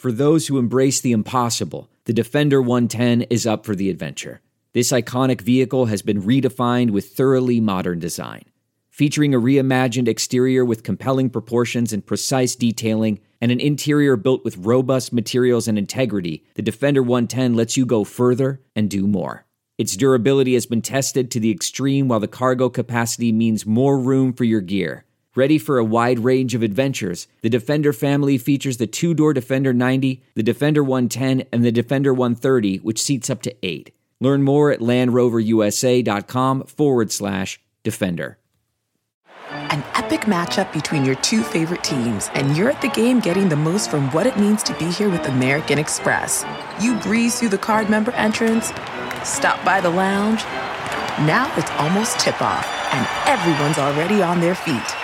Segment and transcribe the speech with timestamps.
[0.00, 4.40] For those who embrace the impossible, the Defender 110 is up for the adventure.
[4.72, 8.44] This iconic vehicle has been redefined with thoroughly modern design.
[8.88, 14.56] Featuring a reimagined exterior with compelling proportions and precise detailing, and an interior built with
[14.56, 19.44] robust materials and integrity, the Defender 110 lets you go further and do more.
[19.76, 24.32] Its durability has been tested to the extreme, while the cargo capacity means more room
[24.32, 25.04] for your gear.
[25.40, 29.72] Ready for a wide range of adventures, the Defender family features the two door Defender
[29.72, 33.94] 90, the Defender 110, and the Defender 130, which seats up to eight.
[34.20, 38.36] Learn more at LandRoverUSA.com forward slash Defender.
[39.48, 43.56] An epic matchup between your two favorite teams, and you're at the game getting the
[43.56, 46.44] most from what it means to be here with American Express.
[46.82, 48.74] You breeze through the card member entrance,
[49.24, 50.42] stop by the lounge.
[51.24, 54.99] Now it's almost tip off, and everyone's already on their feet.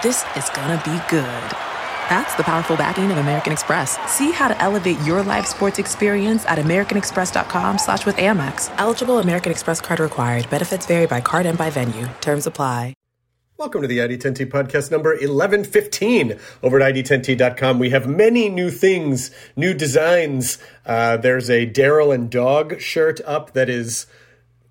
[0.00, 1.50] This is gonna be good.
[2.08, 3.98] That's the powerful backing of American Express.
[4.08, 8.72] See how to elevate your live sports experience at americanexpress.com slash with Amex.
[8.78, 10.48] Eligible American Express card required.
[10.50, 12.06] Benefits vary by card and by venue.
[12.20, 12.94] Terms apply.
[13.56, 17.80] Welcome to the ID10T podcast number 1115 over at ID10T.com.
[17.80, 20.58] We have many new things, new designs.
[20.86, 24.06] Uh, there's a Daryl and Dog shirt up that is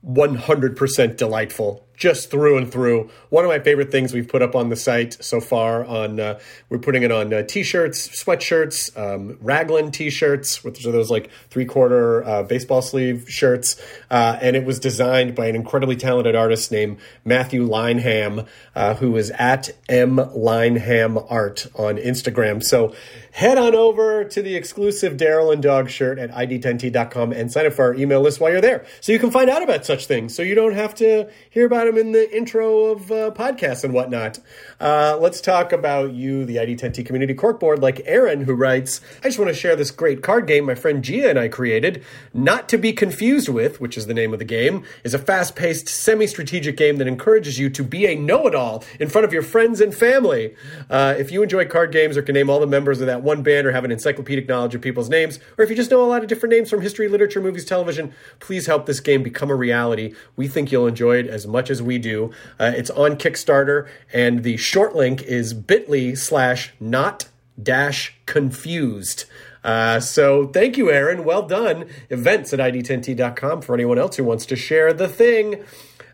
[0.06, 3.10] 100% delightful just through and through.
[3.30, 5.84] One of my favorite things we've put up on the site so far.
[5.84, 6.40] On uh,
[6.70, 12.24] we're putting it on uh, t-shirts, sweatshirts, um, raglan t-shirts, which are those like three-quarter
[12.24, 13.82] uh, baseball sleeve shirts,
[14.12, 19.18] uh, and it was designed by an incredibly talented artist named Matthew Lineham, uh, who
[19.18, 22.64] is at m lineham art on Instagram.
[22.64, 22.94] So
[23.32, 27.74] head on over to the exclusive Daryl and Dog shirt at id10t.com and sign up
[27.74, 30.36] for our email list while you're there, so you can find out about such things.
[30.36, 33.96] So you don't have to hear about them in the intro of uh, podcasts and
[33.96, 34.38] whatnot.
[34.80, 39.40] Uh, let's talk about you, the ID10T community corkboard, like Aaron, who writes, I just
[39.40, 42.06] want to share this great card game my friend Gia and I created.
[42.32, 45.56] Not to be confused with, which is the name of the game, is a fast
[45.56, 49.26] paced, semi strategic game that encourages you to be a know it all in front
[49.26, 50.56] of your friends and family.
[50.90, 53.42] Uh, if you enjoy card games or can name all the members of that one
[53.42, 56.08] band or have an encyclopedic knowledge of people's names, or if you just know a
[56.08, 59.56] lot of different names from history, literature, movies, television, please help this game become a
[59.56, 60.14] reality.
[60.36, 62.32] We think you'll enjoy it as much as we do.
[62.60, 67.30] Uh, it's on Kickstarter, and the short link is bit.ly slash not
[67.62, 69.26] dash confused.
[69.64, 71.24] Uh, so thank you, Aaron.
[71.24, 71.90] Well done.
[72.10, 75.64] Events at id10t.com for anyone else who wants to share the thing.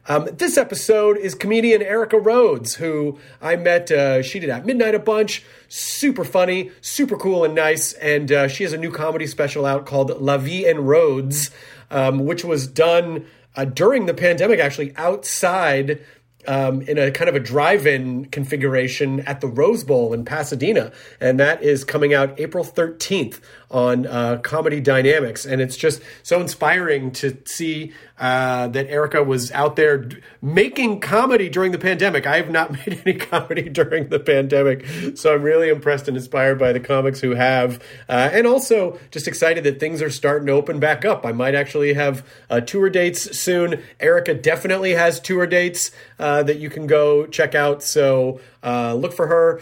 [0.05, 3.89] Um, this episode is comedian Erica Rhodes, who I met.
[3.89, 5.43] Uh, she did at midnight a bunch.
[5.69, 7.93] Super funny, super cool and nice.
[7.93, 11.51] And uh, she has a new comedy special out called La Vie en Rhodes,
[11.89, 13.25] um, which was done
[13.55, 16.01] uh, during the pandemic, actually outside
[16.47, 21.39] um, in a kind of a drive-in configuration at the Rose Bowl in Pasadena, and
[21.39, 23.39] that is coming out April 13th
[23.73, 29.51] on uh, Comedy Dynamics, and it's just so inspiring to see uh, that Erica was
[29.51, 32.27] out there d- making comedy during the pandemic.
[32.27, 34.85] I have not made any comedy during the pandemic,
[35.17, 39.27] so I'm really impressed and inspired by the comics who have, uh, and also just
[39.27, 41.25] excited that things are starting to open back up.
[41.25, 43.81] I might actually have uh, tour dates soon.
[43.99, 45.89] Erica definitely has tour dates
[46.19, 49.61] uh, that you can go check out, so uh, look for her.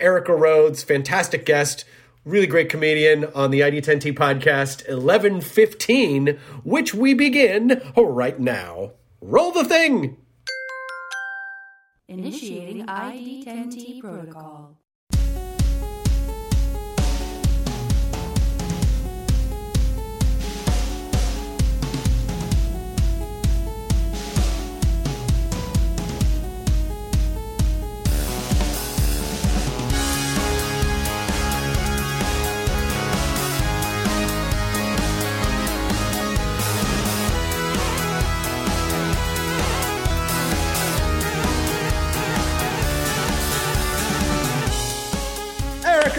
[0.00, 1.84] Erica Rhodes, fantastic guest
[2.24, 8.92] really great comedian on the ID10T podcast 1115, which we begin right now.
[9.20, 10.16] Roll the thing!
[12.08, 14.79] Initiating ID10T protocol.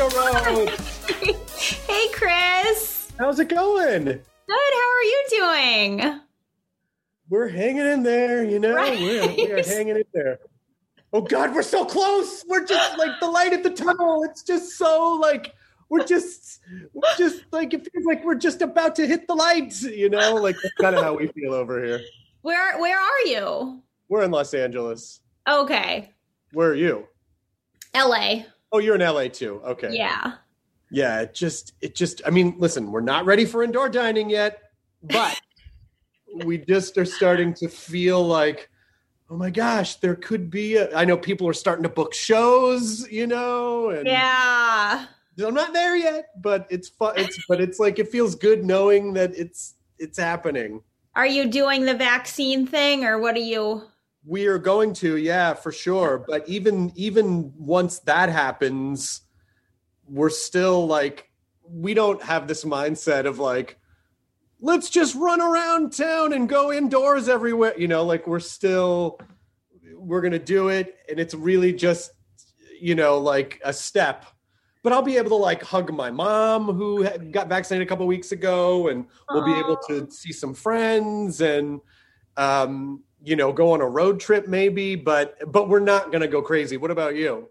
[0.10, 1.06] Rhodes!
[1.88, 3.12] hey, Chris.
[3.18, 4.06] How's it going?
[4.06, 4.24] Good.
[4.48, 6.20] How are you doing?
[7.30, 8.74] We're hanging in there, you know?
[8.74, 9.00] Right.
[9.00, 10.40] We're, we are hanging in there.
[11.14, 12.44] Oh, God, we're so close!
[12.48, 14.24] We're just like the light at the tunnel.
[14.24, 15.54] It's just so like.
[15.90, 16.62] We're just,
[16.94, 20.36] we're just like it feels like we're just about to hit the lights, you know.
[20.36, 22.00] Like that's kind of how we feel over here.
[22.44, 23.82] Where Where are you?
[24.08, 25.20] We're in Los Angeles.
[25.50, 26.10] Okay,
[26.54, 27.08] Where are you?
[27.94, 28.46] L.A.
[28.72, 29.62] Oh, you're in LA too.
[29.66, 29.90] Okay.
[29.92, 30.36] Yeah.
[30.90, 31.22] Yeah.
[31.22, 34.72] It just, it just, I mean, listen, we're not ready for indoor dining yet,
[35.04, 35.40] but
[36.46, 38.70] we just are starting to feel like,
[39.30, 43.10] oh my gosh, there could be, a, I know people are starting to book shows,
[43.10, 45.06] you know, and Yeah.
[45.40, 47.14] I'm not there yet, but it's fun.
[47.18, 50.84] It's but it's like it feels good knowing that it's it's happening.
[51.16, 53.84] Are you doing the vaccine thing or what are you?
[54.26, 56.24] We are going to, yeah, for sure.
[56.28, 59.22] But even even once that happens,
[60.08, 61.30] we're still like
[61.64, 63.80] we don't have this mindset of like
[64.60, 67.74] let's just run around town and go indoors everywhere.
[67.78, 69.20] You know, like we're still
[69.96, 72.12] we're gonna do it, and it's really just
[72.80, 74.26] you know like a step.
[74.84, 78.32] But I'll be able to like hug my mom who got vaccinated a couple weeks
[78.32, 81.82] ago, and we'll be able to see some friends and
[82.36, 84.96] um, you know go on a road trip maybe.
[84.96, 86.78] But but we're not gonna go crazy.
[86.78, 87.50] What about you?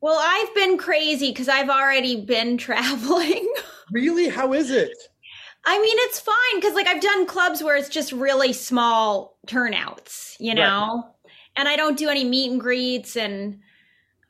[0.00, 3.52] Well, I've been crazy because I've already been traveling.
[3.90, 4.28] Really?
[4.28, 4.96] How is it?
[5.64, 10.36] I mean, it's fine because like I've done clubs where it's just really small turnouts,
[10.38, 11.14] you know,
[11.56, 13.60] and I don't do any meet and greets, and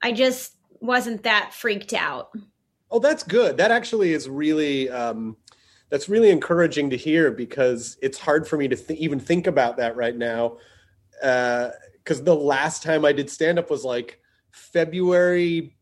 [0.03, 2.31] I just wasn't that freaked out.
[2.91, 3.59] Oh, that's good.
[3.59, 5.37] That actually is really um,
[5.91, 9.77] that's really encouraging to hear because it's hard for me to th- even think about
[9.79, 10.59] that right now.
[11.23, 11.71] Uh,
[12.09, 14.19] because the last time I did stand up was like
[14.51, 15.77] February.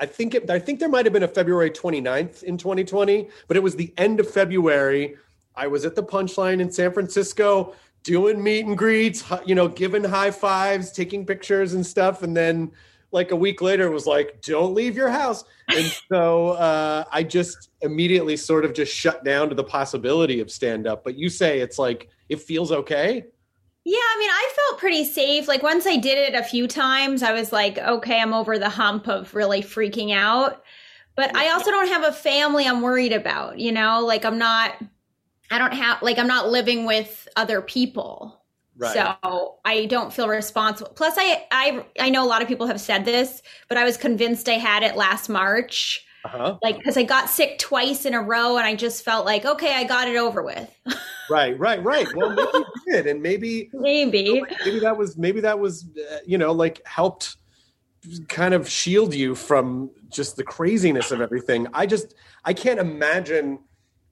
[0.00, 3.56] I think it, I think there might have been a February 29th in 2020, but
[3.58, 5.16] it was the end of February.
[5.54, 10.04] I was at the Punchline in San Francisco doing meet and greets, you know, giving
[10.04, 12.72] high fives, taking pictures and stuff, and then
[13.16, 17.70] like a week later was like, "Don't leave your house." And so uh, I just
[17.80, 21.02] immediately sort of just shut down to the possibility of stand up.
[21.02, 23.24] But you say it's like it feels okay.
[23.84, 25.48] Yeah, I mean, I felt pretty safe.
[25.48, 28.68] Like once I did it a few times, I was like, okay, I'm over the
[28.68, 30.62] hump of really freaking out.
[31.16, 34.04] But I also don't have a family I'm worried about, you know?
[34.04, 34.72] Like I'm not
[35.50, 38.42] I don't have like I'm not living with other people.
[38.92, 40.90] So I don't feel responsible.
[40.94, 43.96] Plus I I I know a lot of people have said this, but I was
[43.96, 46.04] convinced I had it last March.
[46.24, 46.58] uh-huh.
[46.62, 49.74] Like cuz I got sick twice in a row and I just felt like, okay,
[49.74, 50.70] I got it over with.
[51.28, 52.06] Right, right, right.
[52.14, 54.44] Well, maybe you did, and maybe Maybe.
[54.64, 57.36] maybe that was maybe that was uh, you know like helped
[58.28, 61.66] kind of shield you from just the craziness of everything.
[61.74, 62.14] I just
[62.44, 63.58] I can't imagine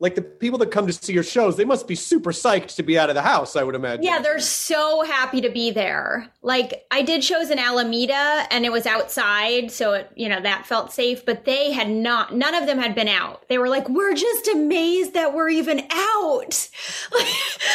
[0.05, 1.57] like the people that come to see your shows.
[1.57, 3.57] They must be super psyched to be out of the house.
[3.57, 4.03] I would imagine.
[4.03, 6.31] Yeah, they're so happy to be there.
[6.43, 10.67] Like I did shows in Alameda and it was outside, so it, you know, that
[10.67, 13.49] felt safe, but they had not none of them had been out.
[13.49, 16.69] They were like, "We're just amazed that we're even out."
[17.13, 17.27] Like,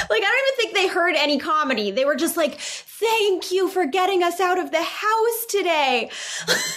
[0.10, 1.92] like I don't even think they heard any comedy.
[1.92, 6.12] They were just like, "Thank you for getting us out of the house today."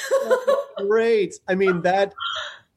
[0.87, 1.35] great.
[1.49, 2.15] I mean that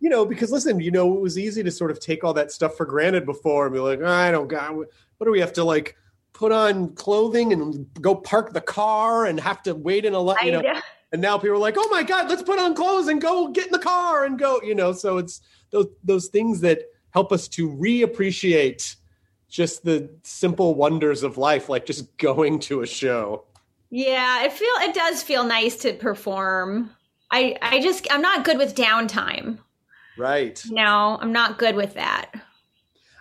[0.06, 2.52] you know because listen, you know it was easy to sort of take all that
[2.52, 4.88] stuff for granted before and be like, I don't got what
[5.24, 5.98] do we have to like
[6.32, 10.38] put on clothing and go park the car and have to wait in a line,
[10.44, 10.62] you know.
[10.62, 10.80] Know.
[11.12, 13.66] And now people are like, "Oh my God, let's put on clothes and go get
[13.66, 15.42] in the car and go." You know, so it's
[15.72, 18.98] those those things that help us to reappreciate
[19.50, 23.46] just the simple wonders of life, like just going to a show.
[23.90, 26.92] Yeah, it feel it does feel nice to perform.
[27.32, 29.58] I I just I'm not good with downtime.
[30.18, 30.62] Right.
[30.70, 32.32] No, I'm not good with that.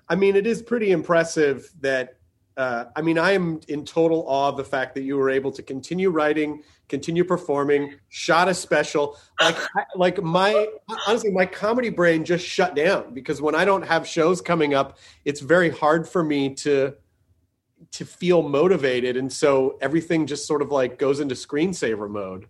[0.09, 2.19] I mean, it is pretty impressive that.
[2.57, 5.51] Uh, I mean, I am in total awe of the fact that you were able
[5.51, 9.19] to continue writing, continue performing, shot a special.
[9.41, 9.57] Like,
[9.97, 10.69] like my
[11.09, 14.99] honestly, my comedy brain just shut down because when I don't have shows coming up,
[15.25, 16.95] it's very hard for me to
[17.91, 22.47] to feel motivated, and so everything just sort of like goes into screensaver mode.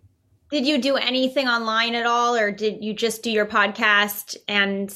[0.51, 4.35] Did you do anything online at all, or did you just do your podcast?
[4.47, 4.93] And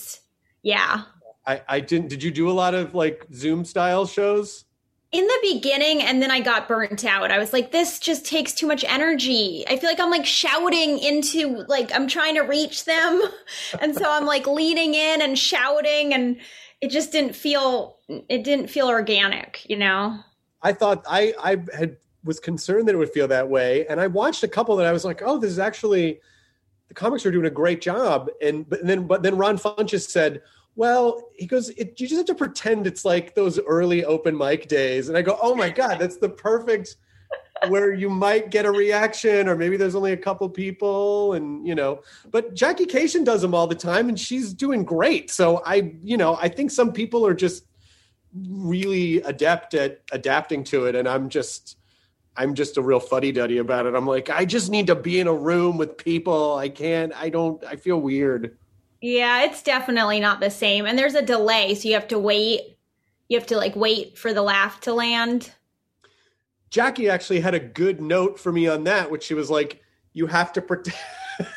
[0.62, 1.04] yeah,
[1.46, 2.10] I, I didn't.
[2.10, 4.66] Did you do a lot of like Zoom style shows?
[5.12, 7.32] in the beginning, and then I got burnt out.
[7.32, 9.66] I was like, this just takes too much energy.
[9.68, 13.22] I feel like I'm like shouting into, like, I'm trying to reach them.
[13.82, 16.38] And so I'm like leaning in and shouting, and
[16.82, 20.20] it just didn't feel, it didn't feel organic, you know?
[20.62, 24.08] I thought I I had was concerned that it would feel that way, and I
[24.08, 26.20] watched a couple that I was like, oh, this is actually
[26.88, 30.42] the comics are doing a great job, and but then but then Ron Funches said.
[30.76, 34.70] Well, he goes, it, you just have to pretend it's like those early open mic
[34.70, 35.10] days.
[35.10, 36.96] And I go, oh my God, that's the perfect
[37.68, 41.76] where you might get a reaction, or maybe there's only a couple people, and you
[41.76, 42.02] know.
[42.32, 45.30] But Jackie Kashian does them all the time, and she's doing great.
[45.30, 47.66] So I, you know, I think some people are just
[48.34, 51.78] really adept at adapting to it, and I'm just,
[52.36, 53.96] I'm just a real fuddy duddy about it.
[53.96, 56.56] I'm like, I just need to be in a room with people.
[56.56, 57.14] I can't.
[57.14, 57.64] I don't.
[57.66, 58.58] I feel weird.
[59.02, 60.86] Yeah, it's definitely not the same.
[60.86, 62.78] And there's a delay, so you have to wait.
[63.28, 65.52] You have to like wait for the laugh to land.
[66.70, 69.82] Jackie actually had a good note for me on that, which she was like,
[70.14, 70.98] "You have to pretend,"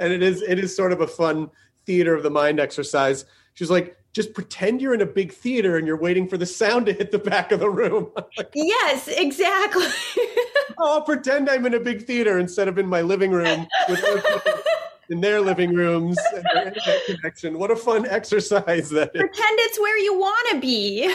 [0.00, 1.50] and it is it is sort of a fun
[1.86, 3.24] theater of the mind exercise.
[3.54, 6.86] She's like, just pretend you're in a big theater and you're waiting for the sound
[6.86, 8.10] to hit the back of the room.
[8.52, 9.84] Yes, exactly.
[10.78, 14.04] oh, I'll pretend I'm in a big theater instead of in my living room with
[15.10, 17.58] in their living rooms and their internet connection.
[17.58, 19.20] What a fun exercise that is.
[19.20, 21.14] Pretend it's where you want to be.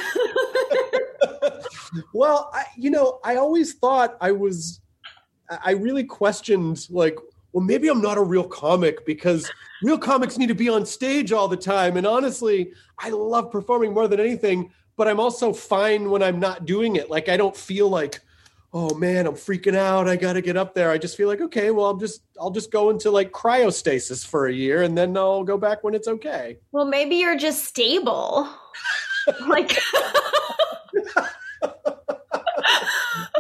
[2.13, 4.79] Well, I, you know, I always thought I was,
[5.50, 7.17] I really questioned, like,
[7.53, 9.50] well, maybe I'm not a real comic because
[9.83, 11.98] real comics need to be on stage all the time.
[11.98, 16.65] And honestly, I love performing more than anything, but I'm also fine when I'm not
[16.65, 17.10] doing it.
[17.10, 18.19] Like, I don't feel like,
[18.74, 20.10] oh man, I'm freaking out.
[20.10, 20.89] I got to get up there.
[20.89, 24.48] I just feel like, okay, well, I'm just, I'll just go into like cryostasis for
[24.48, 26.57] a year and then I'll go back when it's okay.
[26.72, 28.50] well, maybe you're just stable.
[29.48, 29.77] like,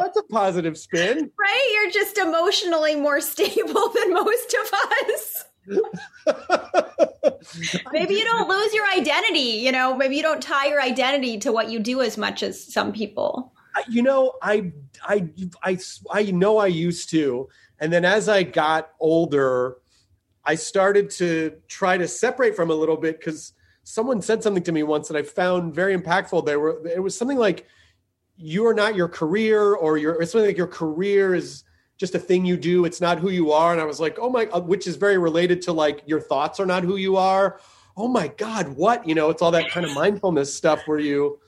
[0.03, 1.31] That's a positive spin.
[1.39, 1.69] right?
[1.73, 4.73] You're just emotionally more stable than most of
[5.09, 5.45] us.
[7.93, 11.53] Maybe you don't lose your identity, you know, maybe you don't tie your identity to
[11.53, 13.53] what you do as much as some people.
[13.89, 15.29] You know I, I
[15.63, 15.79] i
[16.11, 19.77] i know i used to and then as i got older
[20.45, 24.71] i started to try to separate from a little bit because someone said something to
[24.71, 27.65] me once that i found very impactful there were it was something like
[28.35, 31.63] you are not your career or your it's something like your career is
[31.97, 34.29] just a thing you do it's not who you are and i was like oh
[34.29, 37.59] my uh, which is very related to like your thoughts are not who you are
[37.95, 41.39] oh my god what you know it's all that kind of mindfulness stuff where you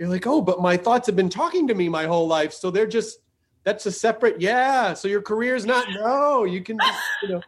[0.00, 2.54] you're like, oh, but my thoughts have been talking to me my whole life.
[2.54, 3.18] So they're just,
[3.64, 4.94] that's a separate, yeah.
[4.94, 7.42] So your career is not, no, you can just, you know,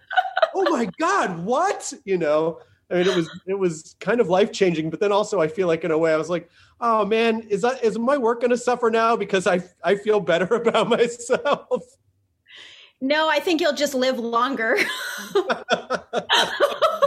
[0.55, 1.91] oh my God, what?
[2.05, 2.61] You know,
[2.93, 5.67] I mean, it was, it was kind of life changing, but then also I feel
[5.67, 8.51] like in a way I was like, oh man, is that, is my work going
[8.51, 11.85] to suffer now because I, I feel better about myself?
[13.01, 14.79] No, I think you'll just live longer.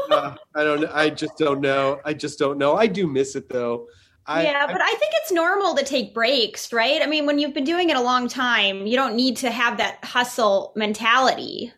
[0.08, 2.00] Uh, I don't, I just don't know.
[2.06, 2.76] I just don't know.
[2.76, 3.88] I do miss it though.
[4.28, 7.02] I, yeah, but I think it's normal to take breaks, right?
[7.02, 9.78] I mean, when you've been doing it a long time, you don't need to have
[9.78, 11.74] that hustle mentality.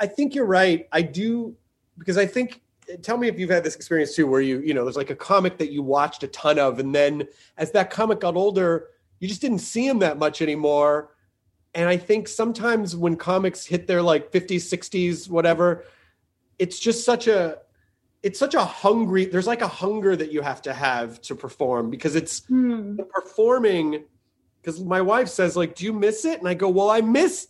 [0.00, 0.88] I think you're right.
[0.92, 1.56] I do
[1.98, 2.62] because I think
[3.02, 5.16] tell me if you've had this experience too where you, you know, there's like a
[5.16, 7.26] comic that you watched a ton of and then
[7.56, 8.88] as that comic got older,
[9.20, 11.14] you just didn't see him that much anymore.
[11.74, 15.84] And I think sometimes when comics hit their like 50s, 60s, whatever,
[16.58, 17.58] it's just such a
[18.22, 21.90] it's such a hungry there's like a hunger that you have to have to perform
[21.90, 22.96] because it's hmm.
[22.96, 24.04] the performing
[24.60, 27.48] because my wife says like do you miss it and i go well i miss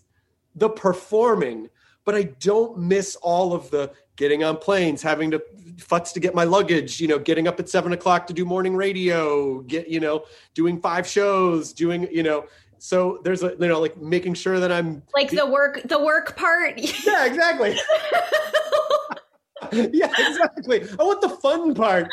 [0.57, 1.69] the performing
[2.05, 5.41] but i don't miss all of the getting on planes having to
[5.77, 8.77] futz to get my luggage you know getting up at seven o'clock to do morning
[8.77, 12.45] radio get you know doing five shows doing you know
[12.79, 16.37] so there's a you know like making sure that i'm Like the work the work
[16.37, 16.79] part.
[17.07, 17.79] yeah exactly.
[19.73, 20.83] Yeah exactly.
[20.99, 22.09] I want the fun part.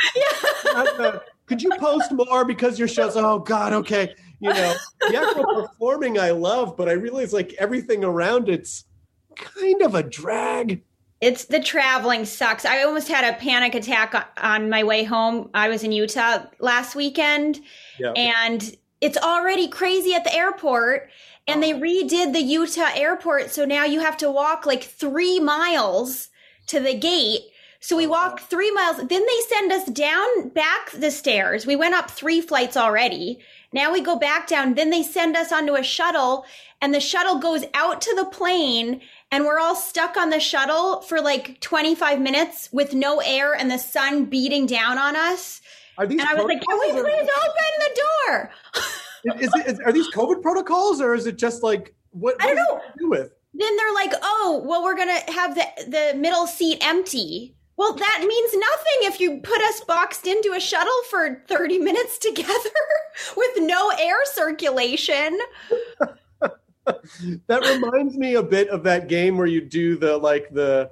[0.73, 4.13] Not the, could you post more because your show's oh god okay.
[4.41, 8.85] You know the actual performing i love but i realize like everything around it's
[9.35, 10.83] kind of a drag
[11.21, 12.65] It's the traveling sucks.
[12.65, 15.49] I almost had a panic attack on, my way home.
[15.53, 17.61] I was in Utah last weekend
[17.99, 21.09] yeah and it's already crazy at the airport
[21.47, 21.79] and they oh.
[21.79, 26.29] redid the Utah airport so now you have to walk like 3 miles
[26.67, 27.41] to the gate.
[27.79, 28.97] So we oh, walked 3 miles.
[28.97, 31.65] Then they send us down back the stairs.
[31.65, 33.39] We went up 3 flights already.
[33.71, 34.73] Now we go back down.
[34.73, 36.45] Then they send us onto a shuttle
[36.81, 39.01] and the shuttle goes out to the plane
[39.35, 43.69] and we're all stuck on the shuttle for like 25 minutes with no air and
[43.69, 45.61] the sun beating down on us.
[45.97, 48.51] are these And I was like, can we please open the door?
[49.41, 52.81] is are these covid protocols or is it just like what, I don't know.
[52.97, 56.77] do with Then they're like, oh, well, we're going to have the, the middle seat
[56.79, 57.57] empty.
[57.75, 62.17] Well, that means nothing if you put us boxed into a shuttle for 30 minutes
[62.19, 62.69] together
[63.35, 65.37] with no air circulation.
[67.47, 70.91] that reminds me a bit of that game where you do the like the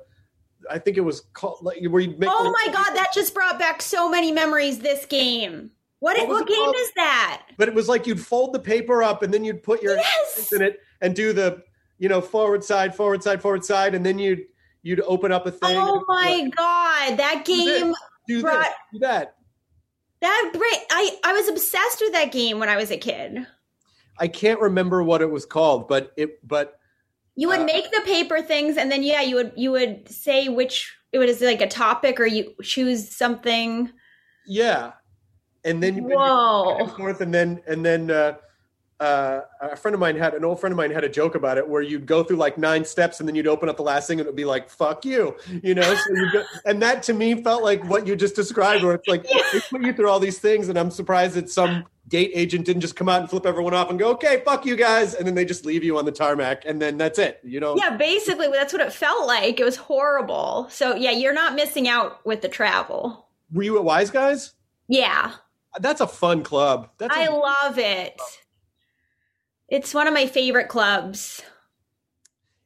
[0.71, 3.59] i think it was called like where you make Oh my God, that just brought
[3.59, 5.71] back so many memories, this game.
[5.99, 6.75] What, What what, game called?
[6.77, 7.43] is that?
[7.57, 10.35] but it was like you'd fold the paper up and then you'd put your Yes!
[10.35, 11.63] hands in it and do the
[11.99, 14.43] you know forward side forward side forward side and then you'd
[14.81, 17.93] you'd open up a thing Oh my God, that game.
[18.27, 19.35] do this brought- do that
[20.21, 20.51] That
[20.91, 23.45] I I was obsessed with that game when I was a kid.
[24.19, 26.79] I can't remember what it was called but it but
[27.35, 30.49] You would Uh, make the paper things, and then yeah, you would you would say
[30.49, 33.89] which it was like a topic, or you choose something.
[34.45, 34.93] yeah
[35.65, 36.77] and then you Whoa.
[36.77, 38.35] back and forth and then and then uh
[39.03, 41.57] uh, a friend of mine had an old friend of mine had a joke about
[41.57, 44.07] it where you'd go through like nine steps and then you'd open up the last
[44.07, 45.83] thing and it would be like "fuck you," you know.
[45.95, 49.07] So you go, and that to me felt like what you just described, where it's
[49.07, 52.65] like they put you through all these things, and I'm surprised that some gate agent
[52.65, 55.27] didn't just come out and flip everyone off and go, "Okay, fuck you guys," and
[55.27, 57.75] then they just leave you on the tarmac, and then that's it, you know.
[57.77, 59.59] Yeah, basically that's what it felt like.
[59.59, 60.67] It was horrible.
[60.69, 63.27] So yeah, you're not missing out with the travel.
[63.51, 64.53] Were you at Wise Guys?
[64.87, 65.33] Yeah,
[65.79, 66.89] That's a fun club.
[66.97, 68.19] That's I a- love it.
[69.69, 71.41] It's one of my favorite clubs.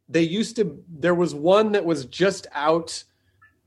[0.10, 3.04] they used to there was one that was just out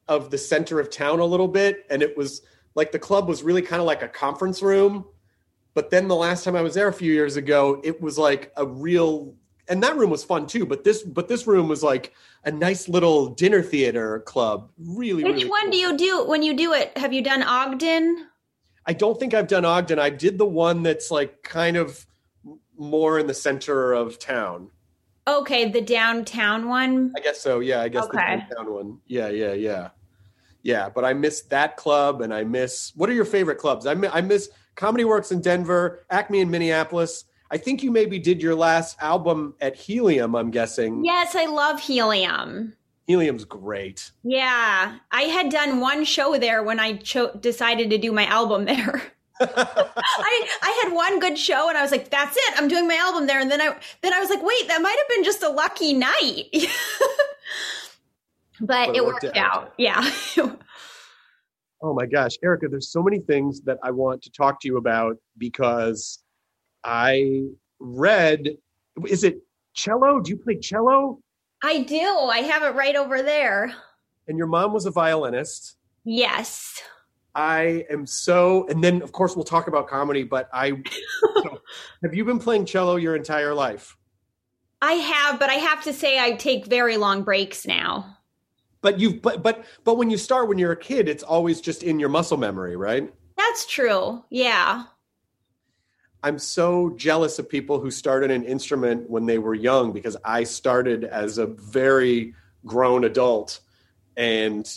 [0.08, 2.42] of the center of town a little bit and it was
[2.74, 5.04] like the club was really kind of like a conference room
[5.74, 8.52] but then the last time i was there a few years ago it was like
[8.56, 9.34] a real
[9.68, 12.12] and that room was fun too but this but this room was like
[12.44, 15.70] a nice little dinner theater club really Which really one cool.
[15.72, 16.96] do you do when you do it?
[16.98, 18.26] Have you done Ogden?
[18.86, 22.06] i don't think i've done ogden i did the one that's like kind of
[22.80, 24.70] more in the center of town
[25.26, 27.12] Okay, the downtown one.
[27.16, 27.60] I guess so.
[27.60, 28.98] Yeah, I guess the downtown one.
[29.06, 29.90] Yeah, yeah, yeah,
[30.62, 30.88] yeah.
[30.88, 32.92] But I miss that club, and I miss.
[32.96, 33.86] What are your favorite clubs?
[33.86, 37.24] I miss, I miss Comedy Works in Denver, Acme in Minneapolis.
[37.50, 40.34] I think you maybe did your last album at Helium.
[40.34, 41.04] I'm guessing.
[41.04, 42.74] Yes, I love Helium.
[43.06, 44.10] Helium's great.
[44.22, 48.64] Yeah, I had done one show there when I cho- decided to do my album
[48.64, 49.02] there.
[49.40, 52.96] I I had one good show and I was like, "That's it, I'm doing my
[52.96, 55.42] album there." And then I then I was like, "Wait, that might have been just
[55.42, 56.46] a lucky night."
[58.60, 59.74] but, But it worked, out.
[59.78, 60.08] Yeah.
[61.82, 64.76] Oh my gosh, Erica, there's so many things that I want to talk to you
[64.76, 66.18] about because
[66.84, 67.44] I
[67.78, 68.50] read.
[69.08, 69.38] Is it
[69.72, 70.20] cello?
[70.20, 71.20] Do you play cello?
[71.62, 72.02] I do.
[72.02, 73.72] I have it right over there.
[74.28, 75.76] And your mom was a violinist.
[76.04, 76.82] Yes.
[77.34, 80.24] I am so, and then of course we'll talk about comedy.
[80.24, 80.82] But I
[81.34, 81.60] so,
[82.02, 83.96] have you been playing cello your entire life?
[84.82, 88.16] I have, but I have to say I take very long breaks now.
[88.82, 91.82] But you've, but but but when you start when you're a kid, it's always just
[91.82, 93.12] in your muscle memory, right?
[93.36, 94.24] That's true.
[94.30, 94.84] Yeah.
[96.22, 100.44] I'm so jealous of people who started an instrument when they were young because I
[100.44, 102.34] started as a very
[102.66, 103.60] grown adult,
[104.16, 104.68] and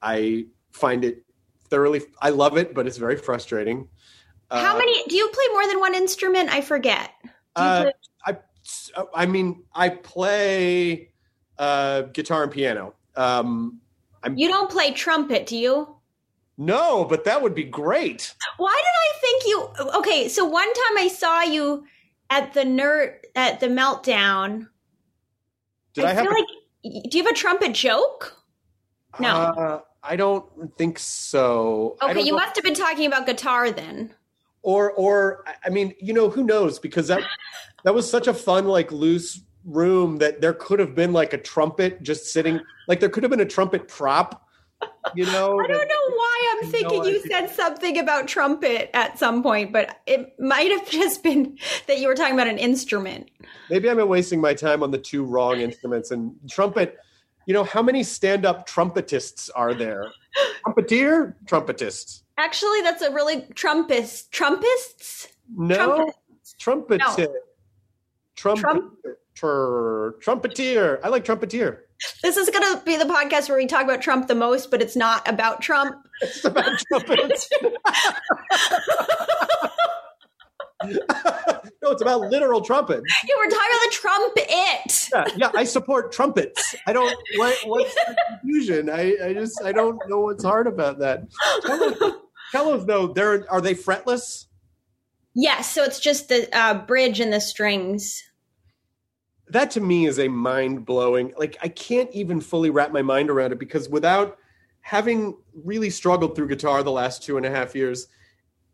[0.00, 1.23] I find it
[1.68, 2.02] thoroughly.
[2.20, 3.88] I love it, but it's very frustrating.
[4.50, 6.50] How Uh, many do you play more than one instrument?
[6.50, 7.10] I forget.
[7.22, 7.92] Do you Uh, play-
[8.26, 8.36] I
[9.14, 11.10] I mean I play
[11.58, 12.94] uh, guitar and piano.
[13.16, 13.80] Um,
[14.22, 15.96] I'm you don't play trumpet, do you?
[16.56, 18.34] no, but that would be great.
[18.58, 21.84] Why did I think you Okay, so one time I saw you
[22.30, 24.68] at the nerd at the meltdown.
[25.94, 26.24] Did I, have?
[26.24, 28.36] feel a- like do you have a trumpet joke?
[29.20, 29.28] No.
[29.28, 30.44] Uh, I don't
[30.76, 31.96] think so.
[32.02, 34.14] Okay, you know- must have been talking about guitar then.
[34.62, 36.78] or or I- mean, you know, who knows?
[36.78, 37.22] Because that
[37.84, 41.38] that was such a fun, like loose room that there could have been like a
[41.38, 42.60] trumpet just sitting.
[42.88, 44.42] Like there could have been a trumpet prop.
[45.14, 49.18] You know, I don't know why I'm thinking no you said something about trumpet at
[49.18, 53.30] some point, but it might have just been that you were talking about an instrument.
[53.70, 56.10] Maybe I've been wasting my time on the two wrong instruments.
[56.10, 56.98] And trumpet,
[57.46, 60.10] you know, how many stand up trumpetists are there?
[60.66, 61.34] Trumpeteer?
[61.46, 62.22] Trumpetists.
[62.36, 64.30] Actually, that's a really trumpist.
[64.30, 65.28] Trumpists?
[65.56, 66.12] No,
[66.58, 67.00] trumpet.
[67.00, 67.34] No.
[68.36, 68.90] Trumpeter.
[69.36, 71.00] Trumpeteer.
[71.02, 71.78] I like trumpeteer.
[72.22, 74.82] This is going to be the podcast where we talk about Trump the most, but
[74.82, 75.96] it's not about Trump.
[76.22, 77.50] It's about trumpets.
[81.82, 83.02] no, it's about literal trumpets.
[83.26, 84.46] Yeah, we're talking about the trumpet.
[85.12, 86.74] Yeah, yeah, I support trumpets.
[86.86, 87.16] I don't.
[87.36, 88.90] What, what's the confusion?
[88.90, 91.24] I, I just I don't know what's hard about that.
[91.62, 92.14] Cellos,
[92.50, 94.46] cellos though, they're are they fretless?
[95.34, 98.22] Yes, so it's just the uh, bridge and the strings.
[99.48, 101.34] That to me is a mind blowing.
[101.36, 104.38] Like I can't even fully wrap my mind around it because without
[104.80, 108.06] having really struggled through guitar the last two and a half years,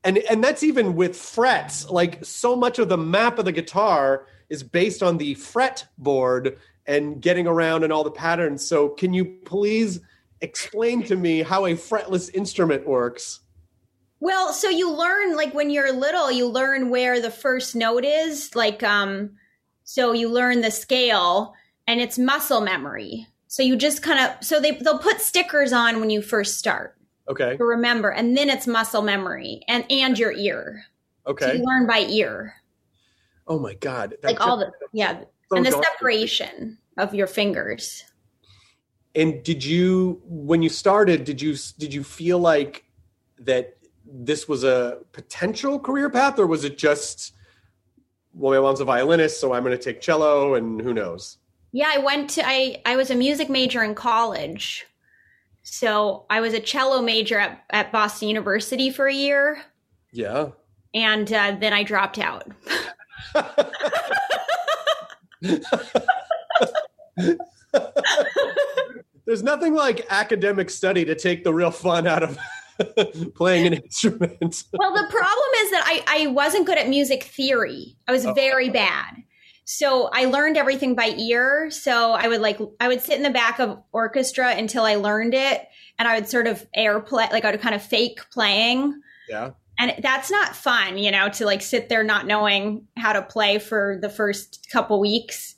[0.04, 1.88] and and that's even with frets.
[1.90, 6.58] Like so much of the map of the guitar is based on the fret board
[6.86, 8.66] and getting around and all the patterns.
[8.66, 10.00] So can you please
[10.40, 13.40] explain to me how a fretless instrument works?
[14.20, 18.54] Well, so you learn like when you're little, you learn where the first note is,
[18.54, 19.32] like um
[19.84, 21.54] so you learn the scale
[21.86, 23.26] and it's muscle memory.
[23.48, 26.96] So you just kind of so they they'll put stickers on when you first start
[27.28, 27.56] Okay.
[27.56, 30.85] to remember and then it's muscle memory and and your ear.
[31.26, 31.56] So Okay.
[31.59, 32.54] you learn by ear.
[33.46, 34.16] Oh my god.
[34.22, 35.90] That Like all the yeah, so and the daunting.
[35.92, 38.04] separation of your fingers.
[39.14, 42.85] And did you, when you started, did you did you feel like
[43.40, 47.35] that this was a potential career path, or was it just
[48.33, 51.38] well, my mom's a violinist, so I'm going to take cello, and who knows?
[51.72, 54.87] Yeah, I went to I I was a music major in college.
[55.62, 59.62] So I was a cello major at, at Boston University for a year,
[60.12, 60.49] Yeah.
[60.94, 62.51] and uh, then I dropped out.
[69.27, 72.38] There's nothing like academic study to take the real fun out of
[73.37, 74.64] playing an instrument.
[74.73, 77.96] Well, the problem is that I, I wasn't good at music theory.
[78.09, 79.23] I was very bad.
[79.72, 81.70] So I learned everything by ear.
[81.70, 85.33] So I would like I would sit in the back of orchestra until I learned
[85.33, 85.64] it,
[85.96, 89.00] and I would sort of air play, like I would kind of fake playing.
[89.28, 89.52] yeah.
[89.78, 93.61] And that's not fun, you know, to like sit there not knowing how to play
[93.61, 95.54] for the first couple weeks.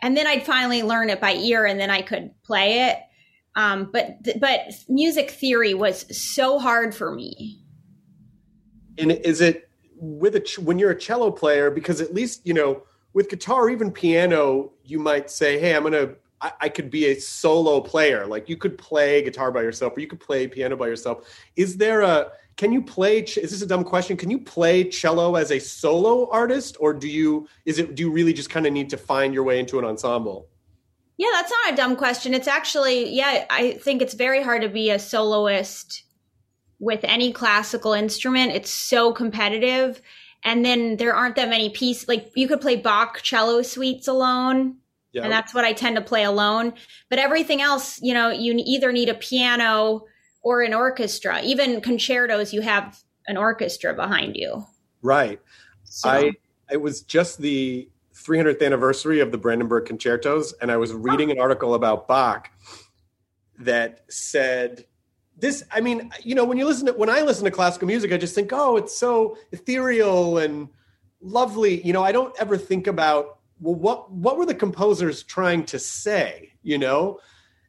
[0.00, 2.98] And then I'd finally learn it by ear and then I could play it.
[3.56, 7.64] Um, but but music theory was so hard for me.
[8.96, 11.68] And is it with a ch- when you're a cello player?
[11.68, 12.84] Because at least you know
[13.16, 17.18] with guitar, even piano, you might say, "Hey, I'm gonna." I, I could be a
[17.18, 18.26] solo player.
[18.26, 21.26] Like you could play guitar by yourself, or you could play piano by yourself.
[21.56, 22.30] Is there a?
[22.58, 23.20] Can you play?
[23.20, 24.18] Is this a dumb question?
[24.18, 27.48] Can you play cello as a solo artist, or do you?
[27.64, 27.94] Is it?
[27.94, 30.48] Do you really just kind of need to find your way into an ensemble?
[31.16, 32.34] Yeah, that's not a dumb question.
[32.34, 36.04] It's actually, yeah, I think it's very hard to be a soloist
[36.78, 38.52] with any classical instrument.
[38.52, 40.02] It's so competitive.
[40.46, 42.08] And then there aren't that many pieces.
[42.08, 44.76] Like you could play Bach cello suites alone,
[45.12, 45.24] Yeah.
[45.24, 46.72] and that's what I tend to play alone.
[47.10, 50.04] But everything else, you know, you either need a piano
[50.42, 51.42] or an orchestra.
[51.42, 54.64] Even concertos, you have an orchestra behind you.
[55.02, 55.40] right.
[55.88, 56.32] So, I
[56.70, 61.38] it was just the 300th anniversary of the Brandenburg concertos, and I was reading an
[61.40, 62.50] article about Bach
[63.58, 64.84] that said
[65.36, 65.62] this.
[65.70, 68.16] I mean, you know, when you listen to when I listen to classical music, I
[68.16, 70.68] just think, oh, it's so ethereal and
[71.20, 71.82] lovely.
[71.82, 75.78] You know, I don't ever think about well, what what were the composers trying to
[75.78, 76.52] say?
[76.62, 77.20] You know,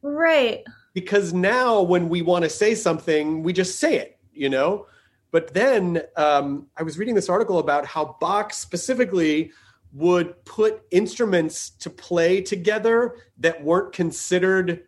[0.02, 0.64] right.
[0.92, 4.86] because now when we want to say something, we just say it, you know.
[5.30, 9.52] But then um, I was reading this article about how Bach specifically
[9.92, 14.84] would put instruments to play together that weren't considered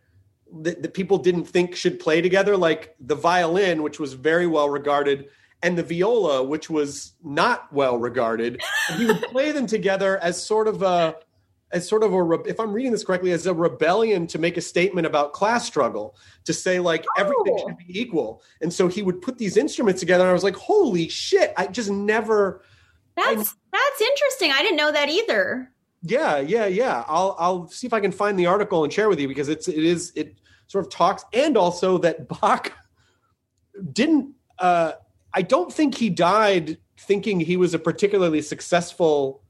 [0.62, 4.68] that, that people didn't think should play together, like the violin, which was very well
[4.68, 5.28] regarded,
[5.62, 8.60] and the viola, which was not well regarded.
[8.96, 11.16] He would play them together as sort of a
[11.72, 14.60] as sort of a if I'm reading this correctly, as a rebellion to make a
[14.60, 17.20] statement about class struggle, to say like oh.
[17.20, 17.68] everything Oh.
[17.68, 18.42] should be equal.
[18.60, 21.52] And so he would put these instruments together, and I was like, holy shit!
[21.56, 22.62] I just never.
[23.16, 24.52] That's that's interesting.
[24.52, 25.70] I didn't know that either.
[26.02, 27.04] Yeah, yeah, yeah.
[27.06, 29.68] I'll I'll see if I can find the article and share with you because it's
[29.68, 32.72] it is it sort of talks and also that Bach
[33.92, 34.34] didn't.
[34.58, 34.92] uh
[35.32, 39.42] I don't think he died thinking he was a particularly successful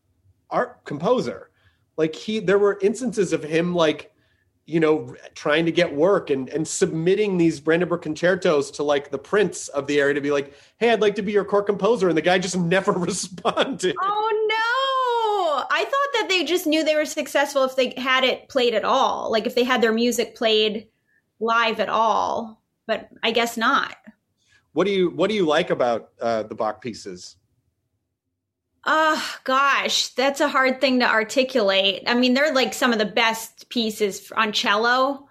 [0.51, 1.51] art composer.
[1.97, 4.13] Like he, there were instances of him like
[4.67, 9.19] you know trying to get work and and submitting these Brandenburg concertos to like the
[9.19, 12.09] prince of the area to be like, hey, I'd like to be your court composer,
[12.09, 13.95] and the guy just never responded.
[14.01, 14.40] Oh!
[15.81, 18.85] I thought that they just knew they were successful if they had it played at
[18.85, 19.33] all.
[19.33, 20.89] Like if they had their music played
[21.39, 22.63] live at all.
[22.87, 23.97] But I guess not.
[24.73, 27.37] What do you what do you like about uh, the Bach pieces?
[28.85, 32.03] Oh gosh, that's a hard thing to articulate.
[32.07, 35.29] I mean, they're like some of the best pieces on cello.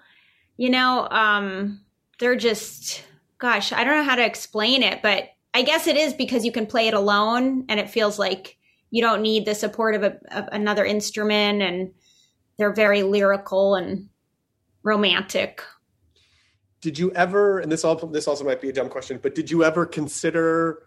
[0.58, 1.82] You know, um,
[2.20, 3.04] they're just
[3.38, 6.52] gosh, I don't know how to explain it, but I guess it is because you
[6.52, 8.58] can play it alone and it feels like
[8.91, 11.91] you don't need the support of, a, of another instrument and
[12.58, 14.10] they're very lyrical and
[14.84, 15.62] romantic.
[16.82, 17.60] Did you ever?
[17.60, 20.84] And this all this also might be a dumb question, but did you ever consider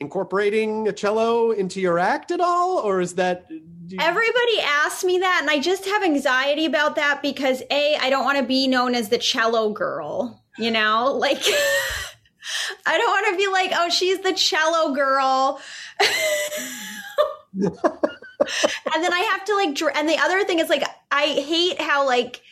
[0.00, 5.18] incorporating a cello into your act at all, or is that you- Everybody asks me
[5.18, 8.66] that, and I just have anxiety about that because A, I don't want to be
[8.66, 11.16] known as the cello girl, you know?
[11.24, 11.42] Like,
[12.86, 15.60] I don't want to be like, oh, she's the cello girl.
[17.56, 21.80] and then I have to like, dra- and the other thing is like, I hate
[21.80, 22.42] how like,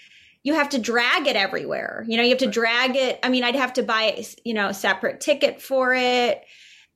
[0.44, 2.04] you have to drag it everywhere.
[2.08, 3.18] You know, you have to drag it.
[3.22, 6.42] I mean, I'd have to buy, you know, a separate ticket for it.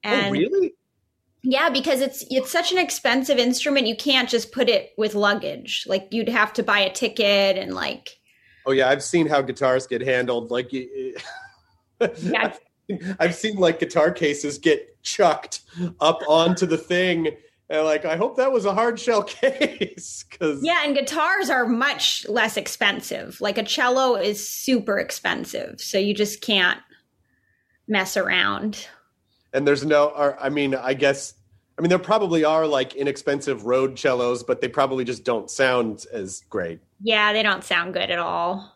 [0.05, 0.75] Oh, and oh, really?
[1.42, 5.85] yeah, because it's it's such an expensive instrument, you can't just put it with luggage.
[5.87, 8.19] Like you'd have to buy a ticket and like
[8.66, 10.51] Oh yeah, I've seen how guitars get handled.
[10.51, 12.53] Like, Yeah.
[13.19, 15.62] I've seen like guitar cases get chucked
[16.01, 17.29] up onto the thing,
[17.68, 21.66] and like, I hope that was a hard shell case because yeah, and guitars are
[21.66, 23.40] much less expensive.
[23.40, 26.81] Like a cello is super expensive, so you just can't
[27.88, 28.88] mess around.
[29.52, 31.35] and there's no or, i mean i guess
[31.79, 36.07] I mean, there probably are like inexpensive road cellos, but they probably just don't sound
[36.11, 36.81] as great.
[37.02, 38.76] Yeah, they don't sound good at all.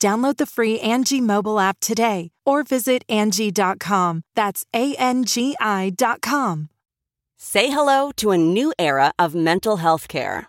[0.00, 4.22] Download the free Angie mobile app today or visit Angie.com.
[4.34, 6.68] That's A N G I.com.
[7.38, 10.48] Say hello to a new era of mental health care.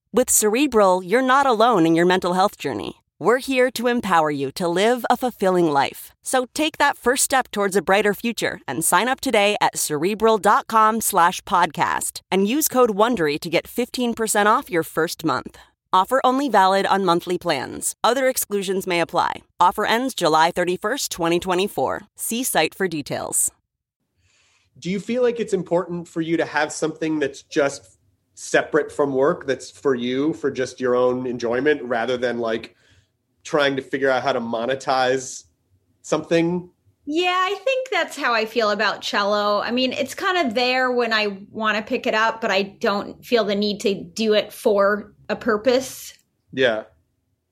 [0.13, 2.95] With Cerebral, you're not alone in your mental health journey.
[3.17, 6.11] We're here to empower you to live a fulfilling life.
[6.21, 10.99] So take that first step towards a brighter future and sign up today at cerebral.com
[10.99, 15.57] slash podcast and use code WONDERY to get 15% off your first month.
[15.93, 17.95] Offer only valid on monthly plans.
[18.03, 19.43] Other exclusions may apply.
[19.61, 22.01] Offer ends July 31st, 2024.
[22.17, 23.49] See site for details.
[24.77, 27.97] Do you feel like it's important for you to have something that's just
[28.33, 32.75] separate from work that's for you for just your own enjoyment rather than like
[33.43, 35.45] trying to figure out how to monetize
[36.01, 36.69] something
[37.05, 39.59] Yeah, I think that's how I feel about cello.
[39.61, 42.61] I mean, it's kind of there when I want to pick it up, but I
[42.61, 46.13] don't feel the need to do it for a purpose.
[46.53, 46.83] yeah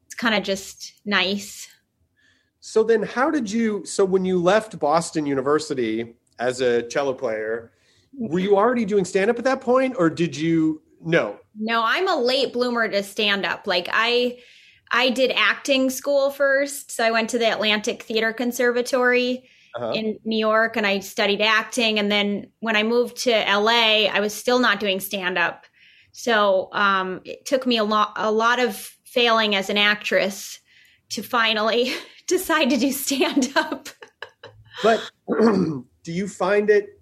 [0.06, 1.68] It's kind of just nice.
[2.60, 7.72] so then how did you so when you left boston university as a cello player
[8.14, 12.08] were you already doing stand up at that point or did you no No, I'm
[12.08, 13.68] a late bloomer to stand up.
[13.68, 14.40] Like I
[14.92, 16.92] I did acting school first.
[16.92, 19.92] So I went to the Atlantic Theater Conservatory Uh-huh.
[19.94, 24.20] in New York and I studied acting and then when I moved to LA, I
[24.20, 25.66] was still not doing stand up.
[26.12, 30.60] So um it took me a lot a lot of failing as an actress
[31.10, 31.94] to finally
[32.28, 33.90] decide to do stand up.
[34.84, 35.00] but
[36.04, 36.99] do you find it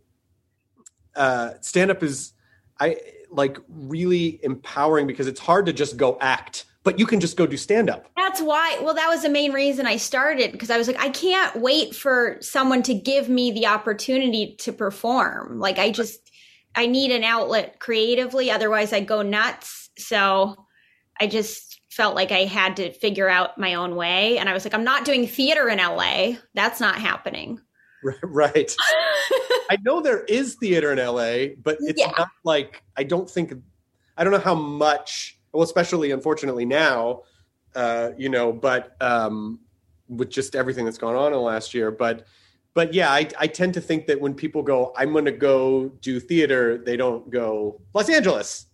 [1.17, 2.34] uh stand up is
[2.80, 2.95] i
[3.30, 7.45] like really empowering because it's hard to just go act but you can just go
[7.45, 8.80] do stand up That's why.
[8.82, 11.95] Well, that was the main reason I started because I was like, I can't wait
[11.95, 15.60] for someone to give me the opportunity to perform.
[15.60, 16.30] Like, I just,
[16.75, 18.51] I need an outlet creatively.
[18.51, 19.89] Otherwise, I go nuts.
[19.97, 20.67] So
[21.19, 24.38] I just felt like I had to figure out my own way.
[24.38, 26.34] And I was like, I'm not doing theater in LA.
[26.53, 27.60] That's not happening.
[28.24, 28.76] right
[29.70, 32.12] i know there is theater in la but it's Yeah.
[32.18, 33.54] not like i don't think
[34.18, 37.24] i don't know how much well especially unfortunately now
[37.76, 39.60] uh you know but um
[40.08, 42.26] with just everything that's gone on in the last year but
[42.74, 45.90] but yeah i i tend to think that when people go i'm going to go
[46.02, 48.66] do theater they don't go los angeles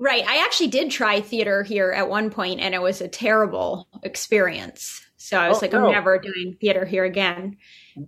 [0.00, 0.24] Right.
[0.28, 5.04] I actually did try theater here at one point and it was a terrible experience.
[5.16, 5.86] So I was Oh, like, no.
[5.86, 7.56] I'm never doing theater here again.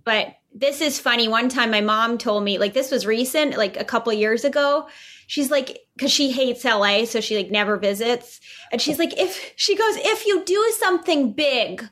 [0.03, 1.27] But this is funny.
[1.27, 4.87] One time my mom told me, like, this was recent, like a couple years ago.
[5.27, 8.41] She's like, because she hates LA, so she like never visits.
[8.71, 11.87] And she's like, if she goes, if you do something big,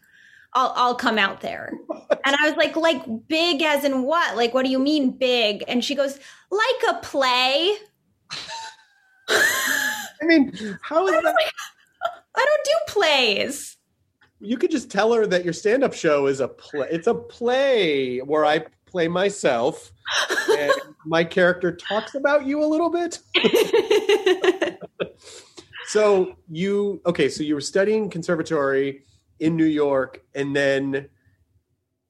[0.53, 1.71] I'll I'll come out there.
[2.25, 4.35] And I was like, like big as in what?
[4.35, 5.63] Like, what do you mean big?
[5.67, 6.19] And she goes,
[6.51, 7.75] like a play.
[9.31, 11.35] i mean how is that
[12.35, 13.77] I don't do plays.
[14.39, 18.19] You could just tell her that your stand-up show is a play it's a play
[18.19, 19.91] where i play myself
[20.49, 20.71] and
[21.05, 23.19] my character talks about you a little bit.
[25.89, 29.05] So you okay so you were studying conservatory
[29.39, 31.09] in new york and then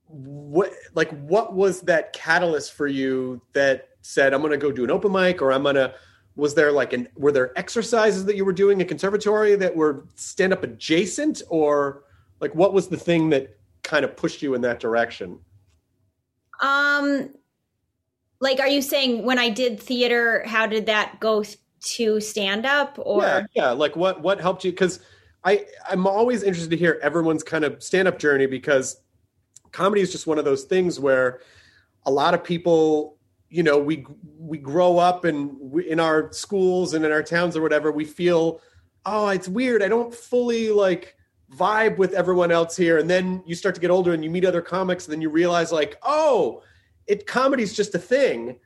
[0.08, 4.84] what like what was that catalyst for you that said i'm going to go do
[4.84, 5.94] an open mic or i'm going to
[6.36, 10.04] was there like an were there exercises that you were doing at conservatory that were
[10.16, 12.04] stand up adjacent or
[12.40, 15.40] like what was the thing that kind of pushed you in that direction?
[16.62, 17.30] Um,
[18.40, 21.44] like, are you saying when I did theater, how did that go
[21.82, 22.98] to stand up?
[23.02, 23.24] Or?
[23.24, 24.72] Yeah yeah like what what helped you?
[24.72, 25.00] Because
[25.46, 29.02] i i'm always interested to hear everyone's kind of stand-up journey because
[29.72, 31.40] comedy is just one of those things where
[32.06, 33.18] a lot of people
[33.50, 34.06] you know we
[34.38, 38.04] we grow up and we, in our schools and in our towns or whatever we
[38.04, 38.60] feel
[39.06, 39.82] oh it's weird.
[39.82, 41.16] I don't fully like
[41.56, 42.98] vibe with everyone else here.
[42.98, 45.30] And then you start to get older and you meet other comics and then you
[45.30, 46.62] realize like oh
[47.08, 48.60] it comedy's just a thing.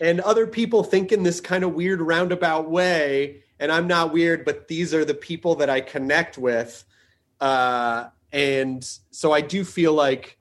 [0.00, 3.42] And other people think in this kind of weird roundabout way.
[3.58, 6.84] And i'm not weird but these are the people that i connect with.
[7.40, 10.38] Uh, and so i do feel like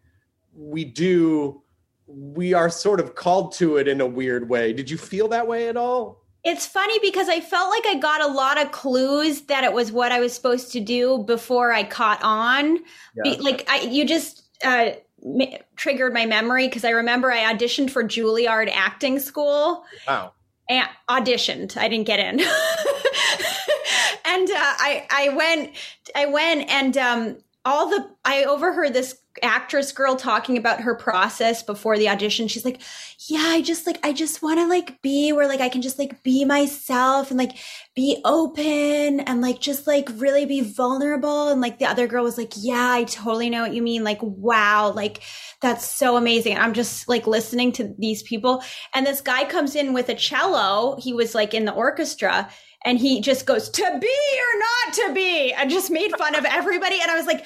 [0.53, 1.61] we do
[2.05, 4.71] we are sort of called to it in a weird way.
[4.71, 8.21] Did you feel that way at all It's funny because I felt like I got
[8.21, 11.83] a lot of clues that it was what I was supposed to do before I
[11.83, 12.79] caught on.
[13.21, 14.91] Be- like I, you just uh,
[15.23, 20.31] m- triggered my memory because I remember I auditioned for Juilliard acting school wow
[20.69, 21.75] and auditioned.
[21.75, 22.39] I didn't get in.
[24.25, 25.75] and uh, I I went
[26.15, 31.63] I went and um all the I overheard this actress girl talking about her process
[31.63, 32.47] before the audition.
[32.47, 32.81] She's like,
[33.27, 35.99] "Yeah, I just like I just want to like be where like I can just
[35.99, 37.57] like be myself and like
[37.95, 42.37] be open and like just like really be vulnerable." And like the other girl was
[42.37, 44.03] like, "Yeah, I totally know what you mean.
[44.03, 45.21] Like, wow, like
[45.61, 49.93] that's so amazing." I'm just like listening to these people and this guy comes in
[49.93, 50.97] with a cello.
[50.99, 52.49] He was like in the orchestra
[52.87, 56.45] and he just goes to be or not to be and just made fun of
[56.45, 56.97] everybody.
[57.01, 57.45] And i was like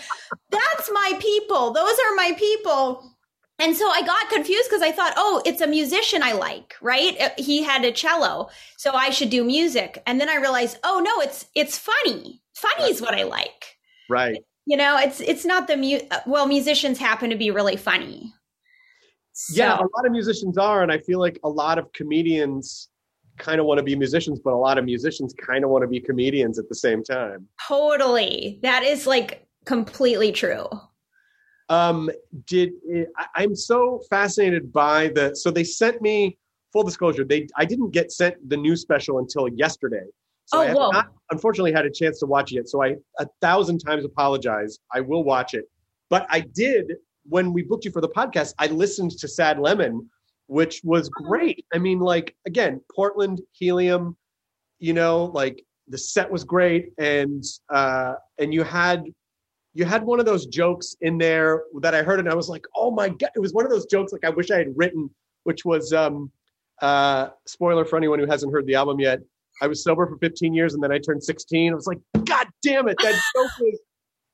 [0.50, 1.74] that's my people.
[1.74, 3.12] Those are my people.
[3.60, 7.20] And so i got confused because i thought oh it's a musician i like right?
[7.20, 10.02] Uh, he had a cello so i should do music.
[10.06, 12.42] And then i realized oh no it's it's funny.
[12.56, 13.78] Funny is what i like.
[14.10, 14.44] Right.
[14.68, 18.32] You know it's it's not the mu- uh, well musicians happen to be really funny.
[19.52, 22.91] Yeah a lot of musicians are and i feel like a lot of comedians
[23.42, 25.88] kind of want to be musicians but a lot of musicians kind of want to
[25.88, 27.48] be comedians at the same time.
[27.68, 28.60] Totally.
[28.64, 30.66] That is like completely true.
[31.70, 32.10] Um
[32.48, 32.70] did
[33.18, 36.38] I, i'm so fascinated by the so they sent me
[36.74, 40.06] full disclosure they i didn't get sent the new special until yesterday.
[40.46, 40.90] So Oh, i have whoa.
[40.92, 42.68] not unfortunately had a chance to watch it yet.
[42.70, 44.80] So i a thousand times apologize.
[44.98, 45.66] I will watch it.
[46.10, 46.86] But i did
[47.36, 50.10] when we booked you for the podcast i listened to sad lemon
[50.52, 54.18] which was great i mean like again portland helium
[54.80, 59.06] you know like the set was great and uh and you had
[59.74, 62.66] you had one of those jokes in there that I heard and I was like,
[62.76, 65.10] oh my god, it was one of those jokes like I wish I had written,
[65.44, 66.32] which was um
[66.82, 69.20] uh spoiler for anyone who hasn't heard the album yet.
[69.62, 71.72] I was sober for 15 years and then I turned 16.
[71.72, 73.80] I was like, God damn it, that joke was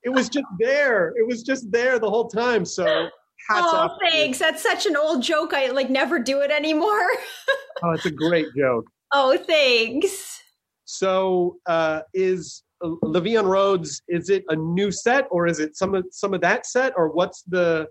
[0.03, 1.13] it was just there.
[1.17, 2.65] It was just there the whole time.
[2.65, 3.09] So
[3.49, 3.91] hats oh off.
[4.01, 7.07] thanks that's such an old joke i like never do it anymore
[7.83, 8.85] Oh, it's a great joke.
[9.13, 10.41] oh thanks
[10.85, 15.59] So uh is uh, La Vie en Rhodes, is it a new set or is
[15.59, 17.87] it some of some of that set or what's the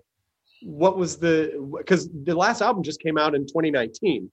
[0.63, 1.35] what was the
[1.77, 4.31] because the last album just came out in 2019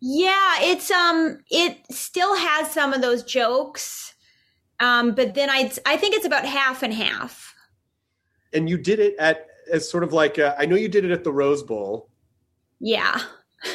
[0.00, 4.14] Yeah, it's um it still has some of those jokes.
[4.80, 7.54] Um but then I I think it's about half and half.
[8.52, 11.10] and you did it at as sort of like uh, I know you did it
[11.10, 12.08] at the Rose Bowl.
[12.80, 13.20] Yeah.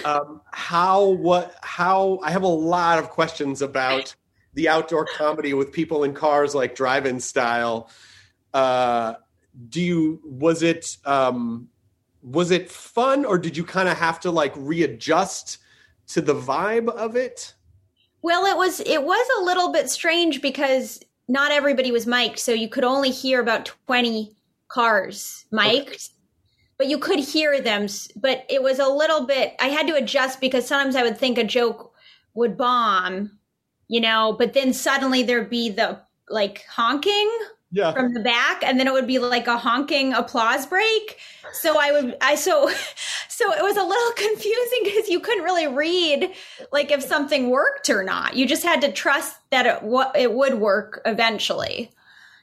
[0.05, 4.15] Um, how what how I have a lot of questions about
[4.53, 7.89] the outdoor comedy with people in cars like drive-in style.
[8.53, 9.13] Uh,
[9.69, 11.69] do you was it um,
[12.21, 15.59] was it fun or did you kind of have to like readjust
[16.07, 17.53] to the vibe of it?
[18.21, 22.51] Well, it was it was a little bit strange because not everybody was mic'd, so
[22.51, 24.35] you could only hear about 20
[24.69, 26.11] cars mic'd.
[26.77, 30.39] But you could hear them, but it was a little bit I had to adjust
[30.39, 31.93] because sometimes I would think a joke
[32.35, 33.37] would bomb,
[33.89, 37.29] you know, but then suddenly there'd be the like honking
[37.71, 37.91] Yeah.
[37.91, 41.17] from the back and then it would be like a honking applause break
[41.53, 42.69] so i would i so
[43.29, 46.31] so it was a little confusing because you couldn't really read
[46.71, 50.33] like if something worked or not you just had to trust that it what it
[50.33, 51.91] would work eventually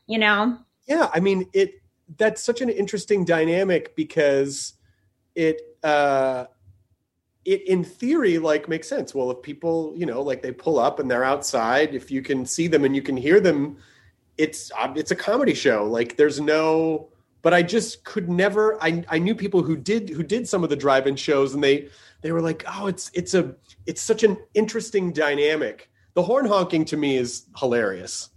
[0.09, 1.75] you know Yeah, I mean it.
[2.17, 4.75] That's such an interesting dynamic because
[5.35, 6.47] it, uh,
[7.47, 9.15] it in theory like makes sense.
[9.15, 12.45] Well, if people, you know, like they pull up and they're outside, if you can
[12.45, 13.79] see them and you can hear them,
[14.37, 15.85] it's uh, it's a comedy show.
[15.85, 17.09] Like there's no.
[17.43, 18.83] But I just could never.
[18.83, 21.89] I I knew people who did who did some of the drive-in shows, and they
[22.21, 23.55] they were like, oh, it's it's a
[23.87, 25.89] it's such an interesting dynamic.
[26.15, 28.31] The horn honking to me is hilarious.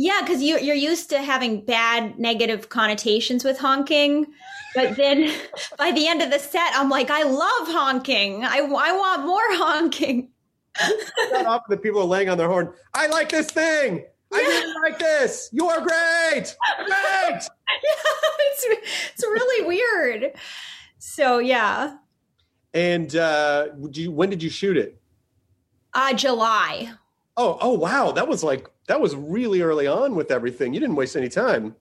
[0.00, 4.26] Yeah because you, you're used to having bad negative connotations with honking
[4.74, 5.30] but then
[5.78, 9.40] by the end of the set i'm like i love honking i, I want more
[9.64, 10.30] honking
[11.32, 12.72] not often that people are laying on their horn.
[12.94, 14.04] I like this thing.
[14.32, 15.48] I really like this.
[15.52, 16.56] You are great.
[16.86, 16.88] Great.
[17.28, 18.66] yeah, it's
[19.12, 20.32] it's really weird.
[20.98, 21.96] So yeah,
[22.72, 25.00] And uh, you, when did you shoot it?
[25.92, 26.92] uh July.
[27.36, 30.74] Oh, oh wow, that was like that was really early on with everything.
[30.74, 31.76] You didn't waste any time.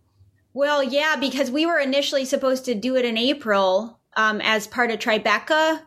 [0.53, 4.91] Well, yeah, because we were initially supposed to do it in April um, as part
[4.91, 5.79] of Tribeca.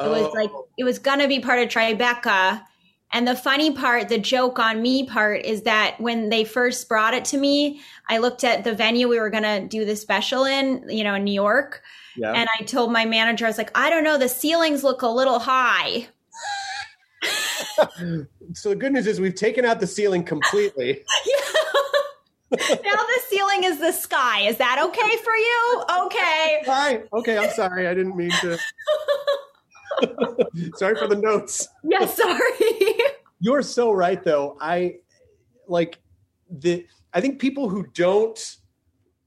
[0.00, 0.32] It was Oh.
[0.34, 2.62] like it was gonna be part of Tribeca.
[3.12, 7.14] And the funny part, the joke on me part, is that when they first brought
[7.14, 10.84] it to me, I looked at the venue we were gonna do the special in,
[10.88, 11.82] you know, in New York,
[12.16, 12.32] Yeah.
[12.34, 15.08] and I told my manager, I was like, I don't know, the ceilings look a
[15.08, 16.06] little high.
[18.54, 21.02] so the good news is we've taken out the ceiling completely.
[22.50, 24.42] now the ceiling is the sky.
[24.42, 25.82] Is that okay for you?
[26.06, 26.62] Okay.
[26.66, 27.02] Hi.
[27.12, 27.86] Okay, I'm sorry.
[27.86, 28.58] I didn't mean to.
[30.76, 31.68] sorry for the notes.
[31.84, 32.40] Yeah, sorry.
[33.40, 34.56] You're so right though.
[34.60, 34.96] I
[35.66, 35.98] like
[36.50, 38.56] the I think people who don't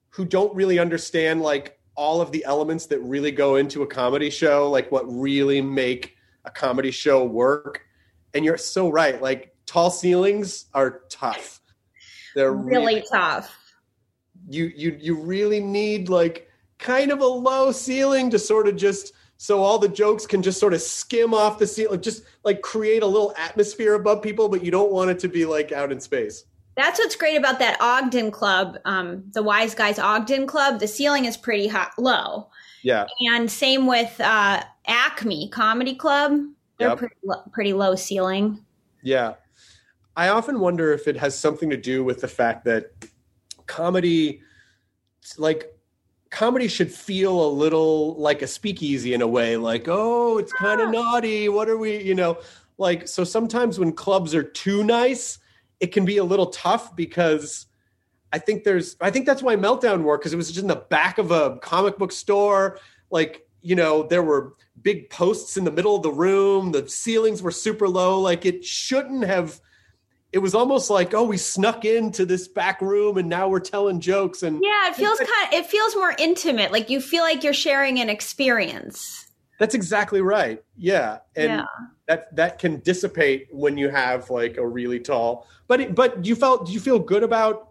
[0.09, 4.29] who don't really understand like all of the elements that really go into a comedy
[4.29, 7.81] show, like what really make a comedy show work.
[8.33, 9.21] And you're so right.
[9.21, 11.59] Like tall ceilings are tough.
[12.35, 13.55] They're really tough.
[14.49, 19.13] you you you really need like kind of a low ceiling to sort of just
[19.37, 23.03] so all the jokes can just sort of skim off the ceiling just like create
[23.03, 25.99] a little atmosphere above people but you don't want it to be like out in
[25.99, 30.79] space That's what's great about that Ogden Club, um, the Wise Guys Ogden Club.
[30.79, 32.47] The ceiling is pretty high, low,
[32.81, 36.39] yeah and same with uh, Acme Comedy Club.
[36.81, 36.97] They're Yep.
[36.97, 38.65] pretty, lo- pretty low ceiling.
[39.03, 39.35] yeah.
[40.17, 42.91] I often wonder if it has something to do with the fact that
[43.65, 44.41] comedy
[45.37, 45.73] like
[46.31, 50.81] comedy should feel a little like a speakeasy in a way like oh it's kind
[50.81, 51.47] of naughty.
[51.49, 52.39] What are we you know?
[52.77, 55.39] Like so sometimes when clubs are too nice
[55.79, 57.65] it can be a little tough because
[58.33, 60.75] i think there's i think that's why meltdown worked because it was just in the
[60.75, 62.79] back of a comic book store.
[63.11, 67.41] Like you know there were big posts in the middle of the room the ceilings
[67.41, 69.59] were super low like it shouldn't have
[70.33, 73.99] it was almost like oh we snuck into this back room and now we're telling
[73.99, 75.29] jokes and Yeah, it feels kind.
[75.47, 76.71] Of, it feels more intimate.
[76.71, 79.27] Like you feel like you're sharing an experience.
[79.59, 81.65] that's exactly right yeah and Yeah.
[82.07, 86.35] that that can dissipate when you have like a really tall but it, but you
[86.35, 87.70] felt did you feel good about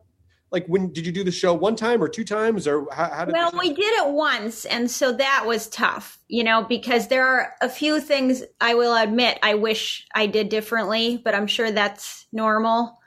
[0.50, 3.24] like when did you do the show one time or two times or how, how
[3.24, 7.26] did Well, we did it once, and so that was tough, you know, because there
[7.26, 11.70] are a few things I will admit I wish I did differently, but I'm sure
[11.70, 12.98] that's normal.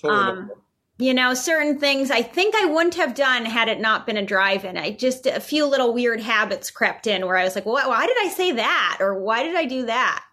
[0.00, 0.62] Totally um, normal.
[0.98, 4.24] You know, certain things I think I wouldn't have done had it not been a
[4.24, 4.78] drive-in.
[4.78, 8.06] I just a few little weird habits crept in where I was like, "Why, why
[8.06, 10.24] did I say that?" or "Why did I do that?"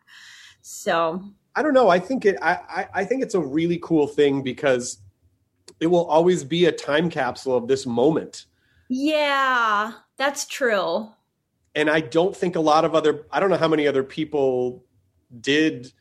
[0.62, 1.22] So
[1.54, 1.90] I don't know.
[1.90, 2.38] I think it.
[2.42, 5.00] I, I I think it's a really cool thing because
[5.80, 8.46] it will always be a time capsule of this moment.
[8.90, 11.10] yeah, that's true.
[11.76, 13.26] And I don't think a lot of other.
[13.32, 14.84] I don't know how many other people
[15.42, 15.92] did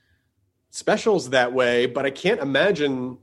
[0.71, 3.19] specials that way, but I can't imagine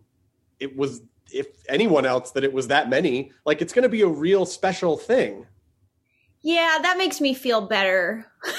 [0.59, 3.31] it was if anyone else that it was that many.
[3.45, 5.45] Like it's going to be a real special thing.
[6.41, 8.25] Yeah, that makes me feel better.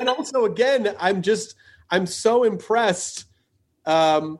[0.00, 1.54] and also again i'm just
[1.90, 3.26] i'm so impressed
[3.88, 4.38] um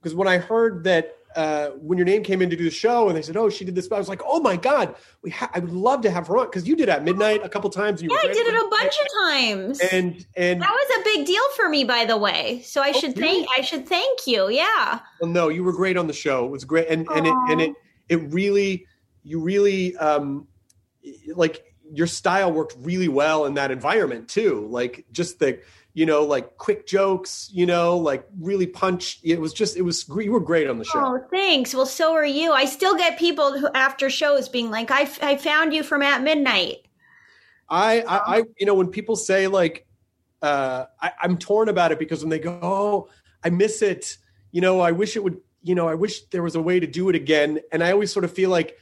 [0.00, 3.08] because when i heard that uh when your name came in to do the show
[3.08, 5.50] and they said oh she did this i was like oh my god we ha-
[5.52, 8.00] i would love to have her on because you did at midnight a couple times
[8.00, 9.80] you Yeah, I did it a bunch of times.
[9.80, 12.60] and and That was a big deal for me, by the way.
[12.64, 13.44] So I should really?
[13.44, 14.48] thank I should thank you.
[14.48, 15.00] Yeah.
[15.20, 17.60] well, no you were great on the show it was great and and it and
[17.60, 17.72] it
[18.08, 18.86] it really
[19.24, 20.46] you really um
[21.34, 25.58] like your style worked really well in that environment too like just the
[25.94, 30.06] you know like quick jokes you know like really punch it was just it was
[30.18, 31.74] you were great on the show Oh, thanks.
[31.74, 32.52] Well, so are you.
[32.52, 36.22] I still get people who after shows being like, "I I found you from at
[36.22, 36.84] midnight."
[37.68, 39.86] I, I, I, you know, when people say like,
[40.42, 43.08] uh, I, I'm torn about it because when they go, oh,
[43.42, 44.18] I miss it,
[44.52, 46.86] you know, I wish it would, you know, I wish there was a way to
[46.86, 47.60] do it again.
[47.72, 48.78] And I always sort of feel like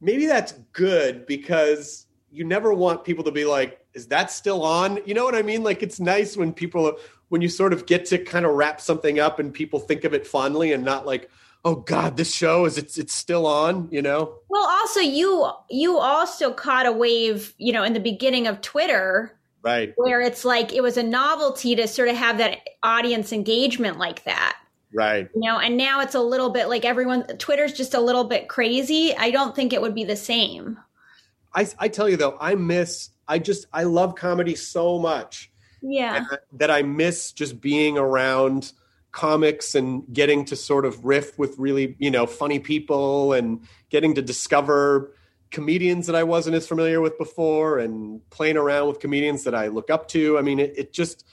[0.00, 5.00] maybe that's good because you never want people to be like, is that still on?
[5.04, 5.64] You know what I mean?
[5.64, 6.96] Like it's nice when people,
[7.30, 10.14] when you sort of get to kind of wrap something up and people think of
[10.14, 11.28] it fondly and not like,
[11.64, 14.38] oh God, this show is it's it's still on, you know?
[14.48, 19.34] Well, also you you also caught a wave, you know, in the beginning of Twitter
[19.60, 19.92] Right.
[19.96, 24.22] where it's like it was a novelty to sort of have that audience engagement like
[24.22, 24.56] that.
[24.94, 25.28] Right.
[25.34, 28.48] You know, and now it's a little bit like everyone Twitter's just a little bit
[28.48, 29.14] crazy.
[29.16, 30.78] I don't think it would be the same.
[31.52, 33.10] I, I tell you though, I miss.
[33.28, 35.50] I just I love comedy so much
[35.82, 36.24] Yeah.
[36.52, 38.72] that I miss just being around
[39.12, 43.60] comics and getting to sort of riff with really you know funny people and
[43.90, 45.14] getting to discover
[45.50, 49.68] comedians that I wasn't as familiar with before and playing around with comedians that I
[49.68, 50.36] look up to.
[50.38, 51.24] I mean, it, it just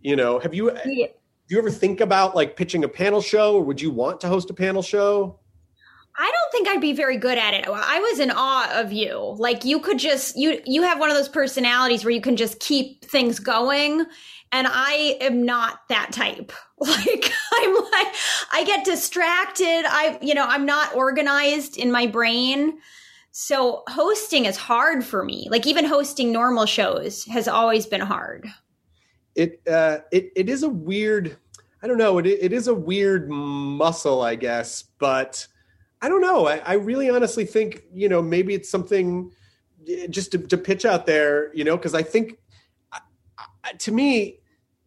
[0.00, 1.08] You know, have you Yeah.
[1.46, 4.28] do you ever think about like pitching a panel show or would you want to
[4.28, 5.38] host a panel show?
[6.20, 7.64] I don't think I'd be very good at it.
[7.68, 9.36] I was in awe of you.
[9.38, 12.58] Like you could just you you have one of those personalities where you can just
[12.58, 14.04] keep things going
[14.50, 16.52] and I am not that type.
[16.80, 18.14] Like I'm like
[18.52, 19.82] I get distracted.
[19.84, 22.78] I you know, I'm not organized in my brain.
[23.32, 25.48] So hosting is hard for me.
[25.50, 28.46] Like even hosting normal shows has always been hard.
[29.34, 31.36] It uh it it is a weird
[31.82, 35.48] I don't know, it it is a weird muscle, I guess, but
[36.00, 36.46] I don't know.
[36.46, 39.32] I, I really honestly think, you know, maybe it's something
[39.88, 42.38] eh, just to, to pitch out there, you know, because I think
[43.78, 44.40] to me,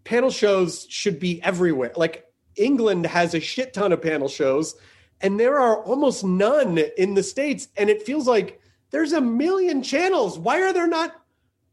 [0.03, 1.91] panel shows should be everywhere.
[1.95, 4.75] Like England has a shit ton of panel shows,
[5.21, 7.67] and there are almost none in the States.
[7.77, 8.59] And it feels like
[8.91, 10.39] there's a million channels.
[10.39, 11.15] Why are there not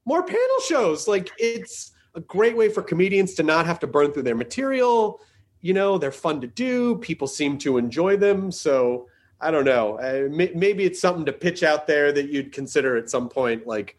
[0.05, 1.09] more panel shows?
[1.09, 5.20] Like it's a great way for comedians to not have to burn through their material.
[5.61, 6.97] You know, they're fun to do.
[6.97, 8.53] People seem to enjoy them.
[8.53, 9.09] So
[9.41, 9.99] I don't know.
[9.99, 13.66] Uh, may, maybe it's something to pitch out there that you'd consider at some point,
[13.66, 13.97] like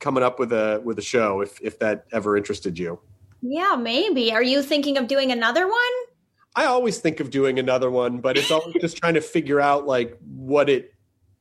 [0.00, 2.98] coming up with a with a show if if that ever interested you.
[3.42, 4.32] Yeah, maybe.
[4.32, 5.76] Are you thinking of doing another one?
[6.56, 9.86] I always think of doing another one, but it's always just trying to figure out
[9.86, 10.92] like what it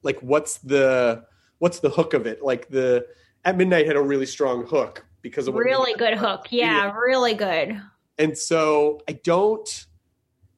[0.03, 1.25] like what's the
[1.57, 2.43] what's the hook of it.
[2.43, 3.07] Like the
[3.43, 6.47] at midnight had a really strong hook because of what Really good hook.
[6.51, 7.81] Yeah, really good.
[8.17, 9.87] And so I don't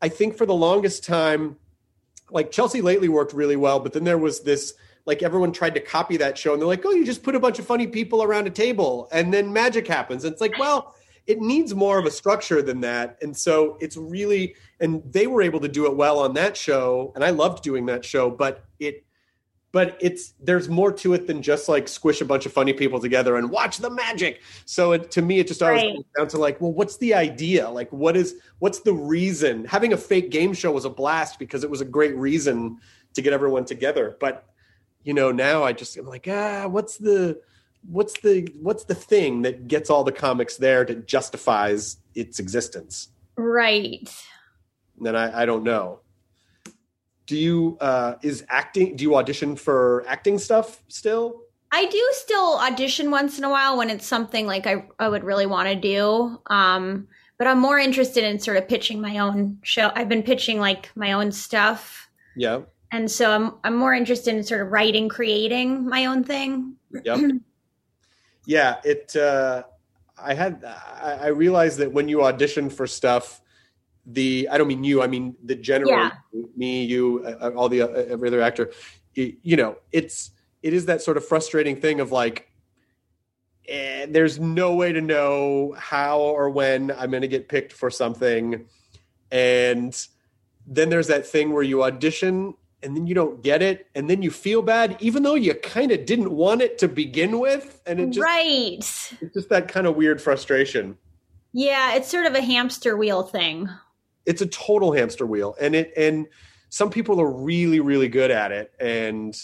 [0.01, 1.57] I think for the longest time
[2.31, 4.73] like Chelsea lately worked really well, but then there was this
[5.05, 7.39] like everyone tried to copy that show and they're like, "Oh, you just put a
[7.39, 10.95] bunch of funny people around a table and then magic happens." And it's like, "Well,
[11.27, 15.41] it needs more of a structure than that." And so it's really and they were
[15.41, 18.65] able to do it well on that show, and I loved doing that show, but
[18.79, 19.03] it
[19.71, 22.99] but it's there's more to it than just like squish a bunch of funny people
[22.99, 24.41] together and watch the magic.
[24.65, 25.93] So it, to me, it just always Right.
[25.95, 27.69] comes down to like, well, what's the idea?
[27.69, 29.65] Like, what is what's the reason?
[29.65, 32.79] Having a fake game show was a blast because it was a great reason
[33.13, 34.17] to get everyone together.
[34.19, 34.45] But
[35.03, 37.39] you know, now I just am like, ah, what's the
[37.89, 43.07] what's the what's the thing that gets all the comics there that justifies its existence?
[43.37, 44.13] Right.
[44.97, 46.01] And then I, I don't know.
[47.25, 51.43] Do you uh is acting do you audition for acting stuff still?
[51.71, 55.23] I do still audition once in a while when it's something like I, I would
[55.23, 56.37] really want to do.
[56.47, 57.07] Um,
[57.37, 59.89] but I'm more interested in sort of pitching my own show.
[59.95, 62.09] I've been pitching like my own stuff.
[62.35, 62.61] Yeah.
[62.91, 66.75] And so I'm I'm more interested in sort of writing, creating my own thing.
[67.05, 67.19] Yep.
[68.45, 69.15] yeah, it.
[69.15, 69.63] Uh,
[70.21, 70.63] I had.
[70.65, 73.41] I, I realized that when you audition for stuff,
[74.05, 75.01] the I don't mean you.
[75.01, 76.11] I mean the general Yeah.
[76.55, 78.71] me, you, uh, all the uh, every other actor.
[79.13, 80.31] You know, it's
[80.63, 82.47] it is that sort of frustrating thing of like.
[83.67, 87.89] eh, there's no way to know how or when I'm going to get picked for
[87.91, 88.65] something,
[89.31, 90.07] and
[90.65, 94.21] then there's that thing where you audition and then you don't get it and then
[94.21, 97.99] you feel bad even though you kind of didn't want it to begin with and
[97.99, 98.77] it just right.
[99.21, 100.97] it's just that kind of weird frustration
[101.53, 103.69] Yeah, it's sort of a hamster wheel thing.
[104.25, 106.27] It's a total hamster wheel and it and
[106.69, 109.35] some people are really really good at it and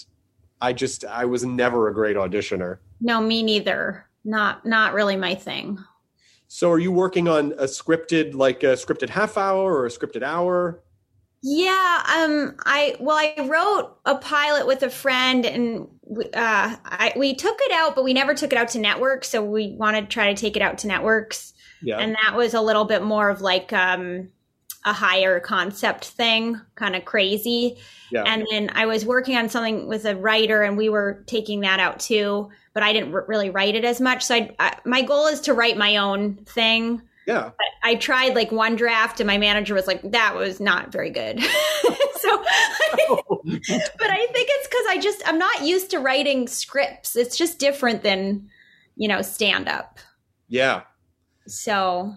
[0.61, 4.05] i just i was never a great auditioner No, me neither.
[4.23, 5.77] Not not really my thing.
[6.47, 10.21] so are you working on a scripted like a scripted half hour or a scripted
[10.23, 10.81] hour
[11.43, 17.13] Yeah, um, I well, I wrote a pilot with a friend, and we, uh, I,
[17.15, 19.29] we took it out, but we never took it out to networks.
[19.29, 22.53] So we wanted to try to take it out to networks, yeah and that was
[22.55, 24.29] a little bit more of like um,
[24.87, 27.77] a higher concept thing, kind of crazy.
[28.09, 31.59] yeah And then I was working on something with a writer, and we were taking
[31.61, 34.23] that out too, but I didn't r- really write it as much.
[34.23, 37.01] So I, I, my goal is to write my own thing.
[37.27, 37.51] yeah
[37.83, 41.41] I tried like one draft and my manager was like, that was not very good.
[42.21, 42.43] so,
[42.97, 47.15] but I think it's because I just, I'm not used to writing scripts.
[47.15, 48.49] It's just different than,
[48.95, 49.99] you know, stand up.
[50.47, 50.81] yeah
[51.45, 52.13] So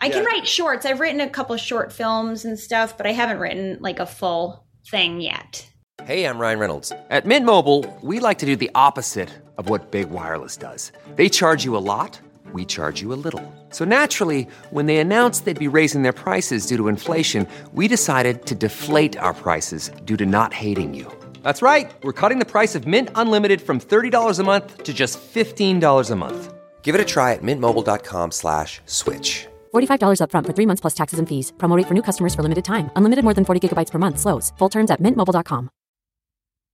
[0.00, 0.86] I can write shorts.
[0.86, 4.64] I've written a couple short films and stuff, but I haven't written like a full
[4.90, 5.66] thing yet.
[6.04, 6.92] Hey, I'm Ryan Reynolds.
[7.10, 9.28] At Mint Mobile, we like to do the opposite
[9.58, 10.92] of what Big Wireless does.
[11.16, 12.18] They charge you a lot,
[12.54, 13.44] we charge you a little.
[13.68, 18.46] So naturally, when they announced they'd be raising their prices due to inflation, we decided
[18.46, 21.12] to deflate our prices due to not hating you.
[21.42, 21.90] That's right.
[22.02, 26.16] We're cutting the price of Mint Unlimited from $30 a month to just $15 a
[26.16, 26.54] month.
[26.82, 29.49] Give it a try at mintmobile.com slash switch.
[29.72, 31.52] $45 upfront for three months plus taxes and fees.
[31.58, 32.90] Promo rate for new customers for limited time.
[32.96, 34.18] Unlimited more than 40 gigabytes per month.
[34.18, 34.52] Slows.
[34.58, 35.70] Full terms at mintmobile.com.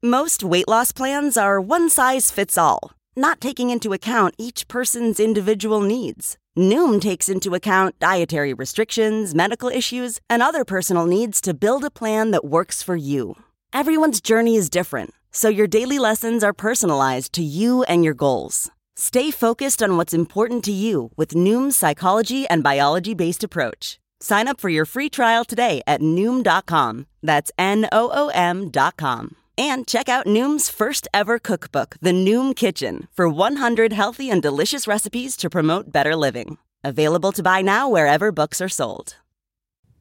[0.03, 5.19] Most weight loss plans are one size fits all, not taking into account each person's
[5.19, 6.37] individual needs.
[6.57, 11.91] Noom takes into account dietary restrictions, medical issues, and other personal needs to build a
[11.91, 13.37] plan that works for you.
[13.73, 18.71] Everyone's journey is different, so your daily lessons are personalized to you and your goals.
[18.99, 23.99] Stay focused on what's important to you with Noom's psychology and biology based approach.
[24.21, 27.07] Sign up for your free trial today at Noom.com.
[27.23, 29.37] That's N O O M.com.
[29.59, 34.87] And check out Noom's first ever cookbook, The Noom Kitchen, for 100 healthy and delicious
[34.87, 36.57] recipes to promote better living.
[36.83, 39.17] Available to buy now wherever books are sold.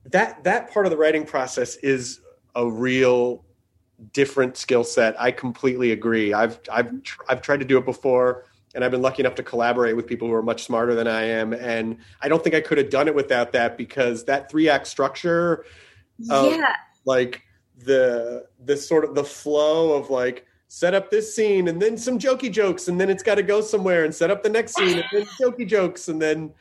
[0.05, 2.21] That that part of the writing process is
[2.55, 3.43] a real
[4.13, 5.19] different skill set.
[5.19, 6.33] I completely agree.
[6.33, 6.93] I've I've
[7.27, 10.27] I've tried to do it before and I've been lucky enough to collaborate with people
[10.27, 13.07] who are much smarter than I am and I don't think I could have done
[13.07, 15.65] it without that because that 3 act structure
[16.29, 16.75] of, yeah.
[17.05, 17.41] like
[17.77, 22.19] the the sort of the flow of like set up this scene and then some
[22.19, 24.99] jokey jokes and then it's got to go somewhere and set up the next scene
[24.99, 26.53] and then jokey jokes and then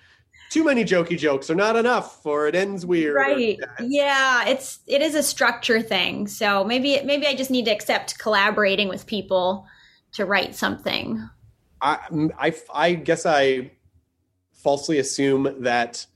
[0.51, 3.59] too many jokey jokes are not enough or it ends weird Right.
[3.81, 6.29] Yeah, it's it is a structure thing.
[6.29, 9.67] So maybe maybe I just need to accept collaborating with people
[10.13, 11.29] to write something.
[11.81, 11.99] I,
[12.39, 13.73] I, I guess I
[14.53, 16.07] falsely assume that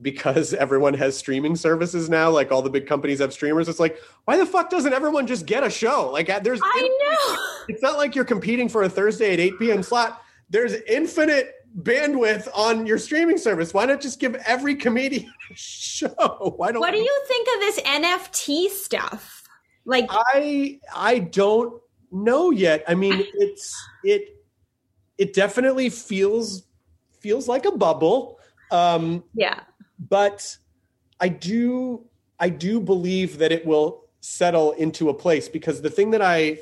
[0.00, 3.98] because everyone has streaming services now, like all the big companies have streamers, it's like,
[4.24, 6.10] why the fuck doesn't everyone just get a show?
[6.10, 7.64] Like, uh, there's, I know.
[7.68, 9.82] it's not like you're competing for a Thursday at 8 p.m.
[9.82, 10.22] slot.
[10.48, 13.74] There's infinite bandwidth on your streaming service.
[13.74, 16.54] Why not just give every comedian a show?
[16.56, 19.42] Why don't What do you think of this NFT stuff?
[19.84, 22.82] Like I I don't know yet.
[22.88, 24.35] I mean, it's it
[25.18, 26.64] it definitely feels
[27.20, 28.38] feels like a bubble.
[28.70, 29.60] Um, yeah.
[29.98, 30.56] but
[31.20, 32.04] I do
[32.38, 36.58] I do believe that it will settle into a place because the thing that I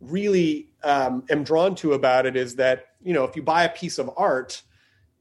[0.00, 3.70] really um, am drawn to about it is that you know if you buy a
[3.70, 4.62] piece of art,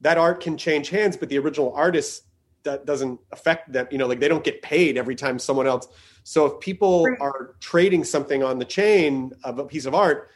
[0.02, 2.24] that art can change hands, but the original artist
[2.64, 3.88] that doesn't affect them.
[3.92, 5.88] You know, like they don't get paid every time someone else.
[6.24, 10.32] So if people are trading something on the chain of a piece of art,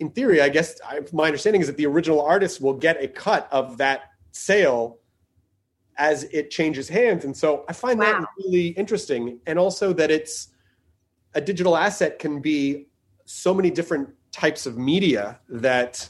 [0.00, 3.08] in theory, I guess I, my understanding is that the original artist will get a
[3.08, 4.98] cut of that sale
[5.98, 7.24] as it changes hands.
[7.24, 9.40] And so I find that really interesting.
[9.46, 10.48] And also that it's
[11.34, 12.88] a digital asset can be
[13.24, 16.08] so many different types of media that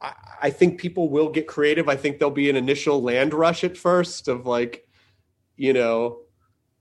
[0.00, 0.12] I,
[0.44, 1.88] I think people will get creative.
[1.88, 4.88] I think there'll be an initial land rush at first of like,
[5.56, 6.20] you know,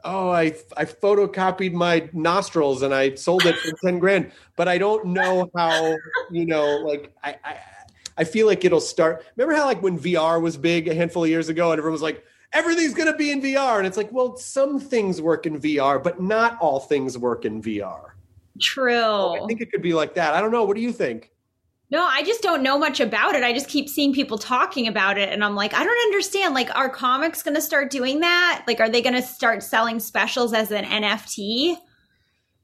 [0.04, 4.78] oh, I I photocopied my nostrils and I sold it for ten grand, but I
[4.78, 5.96] don't know how,
[6.32, 7.58] you know, like I, I
[8.18, 9.26] I feel like it'll start.
[9.36, 12.02] Remember how like when VR was big a handful of years ago, and everyone was
[12.02, 16.02] like, everything's gonna be in VR, and it's like, well, some things work in VR,
[16.02, 18.12] but not all things work in VR.
[18.62, 19.44] True.
[19.44, 20.34] I think it could be like that.
[20.34, 20.64] I don't know.
[20.64, 21.33] What do you think?
[21.94, 23.44] No, I just don't know much about it.
[23.44, 26.56] I just keep seeing people talking about it and I'm like, I don't understand.
[26.56, 28.64] Like, are comics going to start doing that?
[28.66, 31.78] Like, are they going to start selling specials as an NFT?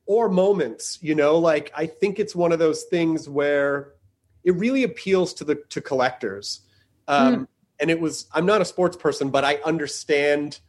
[0.09, 3.93] or moments you know like i think it's one of those things where
[4.43, 6.61] it really appeals to the to collectors
[7.07, 7.47] um,
[7.79, 10.59] and it was i'm not a sports person but i understand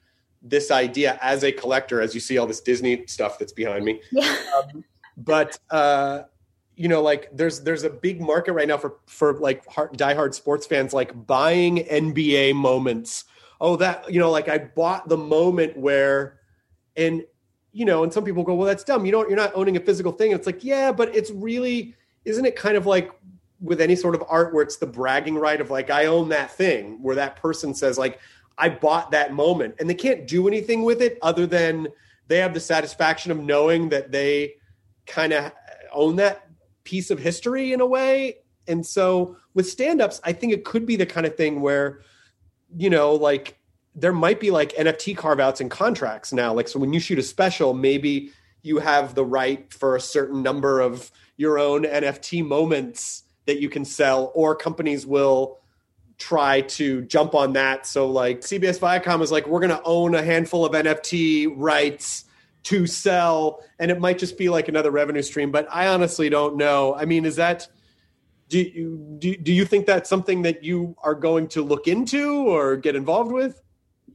[0.42, 4.00] this idea as a collector as you see all this disney stuff that's behind me
[4.12, 4.36] Yeah.
[5.16, 6.24] but uh
[6.80, 10.32] you know like there's there's a big market right now for for like hard, diehard
[10.32, 13.26] sports fans like buying nba moments.
[13.60, 16.40] Oh that you know like i bought the moment where
[16.96, 17.22] and
[17.72, 19.04] you know and some people go well that's dumb.
[19.04, 20.32] You don't you're not owning a physical thing.
[20.32, 23.12] It's like yeah but it's really isn't it kind of like
[23.60, 26.50] with any sort of art where it's the bragging right of like i own that
[26.50, 28.18] thing where that person says like
[28.56, 29.74] i bought that moment.
[29.78, 31.88] And they can't do anything with it other than
[32.28, 34.54] they have the satisfaction of knowing that they
[35.04, 35.52] kind of
[35.92, 36.49] own that
[36.84, 38.36] piece of history in a way.
[38.66, 42.00] And so with stand-ups i think it could be the kind of thing where
[42.76, 43.58] you know like
[43.94, 46.54] there might be like nft carve-outs and contracts now.
[46.54, 48.30] Like so when you shoot a special maybe
[48.62, 53.68] you have the right for a certain number of your own nft moments that you
[53.68, 55.58] can sell or companies will
[56.18, 57.86] try to jump on that.
[57.86, 62.24] So like cbs viacom is like we're going to own a handful of nft rights
[62.62, 66.56] to sell and it might just be like another revenue stream but i honestly don't
[66.56, 67.66] know i mean is that
[68.48, 72.48] do you do, do you think that's something that you are going to look into
[72.48, 73.60] or get involved with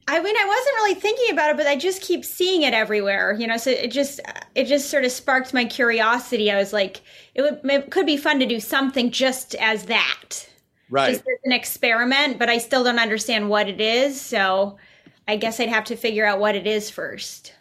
[0.08, 3.34] I mean, I wasn't really thinking about it, but I just keep seeing it everywhere,
[3.34, 3.56] you know.
[3.56, 4.20] So it just,
[4.54, 6.50] it just sort of sparked my curiosity.
[6.50, 7.00] I was like,
[7.34, 10.48] it would, it could be fun to do something just as that,
[10.90, 12.38] right just as an experiment.
[12.38, 14.76] But I still don't understand what it is, so
[15.26, 17.52] I guess I'd have to figure out what it is first.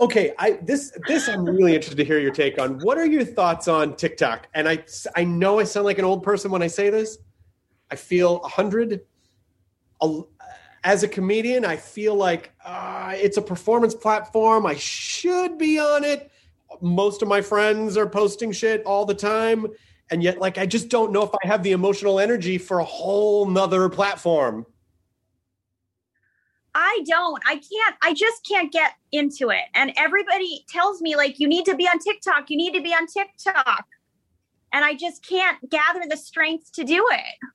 [0.00, 3.24] Okay i this this i'm really interested to hear your take on what are your
[3.24, 4.82] thoughts on tiktok and i
[5.14, 7.18] i know i sound like an old person when i say this
[7.90, 9.00] i feel a hundred
[10.84, 14.66] as a comedian, I feel like uh, it's a performance platform.
[14.66, 16.30] I should be on it.
[16.80, 19.66] Most of my friends are posting shit all the time.
[20.10, 22.84] And yet, like, I just don't know if I have the emotional energy for a
[22.84, 24.66] whole nother platform.
[26.74, 27.42] I don't.
[27.46, 27.96] I can't.
[28.02, 29.64] I just can't get into it.
[29.74, 32.48] And everybody tells me, like, you need to be on TikTok.
[32.48, 33.84] You need to be on TikTok.
[34.72, 37.48] And I just can't gather the strength to do it.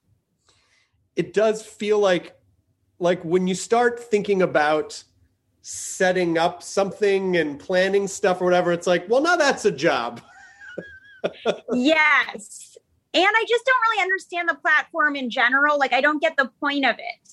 [1.16, 2.38] It does feel like,
[3.00, 5.02] like when you start thinking about
[5.62, 10.22] setting up something and planning stuff or whatever, it's like, well, now that's a job.
[11.74, 12.78] yes.
[13.14, 15.80] And I just don't really understand the platform in general.
[15.80, 17.30] Like, I don't get the point of it.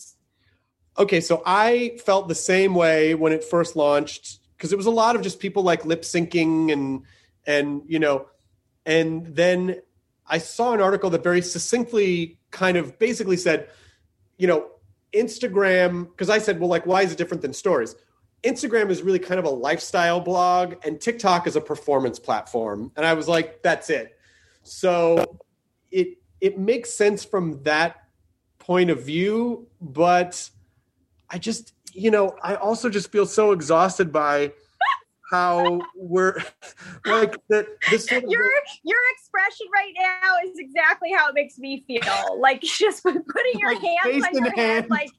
[0.99, 4.91] Okay, so I felt the same way when it first launched because it was a
[4.91, 7.03] lot of just people like lip syncing and
[7.47, 8.27] and you know,
[8.85, 9.81] and then
[10.27, 13.69] I saw an article that very succinctly kind of basically said,
[14.39, 14.69] you know,
[15.13, 17.95] Instagram because I said, well, like, why is it different than stories?
[18.43, 22.93] Instagram is really kind of a lifestyle blog, and TikTok is a performance platform.
[22.97, 24.19] And I was like, that's it.
[24.63, 25.39] So
[25.91, 27.97] it it makes sense from that
[28.59, 30.51] point of view, but
[31.33, 34.53] I just, you know, I also just feel so exhausted by
[35.31, 36.37] how we're
[37.07, 37.67] like that.
[37.91, 38.45] This sort of your
[38.85, 42.39] your expression right now is exactly how it makes me feel.
[42.39, 43.23] Like just putting
[43.55, 45.11] your like hands on your hand, head, like.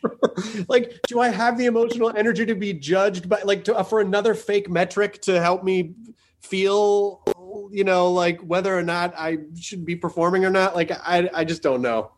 [0.68, 4.00] like, do I have the emotional energy to be judged by, like, to, uh, for
[4.00, 5.94] another fake metric to help me
[6.40, 7.24] feel,
[7.72, 10.76] you know, like whether or not I should be performing or not?
[10.76, 12.12] Like, I, I just don't know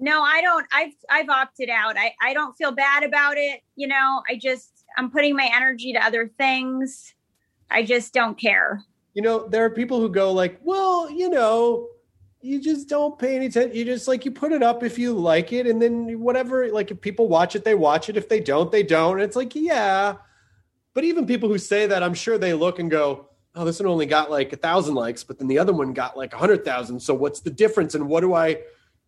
[0.00, 0.66] no, I don't.
[0.72, 1.96] I've I've opted out.
[1.96, 3.60] I I don't feel bad about it.
[3.76, 7.14] You know, I just I'm putting my energy to other things.
[7.70, 8.82] I just don't care.
[9.14, 11.88] You know, there are people who go like, well, you know,
[12.40, 13.76] you just don't pay any attention.
[13.76, 16.70] You just like you put it up if you like it, and then whatever.
[16.70, 18.16] Like if people watch it, they watch it.
[18.16, 19.14] If they don't, they don't.
[19.14, 20.16] And it's like, yeah.
[20.94, 23.86] But even people who say that, I'm sure they look and go, oh, this one
[23.86, 26.64] only got like a thousand likes, but then the other one got like a hundred
[26.64, 27.00] thousand.
[27.00, 27.94] So what's the difference?
[27.94, 28.62] And what do I?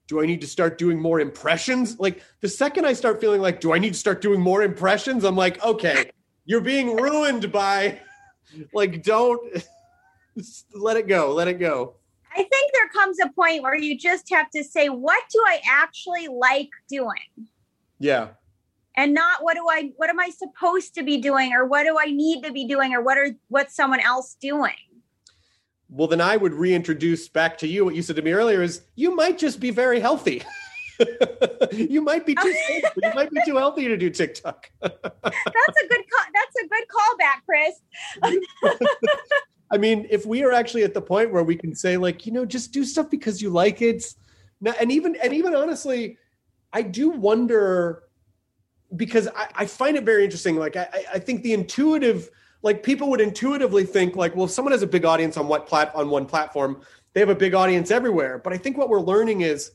[0.06, 1.98] Do I need to start doing more impressions?
[1.98, 5.24] Like the second I start feeling like, do I need to start doing more impressions?
[5.24, 6.10] I'm like, okay,
[6.44, 8.00] you're being ruined by,
[8.74, 9.40] like, don't
[10.74, 11.94] let it go, let it go.
[12.34, 15.60] I think there comes a point where you just have to say, what do I
[15.68, 17.48] actually like doing?
[17.98, 18.28] Yeah.
[18.96, 21.96] And not what do I what am I supposed to be doing or what do
[21.98, 24.74] I need to be doing or what are what's someone else doing?
[25.92, 28.82] Well then i would reintroduce back to you what you said to me earlier is
[28.94, 30.42] you might just be very healthy.
[31.72, 34.70] You might be too safe, you might be too healthy to do tiktok.
[34.80, 37.80] That's a good call that's a good callback chris.
[39.72, 42.30] I mean if we are actually at the point where we can say like you
[42.30, 44.04] know just do stuff because you like it.
[44.60, 46.18] Now and even and even honestly
[46.72, 48.04] i do wonder
[48.96, 50.56] because I, I find it very interesting.
[50.56, 52.30] Like I, I think the intuitive
[52.62, 55.66] like people would intuitively think like, well, if someone has a big audience on what
[55.66, 56.80] plat on one platform,
[57.12, 58.38] they have a big audience everywhere.
[58.38, 59.72] But I think what we're learning is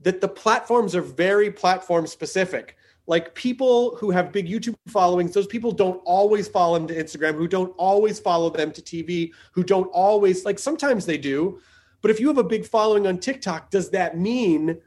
[0.00, 2.76] that the platforms are very platform specific.
[3.08, 7.34] Like people who have big YouTube followings, those people don't always follow them to Instagram,
[7.34, 11.60] who don't always follow them to TV, who don't always like sometimes they do.
[12.02, 14.78] But if you have a big following on TikTok, does that mean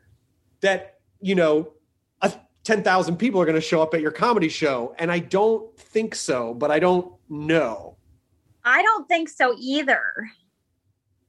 [0.61, 1.73] that, you know,
[2.69, 4.93] 10,000 people are going to show up at your comedy show.
[4.99, 7.97] And I don't think so, but I don't know.
[8.63, 10.03] I don't think so either.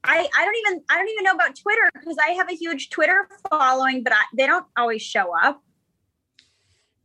[0.04, 2.90] I, I don't even I don't even know about Twitter because I have a huge
[2.90, 5.62] Twitter following, but I, they don't always show up.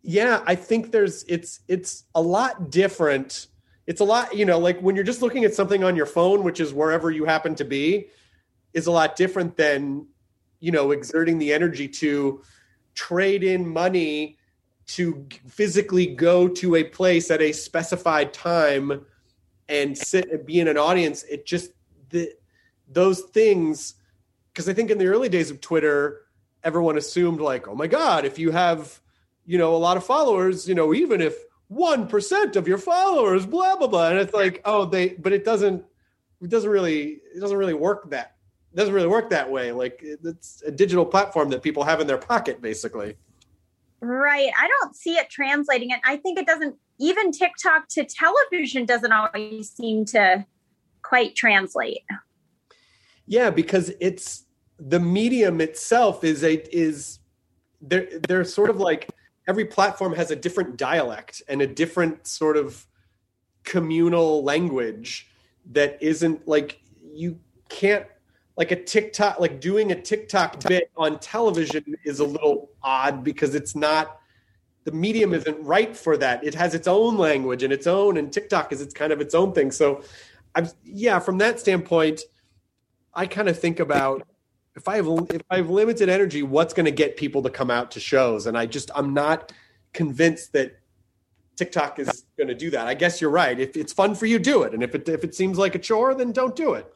[0.01, 3.47] Yeah, I think there's it's it's a lot different.
[3.87, 6.43] It's a lot, you know, like when you're just looking at something on your phone,
[6.43, 8.07] which is wherever you happen to be,
[8.73, 10.07] is a lot different than,
[10.59, 12.41] you know, exerting the energy to
[12.95, 14.37] trade in money
[14.87, 19.05] to physically go to a place at a specified time
[19.67, 21.23] and sit and be in an audience.
[21.23, 21.71] It just
[22.09, 22.31] the
[22.87, 23.95] those things
[24.53, 26.21] because i think in the early days of twitter
[26.63, 29.01] everyone assumed like oh my god if you have
[29.45, 31.35] you know a lot of followers you know even if
[31.71, 34.09] 1% of your followers blah blah blah.
[34.09, 35.83] And it's like oh they but it doesn't
[36.41, 38.34] it doesn't really it doesn't really work that
[38.75, 39.71] doesn't really work that way.
[39.71, 43.15] Like it's a digital platform that people have in their pocket, basically.
[44.01, 44.51] Right.
[44.59, 45.99] I don't see it translating it.
[46.03, 50.45] I think it doesn't even TikTok to television doesn't always seem to
[51.01, 52.03] quite translate.
[53.25, 54.45] Yeah, because it's
[54.77, 57.19] the medium itself is a is
[57.81, 59.09] they're they're sort of like
[59.47, 62.85] every platform has a different dialect and a different sort of
[63.63, 65.27] communal language
[65.71, 66.81] that isn't like
[67.13, 68.05] you can't
[68.57, 73.53] like a TikTok, like doing a TikTok bit on television is a little odd because
[73.53, 74.19] it's not
[74.85, 76.43] the medium isn't right for that.
[76.43, 79.33] It has its own language and its own, and TikTok is its kind of its
[79.35, 79.71] own thing.
[79.71, 80.03] So,
[80.53, 82.21] I'm yeah, from that standpoint,
[83.13, 84.25] I kind of think about
[84.75, 87.71] if I have if I have limited energy, what's going to get people to come
[87.71, 88.45] out to shows?
[88.45, 89.51] And I just I'm not
[89.93, 90.79] convinced that
[91.55, 92.85] TikTok is going to do that.
[92.87, 93.59] I guess you're right.
[93.59, 94.73] If it's fun for you, do it.
[94.73, 96.93] And if it if it seems like a chore, then don't do it.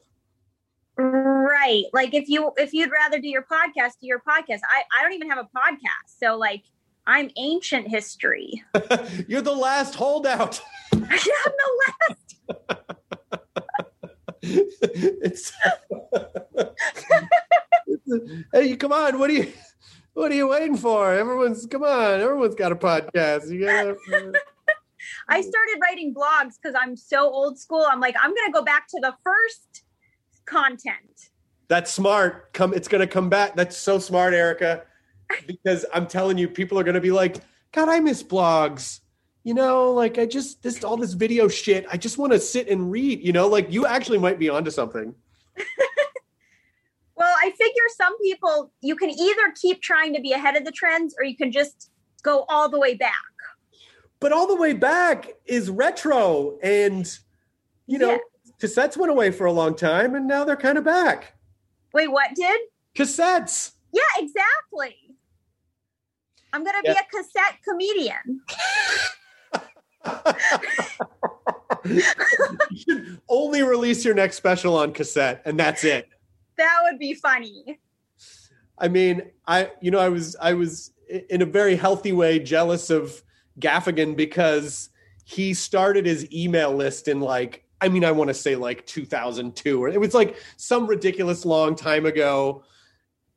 [1.00, 1.86] Right.
[1.94, 4.60] Like if you if you'd rather do your podcast, do your podcast.
[4.70, 6.64] I I don't even have a podcast, so like
[7.08, 8.64] I'm ancient history.
[9.28, 10.60] you're the last holdout.
[10.94, 12.36] I'm the last.
[14.42, 15.54] it's,
[17.88, 19.20] it's hey, come on!
[19.20, 19.54] What are you?
[20.14, 21.14] What are you waiting for?
[21.14, 22.20] Everyone's come on!
[22.20, 23.50] Everyone's got a podcast.
[23.50, 23.96] You gotta.
[25.30, 27.88] I started writing blogs because I'm so old school.
[27.90, 29.84] I'm like, I'm gonna go back to the first
[30.50, 31.30] content.
[31.68, 32.54] That's smart.
[32.54, 33.56] Come, it's gonna come back.
[33.56, 34.84] That's so smart, Erica.
[35.46, 37.38] Because I'm telling you, people are gonna be like,
[37.72, 39.02] God, I miss blogs
[39.44, 41.86] you know, like I just this all this video shit.
[41.92, 43.26] I just want to sit and read.
[43.26, 45.16] You know, like you actually might be onto something.
[47.16, 50.72] well, I figure some people you can either keep trying to be ahead of the
[50.72, 51.90] trends, or you can just
[52.22, 53.14] go all the way back.
[54.20, 57.12] But all the way back is retro, and
[57.88, 58.18] you know, yeah.
[58.60, 61.34] Cassettes went away for a long time, and now they're kind of back.
[61.94, 62.60] Wait, what did?
[62.96, 63.72] Cassettes.
[63.92, 64.96] Yeah, exactly.
[66.54, 66.94] I'm gonna yeah.
[66.94, 68.42] be a cassette comedian.
[71.86, 72.02] you
[72.78, 76.10] should only release your next special on cassette, and that's it.
[76.58, 77.80] That would be funny.
[78.78, 80.92] I mean, I you know I was I was
[81.30, 83.24] in a very healthy way jealous of
[83.60, 84.90] Gaffigan because
[85.26, 89.84] he started his email list in like I mean I want to say like 2002
[89.84, 92.64] or it was like some ridiculous long time ago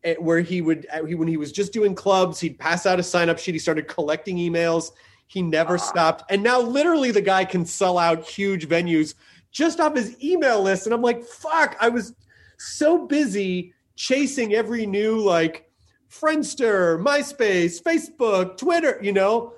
[0.04, 3.02] eh, where he would eh, when he was just doing clubs he'd pass out a
[3.02, 4.92] sign up sheet he started collecting emails
[5.32, 6.30] he never stopped.
[6.30, 9.14] And now literally the guy can sell out huge venues
[9.50, 10.86] just off his email list.
[10.86, 12.14] And I'm like, fuck, I was
[12.58, 15.70] so busy chasing every new like
[16.10, 19.54] Friendster, MySpace, Facebook, Twitter, you know,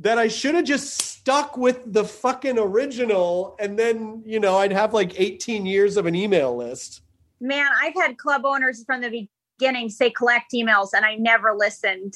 [0.00, 4.72] that I should have just stuck with the fucking original and then, you know, I'd
[4.72, 7.02] have like 18 years of an email list.
[7.40, 9.28] Man, I've had club owners from the
[9.58, 12.14] beginning say collect emails and I never listened.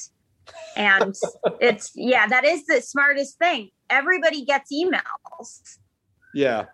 [0.75, 1.15] And
[1.61, 3.69] it's yeah that is the smartest thing.
[3.89, 5.77] Everybody gets emails.
[6.33, 6.65] Yeah.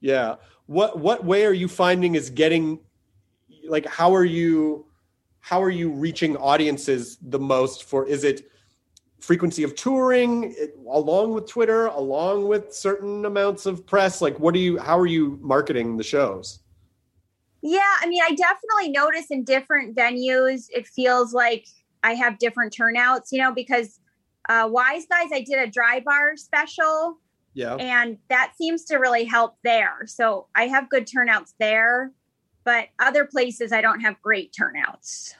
[0.00, 0.36] Yeah.
[0.66, 2.78] What what way are you finding is getting
[3.68, 4.86] like how are you
[5.40, 8.50] how are you reaching audiences the most for is it
[9.20, 10.54] frequency of touring
[10.90, 15.06] along with twitter along with certain amounts of press like what are you how are
[15.06, 16.60] you marketing the shows
[17.62, 21.66] yeah i mean i definitely notice in different venues it feels like
[22.02, 24.00] I have different turnouts, you know, because
[24.48, 27.18] uh, Wise Guys, I did a dry bar special.
[27.54, 27.74] Yeah.
[27.74, 30.06] And that seems to really help there.
[30.06, 32.12] So I have good turnouts there,
[32.64, 35.34] but other places I don't have great turnouts.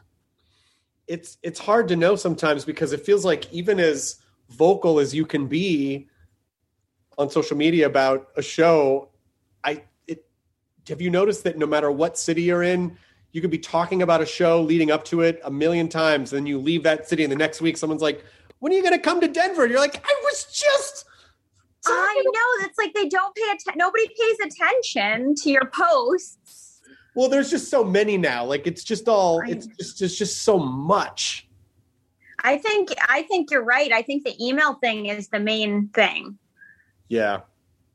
[1.09, 4.17] It's it's hard to know sometimes because it feels like even as
[4.51, 6.09] vocal as you can be
[7.17, 9.09] on social media about a show,
[9.65, 10.25] I it
[10.89, 12.97] have you noticed that no matter what city you're in,
[13.33, 16.31] you could be talking about a show leading up to it a million times.
[16.31, 18.25] Then you leave that city, and the next week someone's like,
[18.61, 21.05] "When are you going to come to Denver?" And you're like, "I was just."
[21.87, 23.75] I know It's like they don't pay attention.
[23.77, 26.68] Nobody pays attention to your posts.
[27.15, 28.45] Well, there's just so many now.
[28.45, 29.41] Like it's just all.
[29.41, 31.49] It's just it's just so much.
[32.41, 33.93] I think I think you're right.
[33.93, 36.39] I think the email thing is the main thing.
[37.09, 37.41] Yeah.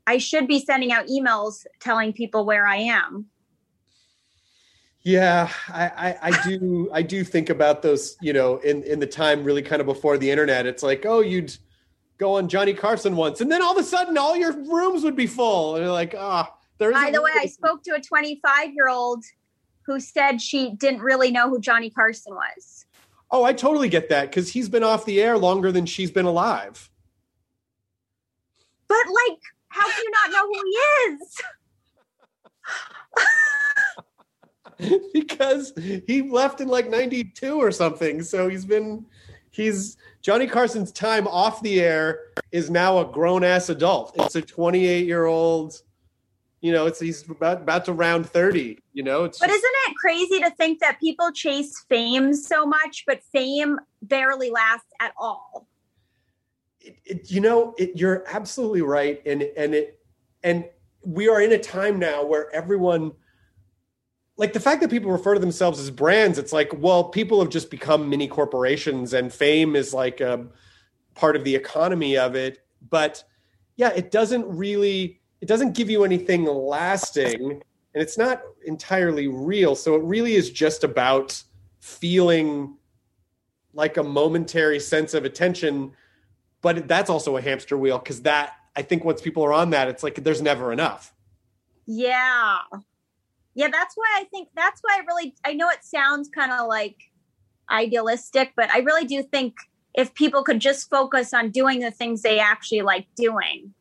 [0.06, 3.26] I should be sending out emails telling people where I am.
[5.02, 9.06] Yeah, I, I, I, do I do think about those, you know, in, in the
[9.06, 10.64] time really kind of before the internet.
[10.64, 11.54] It's like, oh, you'd
[12.16, 15.16] go on Johnny Carson once, and then all of a sudden all your rooms would
[15.16, 15.76] be full.
[15.76, 18.88] And you're like, ah, oh, there's By the way, I spoke to a 25 year
[18.88, 19.24] old
[19.82, 22.86] who said she didn't really know who Johnny Carson was.
[23.30, 26.26] Oh, I totally get that because he's been off the air longer than she's been
[26.26, 26.90] alive.
[28.88, 30.78] But like, how do you not know who he
[31.12, 31.42] is?
[35.12, 35.72] because
[36.06, 38.22] he left in like 92 or something.
[38.22, 39.04] So he's been
[39.50, 42.20] he's Johnny Carson's time off the air
[42.52, 44.14] is now a grown ass adult.
[44.16, 45.82] It's a 28 year old,
[46.64, 49.24] you know, it's he's about about to round 30, you know.
[49.24, 53.22] It's But just, isn't it crazy to think that people chase fame so much, but
[53.22, 55.68] fame barely lasts at all?
[56.80, 60.00] It, it, you know, it, you're absolutely right, and and it
[60.42, 60.64] and
[61.04, 63.12] we are in a time now where everyone
[64.38, 67.50] like the fact that people refer to themselves as brands, it's like, well, people have
[67.50, 70.46] just become mini corporations, and fame is like a
[71.14, 72.60] part of the economy of it.
[72.88, 73.22] But
[73.76, 79.76] yeah, it doesn't really it doesn't give you anything lasting and it's not entirely real.
[79.76, 81.42] So it really is just about
[81.80, 82.78] feeling
[83.74, 85.92] like a momentary sense of attention.
[86.62, 89.86] But that's also a hamster wheel because that I think once people are on that,
[89.88, 91.12] it's like there's never enough.
[91.84, 92.60] Yeah.
[93.52, 96.68] Yeah, that's why I think that's why I really I know it sounds kind of
[96.68, 96.96] like
[97.70, 99.56] idealistic, but I really do think
[99.92, 103.74] if people could just focus on doing the things they actually like doing,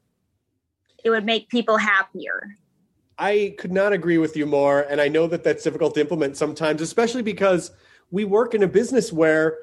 [1.04, 2.56] it would make people happier.
[3.18, 4.82] I could not agree with you more.
[4.82, 7.72] And I know that that's difficult to implement sometimes, especially because
[8.12, 9.58] we work in a business where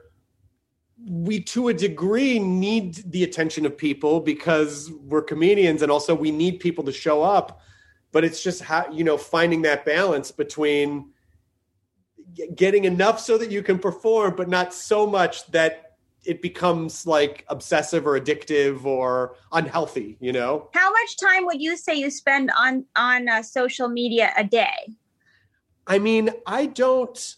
[1.08, 6.30] we, to a degree, need the attention of people because we're comedians and also we
[6.30, 7.60] need people to show up.
[8.12, 11.12] But it's just how, you know, finding that balance between
[12.54, 15.89] getting enough so that you can perform, but not so much that
[16.24, 20.68] it becomes like obsessive or addictive or unhealthy you know?
[20.74, 24.96] How much time would you say you spend on on uh, social media a day?
[25.86, 27.36] I mean i don't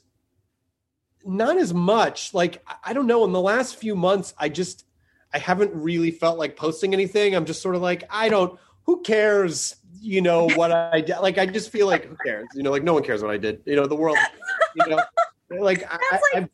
[1.25, 2.35] not as much.
[2.35, 3.25] Like i don't know.
[3.25, 4.85] In the last few months i just
[5.33, 7.35] i haven't really felt like posting anything.
[7.35, 11.39] I'm just sort of like i don't who cares you know what i did like
[11.39, 12.49] i just feel like who cares?
[12.55, 13.63] You know like no one cares what i did.
[13.65, 14.19] You know the world
[14.75, 15.03] you know?
[15.61, 16.51] Like, I, like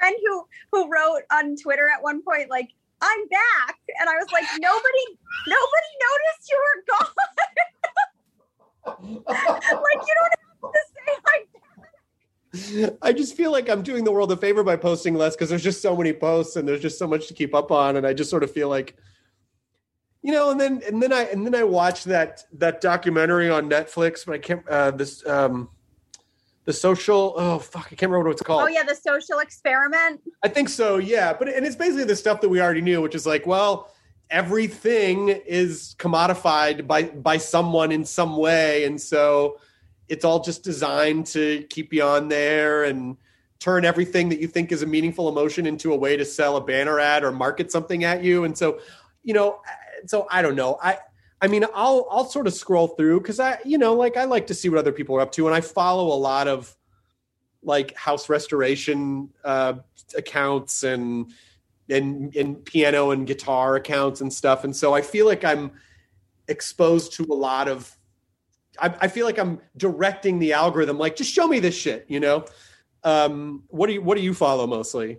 [0.00, 2.70] friend who who wrote on Twitter at one point like
[3.02, 5.04] I'm back, and I was like nobody
[5.46, 7.06] nobody noticed you were gone.
[9.28, 11.48] like you don't have to say like
[13.02, 15.62] I just feel like I'm doing the world a favor by posting less because there's
[15.62, 18.12] just so many posts and there's just so much to keep up on, and I
[18.12, 18.96] just sort of feel like,
[20.22, 23.70] you know, and then and then I and then I watched that that documentary on
[23.70, 25.70] Netflix, but I can't uh, this um,
[26.64, 28.62] the social oh fuck i can't remember what it's called.
[28.62, 30.20] Oh yeah the social experiment?
[30.42, 33.14] I think so yeah but and it's basically the stuff that we already knew which
[33.14, 33.92] is like well
[34.30, 39.58] everything is commodified by by someone in some way and so
[40.08, 43.16] it's all just designed to keep you on there and
[43.58, 46.60] turn everything that you think is a meaningful emotion into a way to sell a
[46.60, 48.80] banner ad or market something at you and so
[49.22, 49.60] you know
[50.06, 50.78] so i don't know.
[50.82, 50.98] I
[51.42, 54.46] I mean, I'll I'll sort of scroll through because I, you know, like I like
[54.48, 56.76] to see what other people are up to, and I follow a lot of
[57.62, 59.74] like house restoration uh,
[60.16, 61.32] accounts and
[61.88, 65.72] and and piano and guitar accounts and stuff, and so I feel like I'm
[66.48, 67.96] exposed to a lot of.
[68.78, 72.20] I, I feel like I'm directing the algorithm, like just show me this shit, you
[72.20, 72.44] know.
[73.02, 75.18] Um, what do you what do you follow mostly?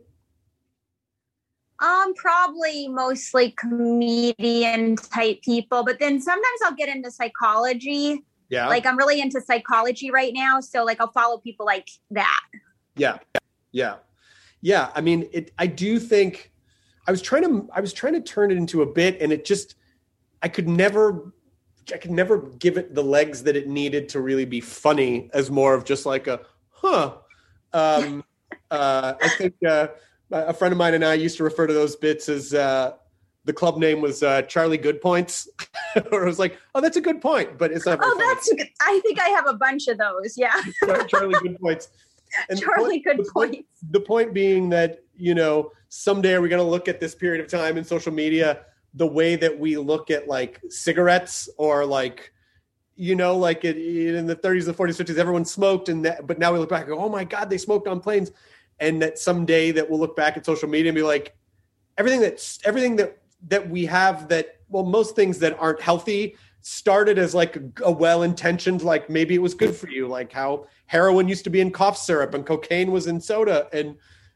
[1.82, 8.24] Um, probably mostly comedian type people, but then sometimes I'll get into psychology.
[8.50, 8.68] Yeah.
[8.68, 12.42] Like I'm really into psychology right now, so like I'll follow people like that.
[12.96, 13.18] Yeah.
[13.72, 13.96] Yeah.
[14.62, 16.52] Yeah, I mean, it I do think
[17.08, 19.44] I was trying to I was trying to turn it into a bit and it
[19.44, 19.76] just
[20.42, 21.34] I could never
[21.94, 25.50] I could never give it the legs that it needed to really be funny as
[25.50, 27.16] more of just like a huh.
[27.74, 28.24] Um
[28.72, 29.88] uh I think uh
[30.32, 32.94] a friend of mine and I used to refer to those bits as uh,
[33.46, 35.48] the club name was uh, Charlie Good Points,
[36.12, 38.00] or it was like, oh, that's a good point, but it's not.
[38.02, 38.26] oh, funny.
[38.28, 38.54] that's.
[38.54, 38.70] Good.
[38.82, 40.38] I think I have a bunch of those.
[40.38, 40.54] Yeah.
[41.08, 41.90] Charlie Good Points.
[42.50, 43.56] And Charlie the point, Good the Points.
[43.56, 47.14] Point, the point being that you know someday are we going to look at this
[47.14, 51.86] period of time in social media the way that we look at like cigarettes or
[51.86, 52.32] like
[53.02, 56.38] you know, like it, in the 30s, the 40s, 50s, everyone smoked, and that, but
[56.38, 58.32] now we look back, and go, oh my God, they smoked on planes
[58.82, 61.34] and that someday that we'll look back at social media and be like
[61.98, 63.18] everything that's everything that
[63.48, 68.84] that we have that well most things that aren't healthy started as like a, well-intentioned
[68.84, 71.98] like maybe it was good for you like how heroin used to be in cough
[71.98, 73.68] syrup and cocaine was in soda.
[73.74, 73.96] And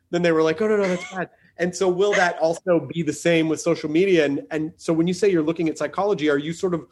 [0.09, 1.29] then they were like oh no no that's bad.
[1.57, 4.25] And so will that also be the same with social media?
[4.25, 6.87] And and so when you say you're looking at psychology are you sort of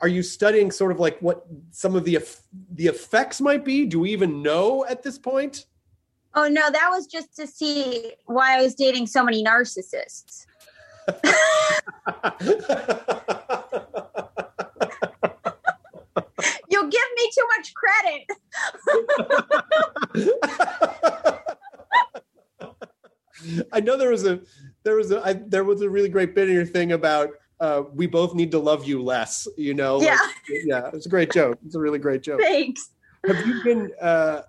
[0.00, 2.18] are you studying sort of like what some of the
[2.74, 3.86] the effects might be?
[3.86, 5.66] Do we even know at this point
[6.34, 10.46] Oh no, that was just to see why I was dating so many narcissists.
[16.70, 18.26] You'll give me too much credit.
[23.72, 24.40] I know there was a
[24.82, 27.82] there was a I, there was a really great bit in your thing about uh,
[27.92, 29.46] we both need to love you less.
[29.56, 30.90] You know, yeah, like, yeah.
[30.92, 31.58] It's a great joke.
[31.64, 32.40] It's a really great joke.
[32.42, 32.90] Thanks.
[33.26, 33.92] Have you been?
[34.00, 34.42] Uh,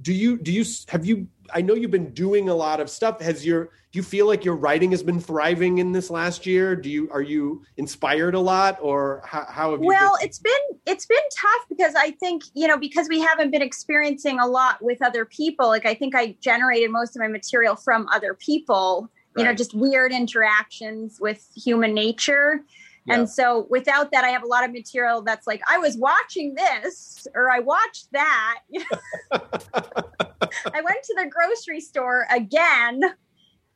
[0.00, 3.20] do you do you have you i know you've been doing a lot of stuff
[3.20, 6.74] has your do you feel like your writing has been thriving in this last year
[6.74, 10.26] do you are you inspired a lot or how, how have you well been?
[10.26, 10.52] it's been
[10.86, 14.82] it's been tough because i think you know because we haven't been experiencing a lot
[14.82, 19.10] with other people like i think i generated most of my material from other people
[19.36, 22.60] you know, just weird interactions with human nature.
[23.06, 23.14] Yeah.
[23.14, 26.54] And so without that, I have a lot of material that's like, I was watching
[26.54, 28.60] this or I watched that.
[29.32, 33.02] I went to the grocery store again,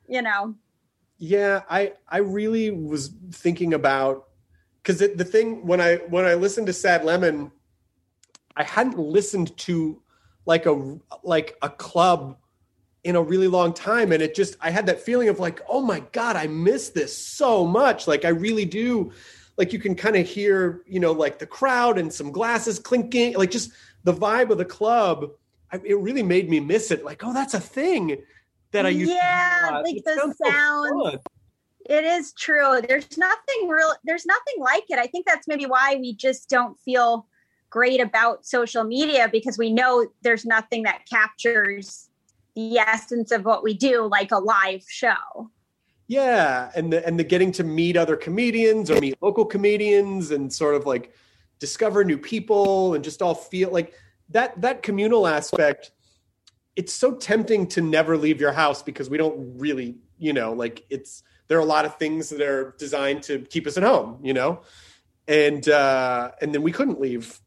[0.07, 0.55] you know.
[1.17, 4.27] Yeah, I I really was thinking about
[4.77, 7.51] because the thing when I when I listened to Sad Lemon,
[8.55, 10.01] I hadn't listened to
[10.45, 12.37] like a like a club
[13.07, 15.81] in a really long time, and it just I had that feeling of like, oh
[15.81, 18.05] my god, I miss this so much.
[18.05, 19.13] Like I really do.
[19.55, 23.35] Like you can kind of hear, you know, like the crowd and some glasses clinking,
[23.35, 23.71] like just
[24.03, 25.31] the vibe of the club.
[25.71, 27.05] I, it really made me miss it.
[27.05, 28.17] Like, oh, that's a thing
[28.71, 29.09] that I used.
[29.09, 31.19] Yeah, like It the sounds so
[31.89, 32.81] It is true.
[32.85, 34.99] There's nothing real there's nothing like it.
[34.99, 37.25] I think that's maybe why we just don't feel
[37.69, 42.06] great about social media because we know there's nothing that captures
[42.57, 45.51] the essence of what we do like a live show.
[46.07, 50.51] Yeah, and the and the getting to meet other comedians or meet local comedians and
[50.51, 51.13] sort of like
[51.59, 53.93] discover new people and just all feel like
[54.29, 55.91] that that communal aspect.
[56.75, 60.83] It's so tempting to never leave your house because we don't really, you know, like
[60.89, 64.19] it's there are a lot of things that are designed to keep us at home,
[64.23, 64.61] you know,
[65.27, 67.39] and uh, and then we couldn't leave,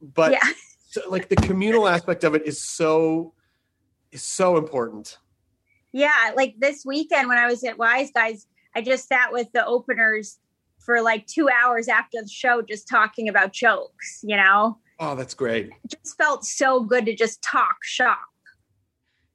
[0.00, 0.48] but yeah.
[0.88, 3.34] so, like the communal aspect of it is so
[4.14, 5.18] is so important.
[5.92, 10.38] Yeah, like this weekend when I was at Wiseguys, I just sat with the openers
[10.78, 14.78] for like 2 hours after the show just talking about jokes, you know.
[14.98, 15.70] Oh, that's great.
[15.84, 18.18] It just felt so good to just talk shop.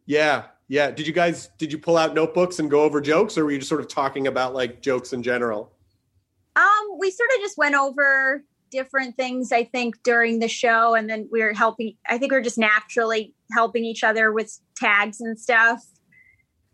[0.06, 0.92] Yeah, yeah.
[0.92, 3.60] Did you guys did you pull out notebooks and go over jokes, or were you
[3.60, 5.74] just sort of talking about like jokes in general?
[6.56, 11.10] Um, we sort of just went over different things, I think, during the show, and
[11.10, 11.96] then we were helping.
[12.08, 15.84] I think we are just naturally helping each other with tags and stuff.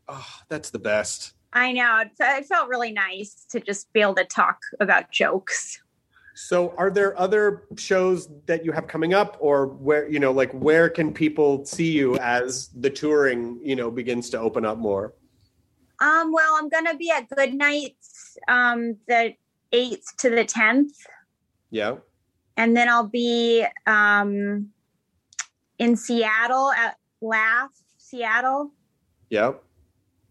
[0.08, 1.34] Oh, that's the best.
[1.54, 5.82] I know it, felt really nice to just be able to talk about jokes.
[6.36, 10.52] So, are there other shows that you have coming up, or where you know, like
[10.52, 15.14] where can people see you as the touring, you know, begins to open up more?
[16.02, 19.34] Um, well, I'm gonna be at Goodnights um, the
[19.72, 20.92] eighth to the tenth,
[21.72, 21.96] Yeah.
[22.58, 24.72] and then I'll be um,
[25.80, 28.72] in Seattle at Laugh Seattle.
[29.30, 29.62] Yep.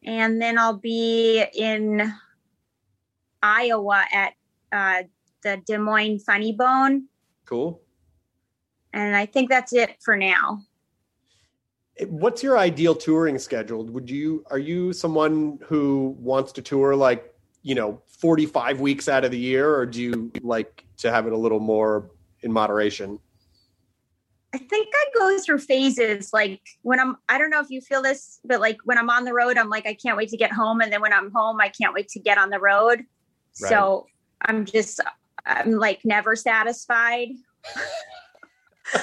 [0.05, 2.13] and then I'll be in
[3.43, 4.33] Iowa at
[4.73, 5.03] uh,
[5.43, 7.07] the Des Moines Funny Bone,
[7.45, 7.81] Cool.
[8.93, 10.61] and I think that's it for now.
[12.09, 13.85] What's your ideal touring schedule?
[13.87, 17.33] Would you are you someone who wants to tour like
[17.63, 21.27] you know forty five weeks out of the year, or do you like to have
[21.27, 23.19] it a little more in moderation?
[24.55, 26.33] I think I go through phases.
[26.33, 29.25] Like when I'm, I don't know if you feel this, but like when I'm on
[29.25, 30.81] the road, I'm like, I can't wait to get home.
[30.81, 33.05] And then when I'm home, I can't wait to get on the road.
[33.53, 34.07] So
[34.43, 35.01] I'm just,
[35.45, 37.31] I'm like never satisfied.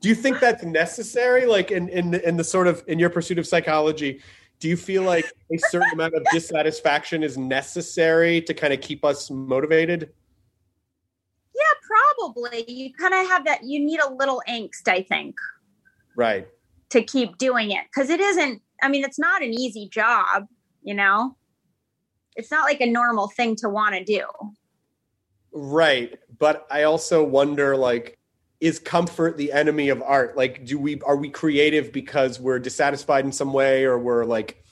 [0.00, 1.46] do you think that's necessary?
[1.46, 4.20] Like in in the- in the sort of in your pursuit of psychology,
[4.60, 9.04] do you feel like a certain amount of dissatisfaction is necessary to kind of keep
[9.04, 10.12] us motivated?
[11.64, 11.88] Yeah,
[12.18, 12.70] probably.
[12.70, 15.36] You kind of have that, you need a little angst, I think.
[16.16, 16.46] Right.
[16.90, 20.46] to keep doing it because it isn't i mean it's not an easy job
[20.84, 21.36] you know
[22.36, 24.24] it's not like a normal thing to want to do
[25.54, 26.18] Right.
[26.38, 28.18] But I also wonder like
[28.60, 30.36] is comfort the enemy of art?
[30.36, 34.63] Like do we are we creative because we're dissatisfied in some way or we're like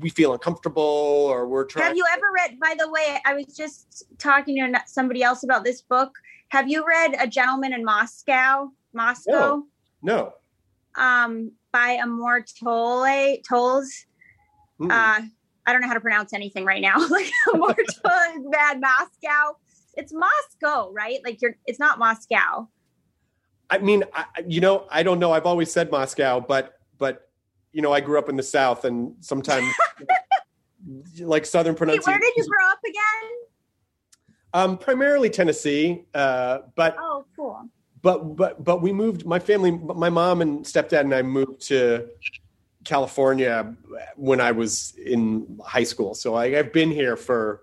[0.00, 3.46] we feel uncomfortable or we're trying have you ever read by the way i was
[3.56, 6.12] just talking to somebody else about this book.
[6.50, 8.70] Have you read a gentleman in moscow?
[8.92, 9.64] Moscow?
[10.02, 10.32] No.
[10.96, 14.06] um by amor tolle tolles.
[14.80, 14.90] Mm-mm.
[14.90, 15.20] uh
[15.66, 16.96] i don't know how to pronounce anything right now.
[17.08, 18.80] Like amor tolle bad.
[18.80, 19.56] Moscow.
[19.94, 21.18] It's moscow right?
[21.24, 22.68] Like you're it's not moscow.
[23.70, 25.32] I mean, I, you know, I don't know.
[25.32, 27.27] I've always said Moscow, but but
[27.78, 29.72] you know, I grew up in the South, and sometimes
[31.20, 32.10] like Southern Wait, pronunciation.
[32.10, 33.30] where did you grow up again
[34.52, 37.68] Um, primarily Tennessee, uh, but oh cool
[38.02, 39.24] but but but we moved.
[39.26, 42.08] My family, my mom and stepdad and I moved to
[42.84, 43.76] California
[44.16, 46.16] when I was in high school.
[46.16, 47.62] So I, I've been here for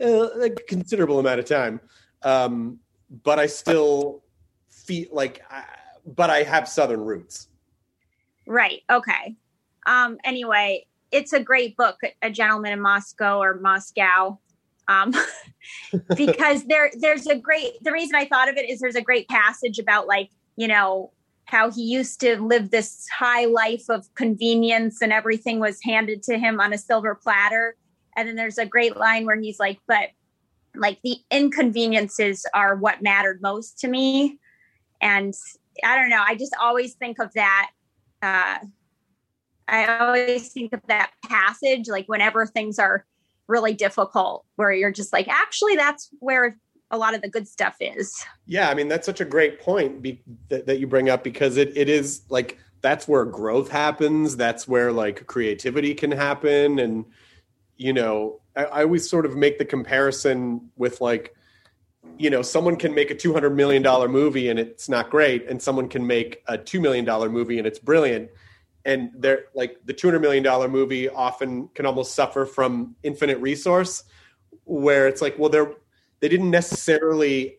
[0.00, 1.82] a considerable amount of time,
[2.22, 2.78] um,
[3.22, 4.22] but I still
[4.70, 5.42] feel like.
[5.50, 5.64] I,
[6.06, 7.48] but I have Southern roots.
[8.46, 8.82] Right.
[8.90, 9.36] Okay.
[9.86, 14.38] Um, anyway, it's a great book, A Gentleman in Moscow or Moscow.
[14.88, 15.14] Um,
[16.16, 19.28] because there there's a great the reason I thought of it is there's a great
[19.28, 21.12] passage about like, you know,
[21.46, 26.38] how he used to live this high life of convenience and everything was handed to
[26.38, 27.76] him on a silver platter.
[28.16, 30.10] And then there's a great line where he's like, but
[30.74, 34.38] like the inconveniences are what mattered most to me.
[35.00, 35.34] And
[35.84, 37.70] I don't know, I just always think of that.
[38.24, 38.58] Uh,
[39.68, 43.04] I always think of that passage, like whenever things are
[43.46, 46.56] really difficult, where you're just like, actually, that's where
[46.90, 48.24] a lot of the good stuff is.
[48.46, 51.56] Yeah, I mean that's such a great point be, that, that you bring up because
[51.56, 54.36] it, it is like that's where growth happens.
[54.36, 57.04] That's where like creativity can happen, and
[57.76, 61.34] you know, I, I always sort of make the comparison with like,
[62.18, 65.48] you know, someone can make a two hundred million dollar movie and it's not great,
[65.48, 68.30] and someone can make a two million dollar movie and it's brilliant.
[68.84, 73.38] And they're like the two hundred million dollar movie often can almost suffer from infinite
[73.38, 74.04] resource,
[74.64, 75.74] where it's like, well, they're
[76.20, 77.58] they didn't necessarily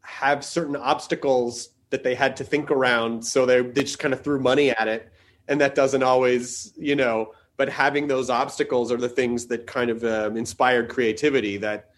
[0.00, 4.22] have certain obstacles that they had to think around so they, they just kind of
[4.22, 5.12] threw money at it
[5.48, 9.90] and that doesn't always you know but having those obstacles are the things that kind
[9.90, 11.90] of um, inspired creativity that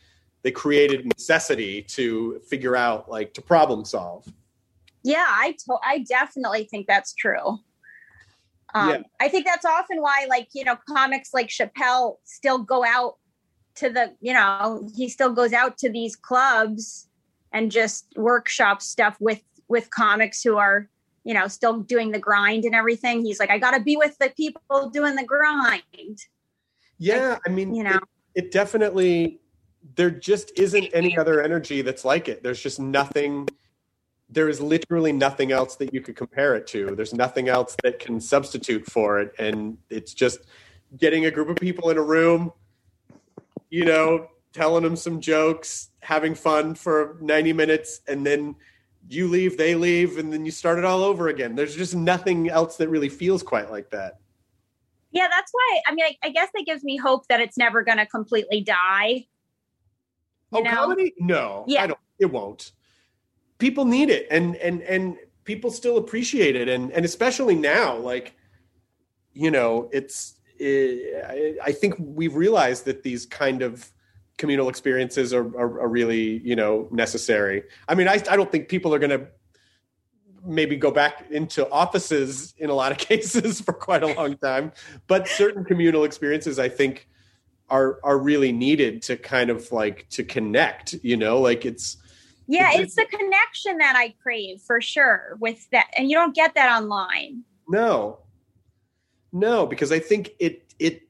[0.42, 4.26] they created necessity to figure out like to problem solve.
[5.02, 7.58] Yeah i to- i definitely think that's true.
[8.74, 8.98] Um, yeah.
[9.20, 13.16] i think that's often why like you know comics like chappelle still go out
[13.76, 17.08] to the you know he still goes out to these clubs
[17.52, 20.88] and just workshop stuff with with comics who are
[21.24, 23.24] you know still doing the grind and everything.
[23.24, 26.18] He's like i gotta be with the people doing the grind.
[26.98, 28.00] Yeah like, i mean you know.
[28.34, 29.40] it, it definitely
[29.98, 33.46] there just isn't any other energy that's like it there's just nothing
[34.30, 37.98] there is literally nothing else that you could compare it to there's nothing else that
[37.98, 40.40] can substitute for it and it's just
[40.96, 42.52] getting a group of people in a room
[43.70, 48.54] you know, telling them some jokes, having fun for 90 minutes, and then
[49.08, 51.54] you leave, they leave, and then you start it all over again.
[51.54, 54.18] There's just nothing else that really feels quite like that.
[55.10, 55.80] Yeah, that's why.
[55.86, 58.60] I mean, I, I guess that gives me hope that it's never going to completely
[58.60, 59.26] die.
[60.52, 60.70] Oh, know?
[60.70, 61.14] comedy?
[61.18, 62.00] No, yeah, I don't.
[62.18, 62.72] It won't.
[63.58, 68.34] People need it, and and and people still appreciate it, and and especially now, like,
[69.32, 70.96] you know, it's eh,
[71.64, 73.90] I think we've realized that these kind of
[74.38, 77.64] communal experiences are, are, are really, you know, necessary.
[77.88, 79.26] I mean, I, I don't think people are going to
[80.46, 84.72] maybe go back into offices in a lot of cases for quite a long time,
[85.06, 87.08] but certain communal experiences, I think,
[87.70, 90.94] are are really needed to kind of like to connect.
[91.02, 91.96] You know, like it's
[92.46, 96.34] yeah, it's, it's the connection that I crave for sure with that, and you don't
[96.34, 97.44] get that online.
[97.68, 98.20] No,
[99.32, 101.02] no, because I think it it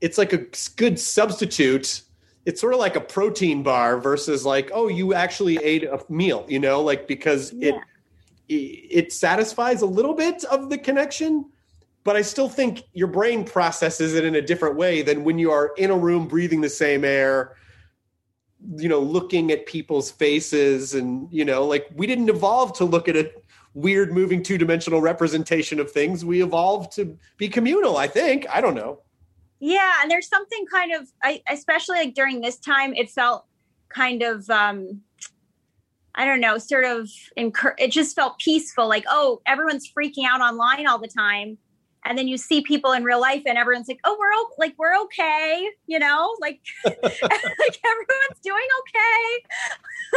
[0.00, 0.46] it's like a
[0.76, 2.02] good substitute.
[2.46, 6.44] It's sort of like a protein bar versus like, oh, you actually ate a meal,
[6.48, 7.78] you know, like because yeah.
[8.48, 8.54] it
[8.92, 11.44] it satisfies a little bit of the connection,
[12.02, 15.50] but I still think your brain processes it in a different way than when you
[15.50, 17.56] are in a room breathing the same air,
[18.76, 23.08] you know, looking at people's faces and, you know, like we didn't evolve to look
[23.08, 23.30] at a
[23.74, 26.24] weird moving two-dimensional representation of things.
[26.24, 28.46] We evolved to be communal i think.
[28.52, 29.00] I don't know.
[29.60, 33.44] Yeah and there's something kind of I, especially like during this time it felt
[33.90, 35.02] kind of um
[36.14, 40.40] i don't know sort of incur- it just felt peaceful like oh everyone's freaking out
[40.40, 41.58] online all the time
[42.04, 44.74] and then you see people in real life and everyone's like oh we're o- like
[44.78, 49.44] we're okay you know like like everyone's doing okay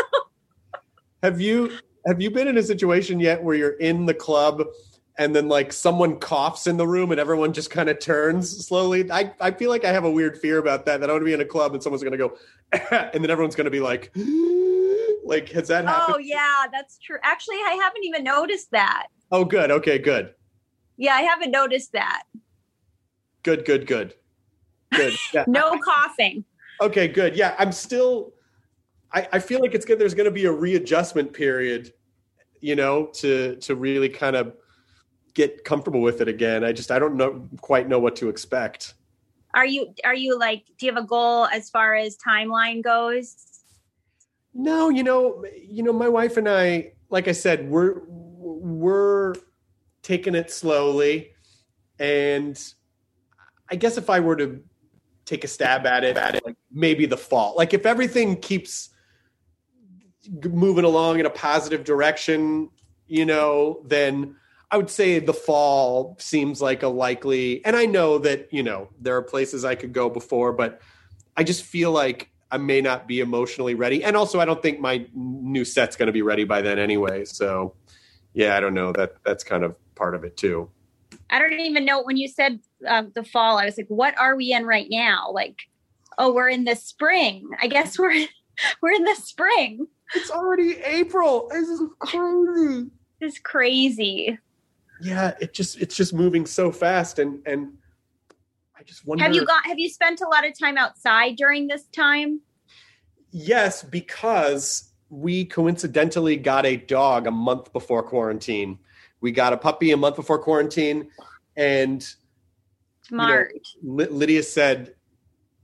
[1.23, 1.71] have you
[2.05, 4.63] have you been in a situation yet where you're in the club
[5.17, 9.09] and then like someone coughs in the room and everyone just kind of turns slowly?
[9.11, 10.99] I, I feel like I have a weird fear about that.
[10.99, 12.37] That I want to be in a club and someone's going to go,
[13.13, 14.11] and then everyone's going to be like,
[15.23, 16.15] like, has that oh, happened?
[16.15, 17.17] Oh, yeah, that's true.
[17.23, 19.07] Actually, I haven't even noticed that.
[19.31, 19.71] Oh, good.
[19.71, 20.33] Okay, good.
[21.03, 22.23] Yeah, I haven't noticed that.
[23.43, 24.13] Good, good, good.
[24.95, 25.13] Good.
[25.33, 25.43] Yeah.
[25.47, 26.45] no coughing.
[26.79, 27.35] Okay, good.
[27.35, 28.31] Yeah, I'm still
[29.11, 29.99] I, I feel like it's good.
[29.99, 31.91] There's going to be a readjustment period,
[32.61, 34.55] you know, to to really kind of
[35.33, 36.63] get comfortable with it again.
[36.63, 38.93] I just I don't know quite know what to expect.
[39.53, 43.35] Are you are you like do you have a goal as far as timeline goes?
[44.53, 49.33] No, you know, you know, my wife and I, like I said, we're we're
[50.03, 51.31] taking it slowly,
[51.97, 52.61] and
[53.71, 54.61] I guess if I were to
[55.25, 57.55] take a stab at it, at it, like maybe the fall.
[57.57, 58.89] Like if everything keeps
[60.43, 62.69] moving along in a positive direction,
[63.07, 64.35] you know, then
[64.69, 67.63] I would say the fall seems like a likely.
[67.65, 70.81] And I know that, you know, there are places I could go before, but
[71.37, 74.03] I just feel like I may not be emotionally ready.
[74.03, 77.25] And also, I don't think my new set's going to be ready by then anyway.
[77.25, 77.75] So,
[78.33, 78.91] yeah, I don't know.
[78.91, 80.69] That that's kind of part of it too.
[81.29, 83.57] I don't even know when you said uh, the fall.
[83.57, 85.31] I was like, what are we in right now?
[85.31, 85.57] Like,
[86.17, 87.49] oh, we're in the spring.
[87.61, 88.11] I guess we're
[88.81, 89.87] we're in the spring.
[90.15, 91.49] It's already April.
[91.51, 92.89] This is crazy.
[93.19, 94.37] This is crazy.
[95.01, 97.73] Yeah, it just it's just moving so fast, and and
[98.77, 99.23] I just wonder.
[99.23, 99.65] Have you got?
[99.65, 102.41] Have you spent a lot of time outside during this time?
[103.31, 108.79] Yes, because we coincidentally got a dog a month before quarantine.
[109.21, 111.09] We got a puppy a month before quarantine,
[111.55, 112.05] and
[113.03, 113.53] Smart.
[113.81, 114.95] You know, Lydia said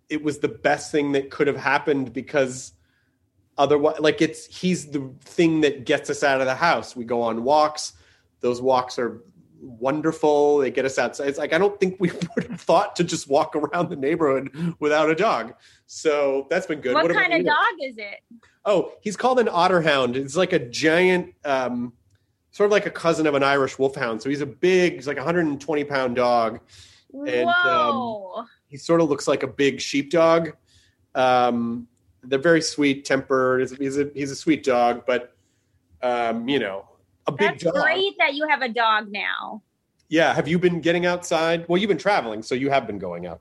[0.10, 2.74] it was the best thing that could have happened because
[3.58, 6.96] otherwise, like it's he's the thing that gets us out of the house.
[6.96, 7.94] We go on walks;
[8.42, 9.24] those walks are
[9.62, 10.60] wonderful.
[10.60, 11.28] They get us outside.
[11.28, 14.76] It's like I don't think we would have thought to just walk around the neighborhood
[14.80, 15.54] without a dog.
[15.86, 16.94] So that's been good.
[16.94, 17.46] What, about kind of you?
[17.46, 18.20] dog is it?
[18.66, 20.16] Oh, he's called an otterhound.
[20.16, 21.94] It's like a giant, um,
[22.52, 24.22] sort of like a cousin of an Irish wolfhound.
[24.22, 26.60] So he's a big, he's like a 120 pound dog.
[27.14, 30.52] And um, he sort of looks like a big sheepdog.
[31.16, 31.88] Um,
[32.24, 33.62] they're very sweet tempered.
[33.62, 35.36] He's, he's a he's a sweet dog, but
[36.02, 36.89] um, you know,
[37.30, 37.74] a big That's dog.
[37.76, 39.64] great that you have a dog now.
[40.10, 40.34] Yeah.
[40.34, 41.66] Have you been getting outside?
[41.68, 43.40] Well, you've been traveling, so you have been going out.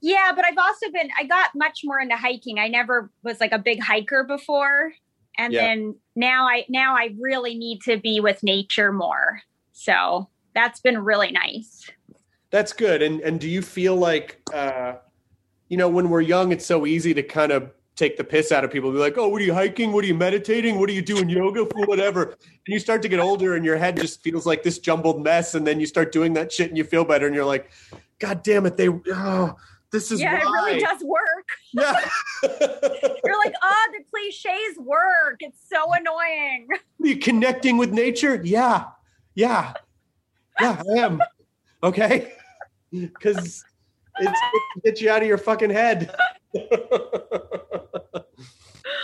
[0.00, 2.58] Yeah, but I've also been I got much more into hiking.
[2.58, 4.92] I never was like a big hiker before.
[5.36, 5.66] And Yeah.
[5.66, 9.40] then now I now I really need to be with nature more.
[9.72, 11.90] So that's been really nice.
[12.50, 13.02] That's good.
[13.02, 14.94] And and do you feel like uh
[15.68, 18.64] you know, when we're young, it's so easy to kind of take the piss out
[18.64, 18.92] of people.
[18.92, 19.92] Be like, oh, what are you hiking?
[19.92, 20.78] What are you meditating?
[20.78, 21.84] What are you doing yoga for?
[21.86, 22.22] Whatever.
[22.22, 25.54] And you start to get older and your head just feels like this jumbled mess.
[25.54, 27.70] And then you start doing that shit and you feel better and you're like,
[28.20, 29.56] God damn it, they oh,
[29.90, 31.18] this is yeah, it really does work.
[31.72, 31.92] Yeah.
[32.42, 35.36] You're like, oh, the cliches work.
[35.40, 36.66] It's so annoying.
[36.72, 38.40] Are you connecting with nature?
[38.42, 38.86] Yeah.
[39.34, 39.74] Yeah.
[40.60, 41.20] Yeah, I am.
[41.82, 42.32] Okay.
[42.90, 43.66] Because
[44.18, 44.40] it's
[44.76, 46.10] it gets you out of your fucking head.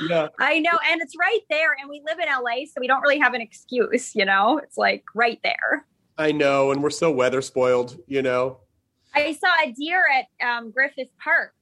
[0.08, 0.28] yeah.
[0.38, 1.74] I know, and it's right there.
[1.80, 4.58] And we live in LA, so we don't really have an excuse, you know?
[4.58, 5.86] It's like right there.
[6.18, 8.58] I know, and we're so weather spoiled, you know.
[9.14, 11.52] I saw a deer at um, Griffith Park.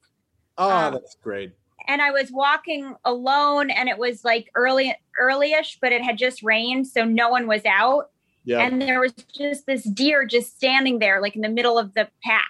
[0.59, 1.52] Oh, Um, that's great.
[1.88, 6.42] and I was walking alone and it was like early earlyish, but it had just
[6.42, 8.10] rained, so no one was out.
[8.44, 8.59] Yeah.
[8.60, 12.09] And there was just this deer just standing there, like in the middle of the
[12.24, 12.42] path.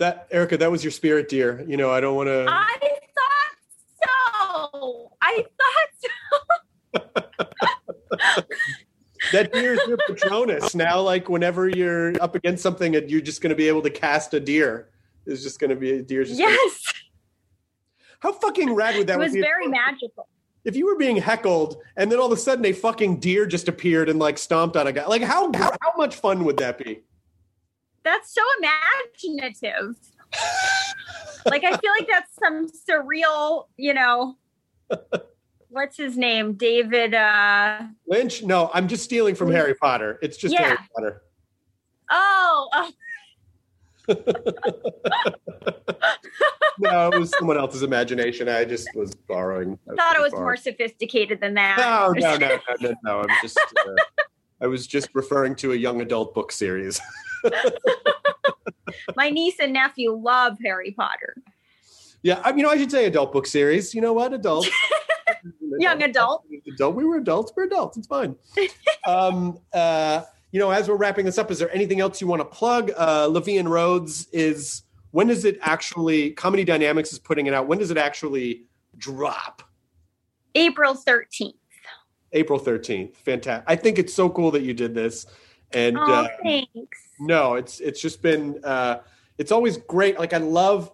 [0.00, 1.64] That Erica, that was your spirit deer.
[1.66, 2.46] You know, I don't want to.
[2.48, 2.76] I
[3.16, 5.12] thought so.
[5.22, 7.22] I thought
[8.42, 8.42] so.
[9.32, 10.74] That deer is your Patronus.
[10.74, 13.90] Now, like whenever you're up against something, and you're just going to be able to
[13.90, 14.88] cast a deer.
[15.26, 16.24] It's just going to be a deer.
[16.24, 16.82] Just gonna- Yes,
[18.20, 19.22] How fucking rad would that be?
[19.22, 19.40] it was be?
[19.42, 20.26] very magical.
[20.64, 23.68] if you were being heckled and then all of a sudden a fucking deer just
[23.68, 26.76] appeared and like stomped on a guy like how how, how much fun would that
[26.78, 27.00] be
[28.04, 29.96] That's so imaginative.
[31.46, 34.36] like I feel like that's some surreal, you know.
[35.68, 36.54] What's his name?
[36.54, 40.62] David uh lynch no i'm just stealing from harry potter it's just Yeah.
[40.62, 41.22] harry potter
[42.10, 42.90] oh, oh
[46.78, 50.44] no it was someone else's imagination i just was borrowing I thought it was borrowing.
[50.46, 51.76] more sophisticated than that.
[51.78, 53.94] no no no no no, no i'm just uh,
[54.60, 57.00] i was just referring to a young adult book series
[59.16, 61.36] My niece and nephew love Harry Potter.
[62.22, 64.68] yeah I, you know i should say adult book series you know what adult
[65.78, 66.44] Young adult.
[66.74, 66.94] adult.
[66.96, 67.52] We were adults.
[67.56, 67.96] We're adults.
[67.96, 68.36] It's fine.
[69.06, 72.40] um, uh, you know, as we're wrapping this up, is there anything else you want
[72.40, 72.90] to plug?
[72.98, 74.82] Uh, La Vie en Rhodes is.
[75.12, 76.32] When does it actually?
[76.32, 77.68] Comedy Dynamics is putting it out.
[77.68, 78.64] When does it actually
[78.98, 79.62] drop?
[80.56, 81.54] April 13th.
[82.32, 83.16] April thirteenth.
[83.16, 83.64] Fantastic.
[83.66, 85.24] I think it's so cool that you did this.
[85.72, 87.00] And Oh, uh, thanks.
[87.20, 88.60] No, it's it's just been.
[88.64, 89.00] Uh,
[89.38, 90.18] it's always great.
[90.18, 90.90] Like I love,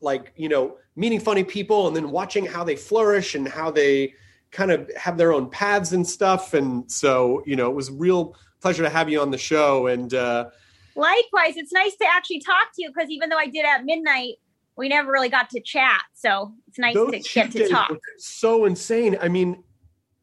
[0.00, 4.14] like you know, meeting funny people and then watching how they flourish and how they
[4.50, 6.54] kind of have their own paths and stuff.
[6.54, 9.86] And so, you know, it was a real pleasure to have you on the show.
[9.86, 10.50] And uh,
[10.96, 14.34] Likewise, it's nice to actually talk to you because even though I did at midnight,
[14.76, 16.02] we never really got to chat.
[16.14, 17.92] So it's nice those to get to talk.
[18.18, 19.16] so insane.
[19.20, 19.62] I mean,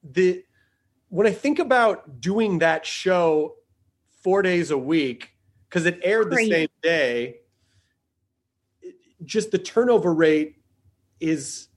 [0.03, 0.43] the
[1.09, 3.55] when I think about doing that show
[4.27, 5.31] four days a week
[5.69, 7.37] because it aired the same day,
[9.23, 10.57] just the turnover rate
[11.21, 11.69] is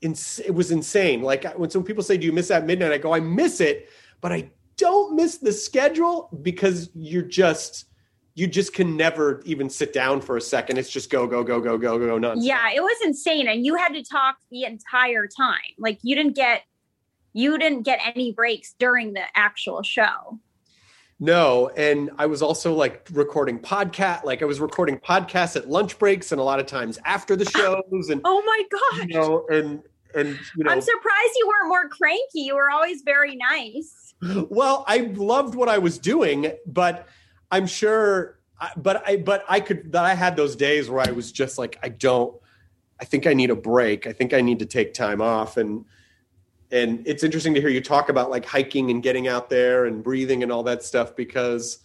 [0.00, 1.22] ins- it was insane.
[1.22, 3.88] Like when some people say, "Do you miss that midnight?" I go, "I miss it,
[4.20, 7.84] but I don't miss the schedule because you're just."
[8.34, 10.78] You just can never even sit down for a second.
[10.78, 12.36] It's just go, go, go, go, go, go, nonstop.
[12.38, 13.48] Yeah, it was insane.
[13.48, 15.74] And you had to talk the entire time.
[15.78, 16.62] Like you didn't get
[17.32, 20.38] you didn't get any breaks during the actual show.
[21.22, 25.98] No, and I was also like recording podcast, like I was recording podcasts at lunch
[25.98, 29.46] breaks and a lot of times after the shows, and oh my god, you know,
[29.50, 29.82] and
[30.14, 32.40] and you know, I'm surprised you weren't more cranky.
[32.40, 34.14] You were always very nice.
[34.48, 37.06] Well, I loved what I was doing, but
[37.50, 38.38] I'm sure,
[38.78, 41.78] but I but I could that I had those days where I was just like,
[41.82, 42.34] I don't,
[42.98, 44.06] I think I need a break.
[44.06, 45.84] I think I need to take time off and
[46.72, 50.02] and it's interesting to hear you talk about like hiking and getting out there and
[50.02, 51.78] breathing and all that stuff because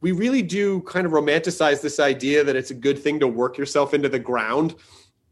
[0.00, 3.58] we really do kind of romanticize this idea that it's a good thing to work
[3.58, 4.74] yourself into the ground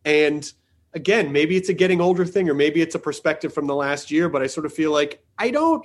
[0.05, 0.53] and
[0.95, 4.11] again maybe it's a getting older thing or maybe it's a perspective from the last
[4.11, 5.85] year but i sort of feel like i don't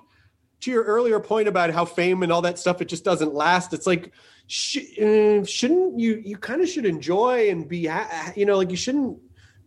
[0.62, 3.74] to your earlier point about how fame and all that stuff it just doesn't last
[3.74, 4.14] it's like
[4.48, 7.90] sh- uh, shouldn't you you kind of should enjoy and be
[8.36, 9.18] you know like you shouldn't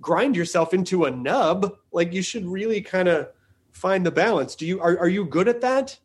[0.01, 1.73] grind yourself into a nub.
[1.97, 3.28] Like you should really kind of
[3.73, 4.55] find the balance.
[4.55, 5.98] Do you are are you good at that?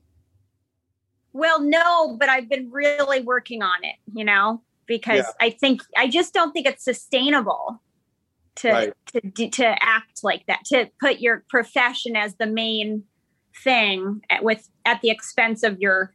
[1.33, 5.31] Well, no, but I've been really working on it, you know, because yeah.
[5.39, 7.81] I think I just don't think it's sustainable
[8.55, 8.93] to right.
[9.07, 13.03] to to act like that, to put your profession as the main
[13.63, 16.13] thing at, with at the expense of your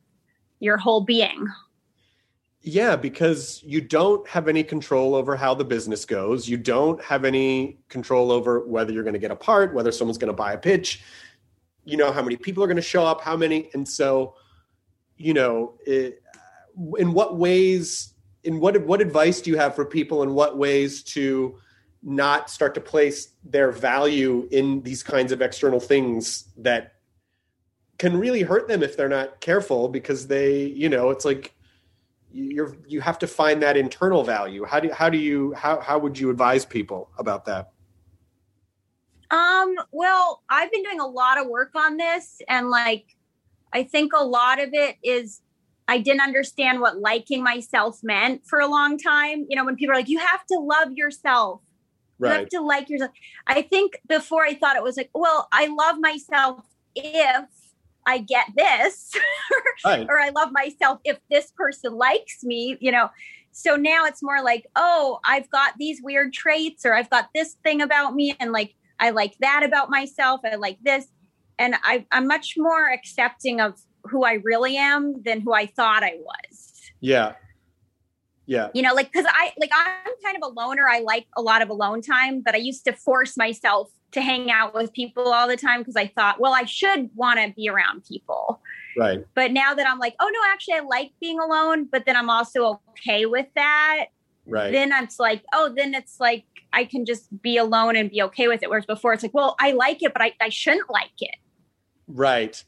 [0.58, 1.46] your whole being.
[2.68, 6.48] Yeah, because you don't have any control over how the business goes.
[6.48, 10.18] You don't have any control over whether you're going to get a part, whether someone's
[10.18, 11.00] going to buy a pitch.
[11.84, 14.34] You know how many people are going to show up, how many, and so,
[15.16, 16.20] you know, it,
[16.98, 20.24] in what ways, in what what advice do you have for people?
[20.24, 21.60] In what ways to
[22.02, 26.94] not start to place their value in these kinds of external things that
[27.98, 29.86] can really hurt them if they're not careful?
[29.88, 31.55] Because they, you know, it's like
[32.32, 34.64] you're you have to find that internal value.
[34.64, 37.72] How do how do you how how would you advise people about that?
[39.30, 43.16] Um well i've been doing a lot of work on this and like
[43.72, 45.40] i think a lot of it is
[45.88, 49.46] i didn't understand what liking myself meant for a long time.
[49.48, 51.60] You know when people are like you have to love yourself.
[52.18, 53.10] You have to like yourself.
[53.46, 57.44] I think before i thought it was like well i love myself if
[58.06, 59.12] I get this,
[59.84, 60.06] right.
[60.08, 63.10] or I love myself if this person likes me, you know.
[63.52, 67.56] So now it's more like, oh, I've got these weird traits, or I've got this
[67.64, 70.40] thing about me, and like I like that about myself.
[70.44, 71.06] I like this.
[71.58, 76.02] And I, I'm much more accepting of who I really am than who I thought
[76.02, 76.90] I was.
[77.00, 77.34] Yeah.
[78.46, 78.68] Yeah.
[78.74, 80.88] You know, like, cause I, like, I'm kind of a loner.
[80.88, 84.50] I like a lot of alone time, but I used to force myself to hang
[84.50, 87.68] out with people all the time because I thought, well, I should want to be
[87.68, 88.60] around people.
[88.96, 89.24] Right.
[89.34, 92.30] But now that I'm like, oh no, actually I like being alone, but then I'm
[92.30, 94.06] also okay with that.
[94.46, 94.72] Right.
[94.72, 98.48] Then it's like, oh, then it's like I can just be alone and be okay
[98.48, 98.70] with it.
[98.70, 101.36] Whereas before it's like, well, I like it, but I, I shouldn't like it.
[102.08, 102.62] Right.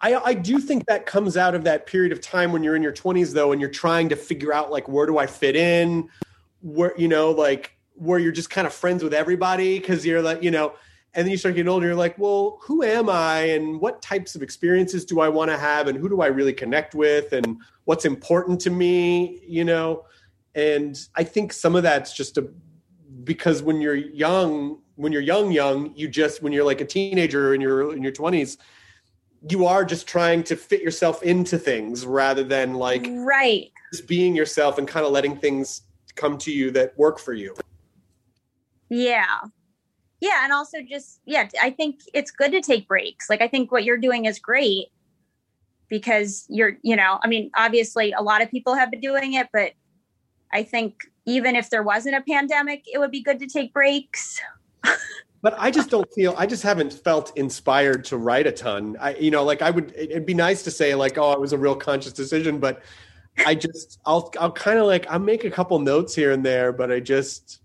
[0.00, 2.82] I, I do think that comes out of that period of time when you're in
[2.82, 6.08] your 20s though and you're trying to figure out like where do I fit in
[6.60, 10.42] where you know like where you're just kind of friends with everybody because you're like,
[10.42, 10.74] you know,
[11.14, 14.34] and then you start getting older, you're like, well, who am I and what types
[14.34, 17.58] of experiences do I want to have and who do I really connect with and
[17.84, 20.04] what's important to me, you know?
[20.54, 22.48] And I think some of that's just a
[23.24, 27.54] because when you're young, when you're young, young, you just when you're like a teenager
[27.54, 28.58] in your in your 20s,
[29.48, 34.34] you are just trying to fit yourself into things rather than like right just being
[34.34, 35.82] yourself and kind of letting things
[36.16, 37.54] come to you that work for you.
[38.88, 39.40] Yeah.
[40.20, 40.40] Yeah.
[40.42, 43.30] And also just, yeah, I think it's good to take breaks.
[43.30, 44.88] Like, I think what you're doing is great
[45.88, 49.48] because you're, you know, I mean, obviously a lot of people have been doing it,
[49.52, 49.72] but
[50.52, 54.40] I think even if there wasn't a pandemic, it would be good to take breaks.
[55.42, 58.96] but I just don't feel I just haven't felt inspired to write a ton.
[59.00, 61.52] I you know like I would it'd be nice to say like oh it was
[61.52, 62.82] a real conscious decision but
[63.46, 66.72] I just I'll I'll kind of like I'll make a couple notes here and there
[66.72, 67.60] but I just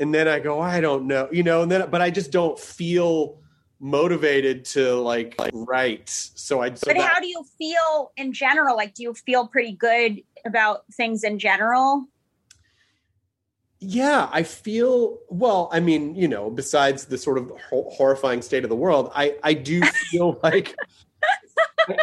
[0.00, 2.58] and then I go, I don't know, you know, and then but I just don't
[2.58, 3.38] feel
[3.78, 6.08] motivated to like, like write.
[6.08, 6.74] So I.
[6.74, 8.76] So but that, how do you feel in general?
[8.76, 12.06] Like, do you feel pretty good about things in general?
[13.78, 15.68] Yeah, I feel well.
[15.70, 19.52] I mean, you know, besides the sort of horrifying state of the world, I I
[19.52, 20.74] do feel like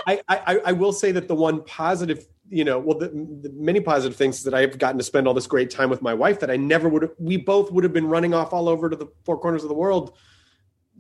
[0.08, 3.80] I, I I will say that the one positive you know, well, the, the, many
[3.80, 6.40] positive things is that I've gotten to spend all this great time with my wife
[6.42, 9.08] that I never would we both would have been running off all over to the
[9.24, 10.16] four corners of the world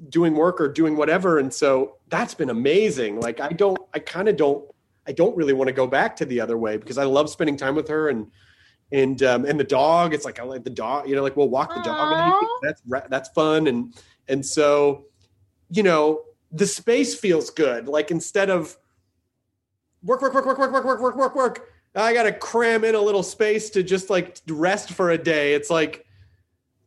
[0.09, 1.37] doing work or doing whatever.
[1.37, 3.19] And so that's been amazing.
[3.19, 4.67] Like, I don't, I kind of don't,
[5.05, 7.57] I don't really want to go back to the other way because I love spending
[7.57, 8.31] time with her and,
[8.91, 11.49] and, um, and the dog, it's like, I like the dog, you know, like we'll
[11.49, 12.31] walk the Aww.
[12.31, 12.43] dog.
[12.63, 13.67] That's, that's fun.
[13.67, 13.93] And,
[14.27, 15.05] and so,
[15.69, 17.87] you know, the space feels good.
[17.87, 18.77] Like instead of
[20.03, 21.69] work, work, work, work, work, work, work, work, work, work.
[21.95, 25.53] I got to cram in a little space to just like rest for a day.
[25.53, 26.05] It's like,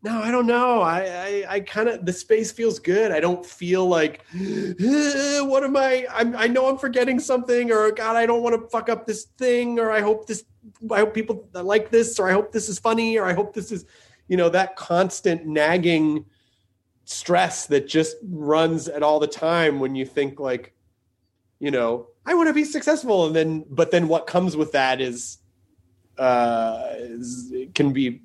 [0.03, 0.83] no, I don't know.
[0.83, 3.11] I, I, I kind of the space feels good.
[3.11, 6.07] I don't feel like, "Eh, what am I?
[6.13, 9.25] I'm, I know I'm forgetting something, or God, I don't want to fuck up this
[9.39, 10.45] thing, or I hope this,
[10.93, 13.73] I hope people like this, or I hope this is funny, or I hope this
[13.73, 13.87] is,
[14.29, 16.27] you know, that constant nagging
[17.05, 20.75] stress that just runs at all the time when you think like,
[21.59, 25.01] you know, I want to be successful, and then, but then what comes with that
[25.01, 25.39] is,
[26.19, 28.23] uh, is, can be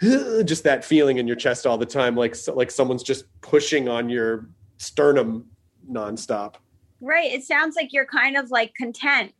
[0.44, 4.08] just that feeling in your chest all the time, like like someone's just pushing on
[4.08, 5.46] your sternum
[5.90, 6.56] nonstop.
[7.00, 7.32] Right.
[7.32, 9.32] It sounds like you're kind of like content.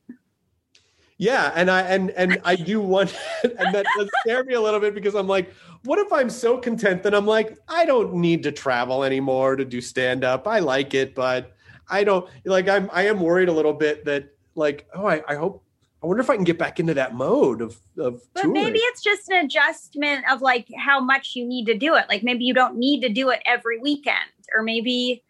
[1.19, 4.81] Yeah, and I and and I do want, and that does scare me a little
[4.81, 5.53] bit because I'm like,
[5.85, 9.65] what if I'm so content that I'm like, I don't need to travel anymore to
[9.65, 10.47] do stand up.
[10.47, 11.56] I like it, but
[11.89, 12.69] I don't like.
[12.69, 15.63] I'm I am worried a little bit that like, oh, I, I hope.
[16.03, 18.53] I wonder if I can get back into that mode of of But touring.
[18.53, 22.05] maybe it's just an adjustment of like how much you need to do it.
[22.09, 24.17] Like maybe you don't need to do it every weekend,
[24.55, 25.25] or maybe,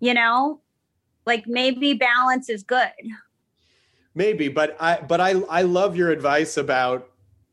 [0.00, 0.60] you know,
[1.26, 2.90] like maybe balance is good.
[4.14, 7.10] maybe but i but i i love your advice about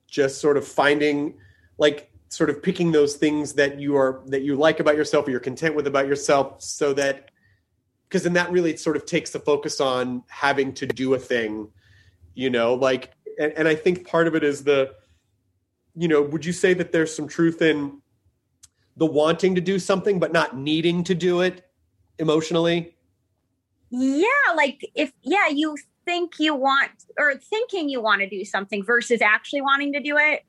[0.07, 1.35] just sort of finding
[1.77, 5.31] like sort of picking those things that you are that you like about yourself or
[5.31, 7.29] you're content with about yourself so that
[8.07, 11.67] because then that really sort of takes the focus on having to do a thing
[12.35, 14.93] you know like and, and i think part of it is the
[15.95, 18.01] you know would you say that there's some truth in
[18.97, 21.69] the wanting to do something but not needing to do it
[22.19, 22.95] emotionally
[23.89, 28.83] Yeah, like if yeah, you think you want or thinking you want to do something
[28.83, 30.45] versus actually wanting to do it.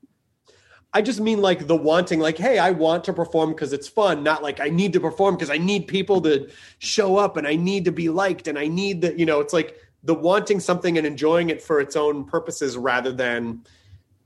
[0.93, 4.23] I just mean like the wanting, like, hey, I want to perform because it's fun,
[4.23, 6.49] not like I need to perform because I need people to
[6.79, 9.53] show up and I need to be liked and I need that, you know, it's
[9.53, 13.63] like the wanting something and enjoying it for its own purposes rather than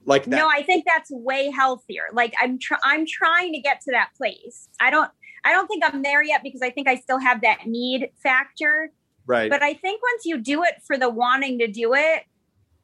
[0.05, 0.37] like that.
[0.37, 2.05] No, I think that's way healthier.
[2.13, 4.69] Like I'm tr- I'm trying to get to that place.
[4.79, 5.11] I don't
[5.43, 8.91] I don't think I'm there yet because I think I still have that need factor.
[9.25, 9.49] right.
[9.49, 12.23] But I think once you do it for the wanting to do it,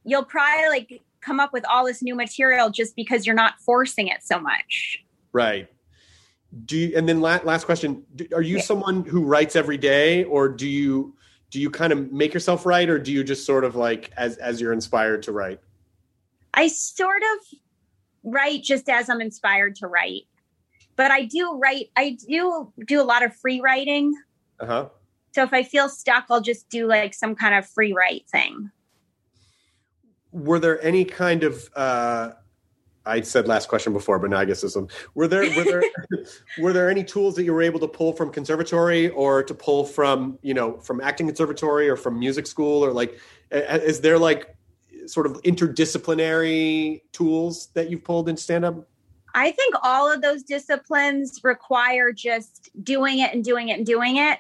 [0.03, 4.07] you'll probably like come up with all this new material just because you're not forcing
[4.07, 5.03] it so much.
[5.33, 5.67] right.
[6.65, 10.23] Do you, and then last, last question, do, are you someone who writes every day
[10.23, 11.15] or do you,
[11.51, 14.37] do you kind of make yourself write or do you just sort of like as,
[14.37, 15.59] as you're inspired to write?
[16.55, 17.59] I sort of
[18.23, 20.23] write just as I'm inspired to write.
[20.95, 24.13] But I do write I do do a lot of free writing.
[24.59, 24.89] Uh huh.
[25.33, 28.71] So if I feel stuck, I'll just do like some kind of free write thing.
[30.31, 32.31] Were there any kind of uh
[33.05, 34.87] I said last question before, but now I guess this one.
[35.15, 35.83] Were there were there
[36.59, 39.83] were there any tools that you were able to pull from conservatory or to pull
[39.83, 43.19] from you know from acting conservatory or from music school or like
[43.51, 44.55] is there like
[45.07, 48.87] sort of interdisciplinary tools that you've pulled in stand up?
[49.33, 54.17] I think all of those disciplines require just doing it and doing it and doing
[54.17, 54.39] it.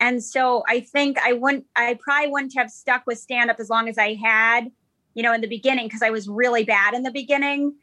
[0.00, 3.68] And so I think I wouldn't, I probably wouldn't have stuck with stand up as
[3.68, 4.70] long as I had,
[5.14, 7.74] you know, in the beginning, because I was really bad in the beginning.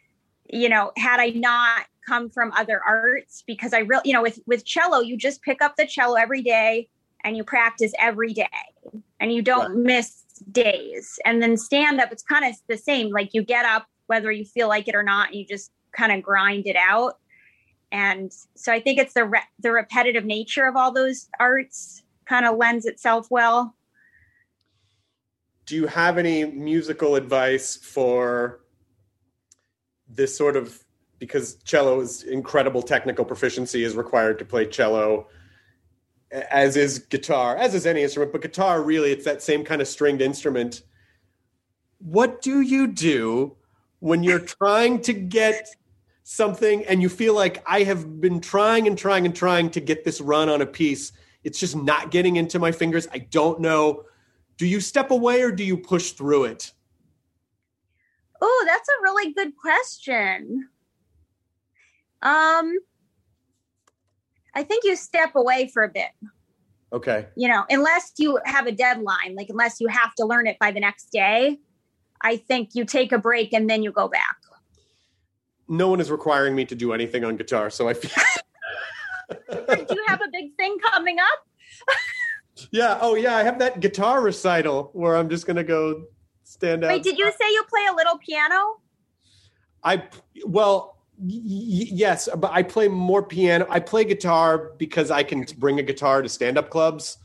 [0.50, 4.40] You know, had I not come from other arts, because I really, you know, with,
[4.46, 6.88] with cello, you just pick up the cello every day
[7.24, 8.48] and you practice every day
[9.20, 9.86] and you don't Right.
[9.86, 11.18] miss days.
[11.26, 13.10] And then stand up, it's kind of the same.
[13.10, 16.12] Like you get up, whether you feel like it or not, and you just kind
[16.12, 17.18] of grind it out.
[17.92, 22.46] And so I think it's the re- the repetitive nature of all those arts kind
[22.46, 23.76] of lends itself well.
[25.66, 28.62] Do you have any musical advice for
[30.08, 30.84] this sort of
[31.18, 35.28] because cello is incredible technical proficiency is required to play cello
[36.32, 39.88] as is guitar as is any instrument but guitar really it's that same kind of
[39.88, 40.84] stringed instrument.
[42.00, 43.56] What do you do
[44.00, 45.68] when you're trying to get
[46.24, 50.04] something and you feel like i have been trying and trying and trying to get
[50.04, 51.12] this run on a piece.
[51.44, 53.08] It's just not getting into my fingers.
[53.12, 54.04] I don't know
[54.58, 56.72] do you step away or do you push through it
[58.42, 60.68] Oh, that's a really good question.
[62.22, 62.78] Um
[64.54, 66.10] I think you step away for a bit.
[66.94, 70.58] okay You know, unless you have a deadline, like unless you have to learn it
[70.60, 71.60] by the next day,
[72.22, 74.38] I think you take a break and then you go back.
[75.68, 78.12] no one is requiring me to do anything on guitar so i feel
[79.52, 81.40] Do you have a big thing coming up?
[82.72, 86.06] yeah oh yeah i have that guitar recital where i'm just gonna go
[86.44, 88.78] stand up Wait, did you say you play a little piano?
[89.84, 90.04] i
[90.46, 93.66] well Y- yes, but I play more piano.
[93.70, 97.18] I play guitar because I can bring a guitar to stand up clubs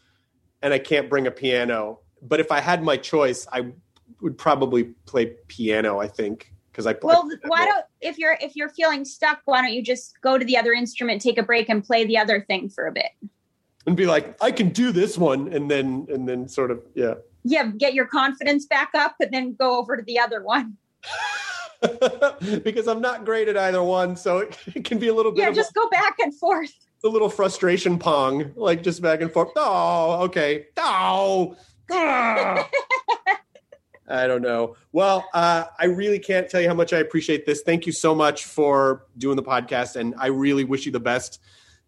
[0.62, 2.00] and I can't bring a piano.
[2.22, 3.72] But if I had my choice, I
[4.20, 7.14] would probably play piano, I think, because I play.
[7.14, 10.44] Well, why don't if you're if you're feeling stuck, why don't you just go to
[10.44, 13.10] the other instrument, take a break, and play the other thing for a bit?
[13.86, 17.14] And be like, I can do this one, and then and then sort of yeah.
[17.42, 20.76] Yeah, get your confidence back up, and then go over to the other one.
[22.62, 25.40] because I'm not great at either one, so it, it can be a little bit
[25.42, 26.70] Yeah, of just go back and forth.
[27.02, 29.48] a, a little frustration pong, like just back and forth.
[29.56, 30.66] Oh, okay.
[30.76, 31.56] Oh,
[31.90, 32.68] ah.
[34.08, 34.76] I don't know.
[34.92, 37.62] Well, uh, I really can't tell you how much I appreciate this.
[37.62, 41.40] Thank you so much for doing the podcast, and I really wish you the best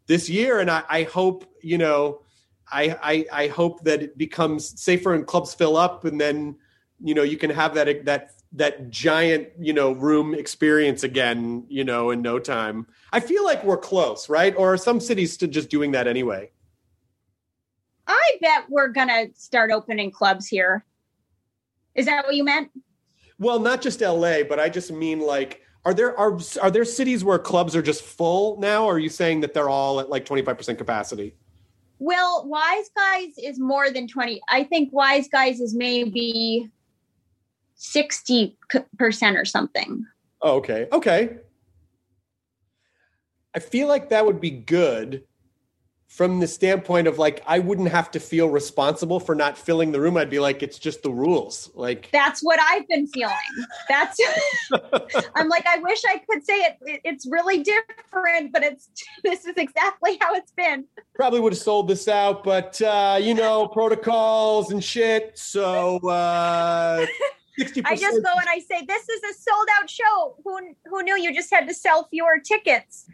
[0.06, 0.60] this year.
[0.60, 2.22] And I, I hope you know,
[2.70, 6.56] I, I I hope that it becomes safer and clubs fill up, and then
[7.02, 11.64] you know you can have that that that giant you know room experience again.
[11.68, 12.86] You know, in no time.
[13.12, 14.54] I feel like we're close, right?
[14.56, 16.50] Or are some cities still just doing that anyway?
[18.06, 20.84] I bet we're gonna start opening clubs here.
[21.94, 22.70] Is that what you meant?
[23.38, 27.24] Well, not just LA, but I just mean like are there are are there cities
[27.24, 28.84] where clubs are just full now?
[28.84, 31.34] Or are you saying that they're all at like 25% capacity?
[31.98, 34.40] Well, Wiseguys is more than 20.
[34.48, 36.68] I think Wiseguys is maybe
[37.78, 38.56] 60%
[39.36, 40.04] or something.
[40.40, 40.88] Oh, okay.
[40.92, 41.36] Okay.
[43.54, 45.24] I feel like that would be good
[46.12, 50.00] from the standpoint of like I wouldn't have to feel responsible for not filling the
[50.00, 50.18] room.
[50.18, 51.70] I'd be like, it's just the rules.
[51.74, 53.34] Like That's what I've been feeling.
[53.88, 54.20] That's
[55.34, 58.90] I'm like I wish I could say it, it it's really different, but it's
[59.24, 60.84] this is exactly how it's been.
[61.14, 65.32] probably would have sold this out, but uh, you know, protocols and shit.
[65.38, 67.06] So uh
[67.58, 70.36] 60 I just go and I say this is a sold out show.
[70.44, 73.06] Who who knew you just had to sell fewer tickets?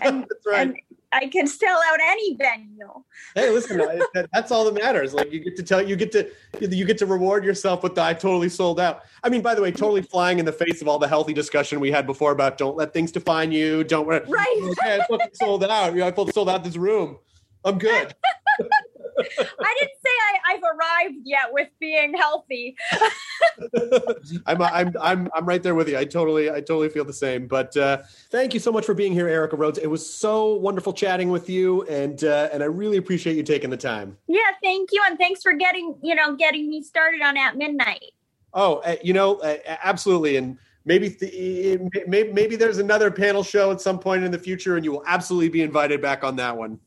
[0.00, 0.68] And That's right.
[0.68, 0.76] and
[1.12, 2.88] I can sell out any venue.
[3.34, 5.12] hey listen that, that's all that matters.
[5.12, 6.30] Like you get to tell you get to
[6.60, 9.02] you get to reward yourself with the i totally sold out.
[9.24, 11.80] I mean by the way totally flying in the face of all the healthy discussion
[11.80, 14.26] we had before about don't let things define you don't Right.
[14.84, 15.92] okay i fucking sold out.
[15.92, 17.18] You know, i fucking sold out this room.
[17.64, 18.14] I'm good
[19.22, 22.76] didn't say I, I've arrived yet with being healthy.
[24.46, 27.46] I'm, I'm i'm i'm right there with you i totally i totally feel the same
[27.46, 27.98] but uh
[28.30, 31.48] thank you so much for being here erica rhodes it was so wonderful chatting with
[31.48, 35.18] you and uh and i really appreciate you taking the time Yeah, thank you, and
[35.18, 38.12] thanks for getting you know getting me started on at midnight.
[38.52, 43.70] Oh, uh, you know, uh, absolutely, and maybe th- maybe maybe there's another panel show
[43.70, 46.56] at some point in the future, and you will absolutely be invited back on that
[46.56, 46.78] one.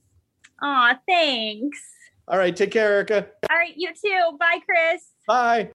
[0.61, 1.92] Aw, thanks.
[2.27, 3.27] All right, take care, Erica.
[3.49, 4.37] All right, you too.
[4.39, 5.03] Bye, Chris.
[5.27, 5.71] Bye.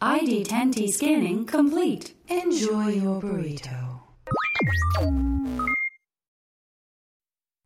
[0.00, 2.14] ID10T scanning complete.
[2.28, 4.00] Enjoy your burrito.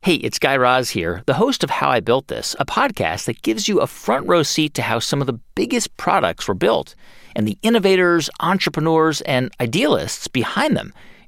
[0.01, 3.41] Hey, it's Guy Raz here, the host of How I Built This, a podcast that
[3.43, 6.95] gives you a front row seat to how some of the biggest products were built
[7.35, 10.93] and the innovators, entrepreneurs, and idealists behind them.